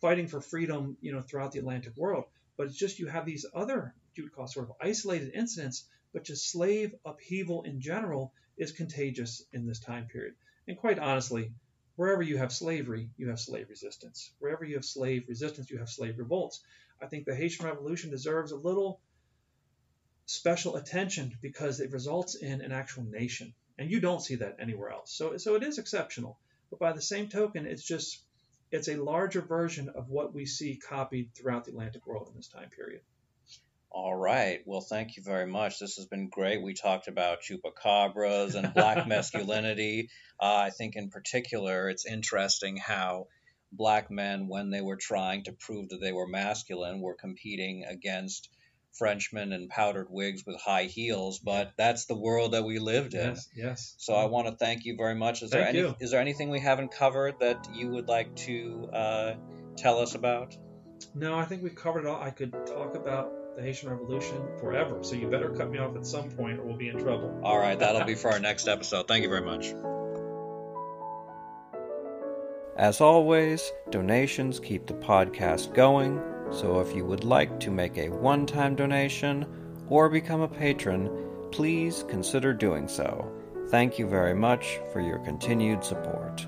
fighting 0.00 0.26
for 0.26 0.40
freedom, 0.40 0.96
you 1.00 1.12
know, 1.12 1.22
throughout 1.22 1.52
the 1.52 1.60
Atlantic 1.60 1.96
world, 1.96 2.24
but 2.56 2.66
it's 2.66 2.76
just 2.76 2.98
you 2.98 3.06
have 3.06 3.24
these 3.24 3.46
other, 3.54 3.94
you 4.14 4.24
would 4.24 4.32
call 4.32 4.48
sort 4.48 4.68
of 4.68 4.76
isolated 4.80 5.32
incidents, 5.34 5.84
but 6.12 6.24
just 6.24 6.50
slave 6.50 6.94
upheaval 7.04 7.62
in 7.62 7.80
general 7.80 8.32
is 8.56 8.72
contagious 8.72 9.44
in 9.52 9.66
this 9.66 9.78
time 9.78 10.06
period. 10.06 10.34
And 10.66 10.76
quite 10.76 10.98
honestly, 10.98 11.52
wherever 11.94 12.22
you 12.22 12.38
have 12.38 12.52
slavery, 12.52 13.08
you 13.16 13.28
have 13.28 13.38
slave 13.38 13.68
resistance. 13.70 14.32
Wherever 14.40 14.64
you 14.64 14.74
have 14.74 14.84
slave 14.84 15.26
resistance, 15.28 15.70
you 15.70 15.78
have 15.78 15.88
slave 15.88 16.18
revolts. 16.18 16.60
I 17.00 17.06
think 17.06 17.24
the 17.24 17.36
Haitian 17.36 17.66
Revolution 17.66 18.10
deserves 18.10 18.50
a 18.50 18.56
little 18.56 19.00
special 20.28 20.76
attention 20.76 21.36
because 21.40 21.80
it 21.80 21.90
results 21.90 22.34
in 22.34 22.60
an 22.60 22.70
actual 22.70 23.04
nation. 23.04 23.54
And 23.78 23.90
you 23.90 23.98
don't 23.98 24.20
see 24.20 24.34
that 24.36 24.56
anywhere 24.60 24.90
else. 24.90 25.10
So, 25.12 25.38
so 25.38 25.54
it 25.54 25.62
is 25.62 25.78
exceptional. 25.78 26.38
But 26.68 26.78
by 26.78 26.92
the 26.92 27.00
same 27.00 27.28
token, 27.28 27.64
it's 27.64 27.82
just 27.82 28.22
it's 28.70 28.88
a 28.88 28.96
larger 28.96 29.40
version 29.40 29.88
of 29.88 30.10
what 30.10 30.34
we 30.34 30.44
see 30.44 30.76
copied 30.76 31.34
throughout 31.34 31.64
the 31.64 31.70
Atlantic 31.70 32.06
world 32.06 32.28
in 32.28 32.36
this 32.36 32.48
time 32.48 32.68
period. 32.68 33.00
All 33.90 34.14
right. 34.14 34.60
Well, 34.66 34.82
thank 34.82 35.16
you 35.16 35.22
very 35.22 35.46
much. 35.46 35.78
This 35.78 35.96
has 35.96 36.04
been 36.04 36.28
great. 36.28 36.62
We 36.62 36.74
talked 36.74 37.08
about 37.08 37.38
chupacabras 37.40 38.54
and 38.54 38.74
black 38.74 39.08
masculinity. 39.08 40.10
Uh, 40.38 40.56
I 40.56 40.70
think, 40.70 40.94
in 40.94 41.08
particular, 41.08 41.88
it's 41.88 42.04
interesting 42.04 42.76
how 42.76 43.28
black 43.72 44.10
men, 44.10 44.46
when 44.46 44.68
they 44.68 44.82
were 44.82 44.96
trying 44.96 45.44
to 45.44 45.52
prove 45.52 45.88
that 45.88 46.02
they 46.02 46.12
were 46.12 46.28
masculine, 46.28 47.00
were 47.00 47.14
competing 47.14 47.84
against 47.84 48.50
Frenchmen 48.92 49.52
in 49.52 49.68
powdered 49.68 50.08
wigs 50.10 50.44
with 50.46 50.60
high 50.60 50.84
heels, 50.84 51.38
but 51.38 51.72
that's 51.76 52.06
the 52.06 52.16
world 52.16 52.52
that 52.52 52.64
we 52.64 52.78
lived 52.78 53.14
in. 53.14 53.30
Yes, 53.30 53.48
yes. 53.54 53.94
So 53.98 54.14
I 54.14 54.26
want 54.26 54.48
to 54.48 54.56
thank 54.56 54.84
you 54.84 54.96
very 54.96 55.14
much. 55.14 55.42
Is 55.42 55.50
thank 55.50 55.62
there 55.62 55.68
any 55.68 55.78
you. 55.78 55.96
is 56.00 56.10
there 56.10 56.20
anything 56.20 56.50
we 56.50 56.60
haven't 56.60 56.92
covered 56.92 57.40
that 57.40 57.68
you 57.72 57.90
would 57.90 58.08
like 58.08 58.34
to 58.36 58.88
uh, 58.92 59.34
tell 59.76 59.98
us 59.98 60.14
about? 60.14 60.56
No, 61.14 61.38
I 61.38 61.44
think 61.44 61.62
we've 61.62 61.74
covered 61.74 62.00
it 62.00 62.06
all. 62.06 62.20
I 62.20 62.30
could 62.30 62.52
talk 62.66 62.94
about 62.94 63.56
the 63.56 63.62
Haitian 63.62 63.90
Revolution 63.90 64.36
forever, 64.60 64.98
so 65.02 65.14
you 65.14 65.28
better 65.28 65.50
cut 65.50 65.70
me 65.70 65.78
off 65.78 65.96
at 65.96 66.06
some 66.06 66.30
point 66.30 66.58
or 66.58 66.64
we'll 66.64 66.76
be 66.76 66.88
in 66.88 66.98
trouble. 66.98 67.40
All 67.42 67.58
right, 67.58 67.78
that'll 67.78 68.04
be 68.04 68.14
for 68.16 68.30
our 68.30 68.40
next 68.40 68.68
episode. 68.68 69.08
Thank 69.08 69.22
you 69.22 69.28
very 69.28 69.44
much. 69.44 69.74
As 72.76 73.00
always, 73.00 73.72
donations 73.90 74.60
keep 74.60 74.86
the 74.86 74.94
podcast 74.94 75.74
going. 75.74 76.22
So 76.50 76.80
if 76.80 76.94
you 76.94 77.04
would 77.04 77.24
like 77.24 77.60
to 77.60 77.70
make 77.70 77.98
a 77.98 78.08
one 78.08 78.46
time 78.46 78.74
donation 78.74 79.46
or 79.88 80.08
become 80.08 80.40
a 80.40 80.48
patron, 80.48 81.10
please 81.50 82.04
consider 82.08 82.52
doing 82.52 82.88
so. 82.88 83.30
Thank 83.68 83.98
you 83.98 84.06
very 84.06 84.34
much 84.34 84.78
for 84.92 85.00
your 85.00 85.18
continued 85.18 85.84
support. 85.84 86.46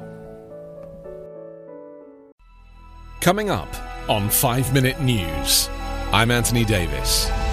Coming 3.21 3.51
up 3.51 3.69
on 4.09 4.31
5 4.31 4.73
Minute 4.73 5.01
News, 5.01 5.69
I'm 6.13 6.31
Anthony 6.31 6.65
Davis. 6.65 7.31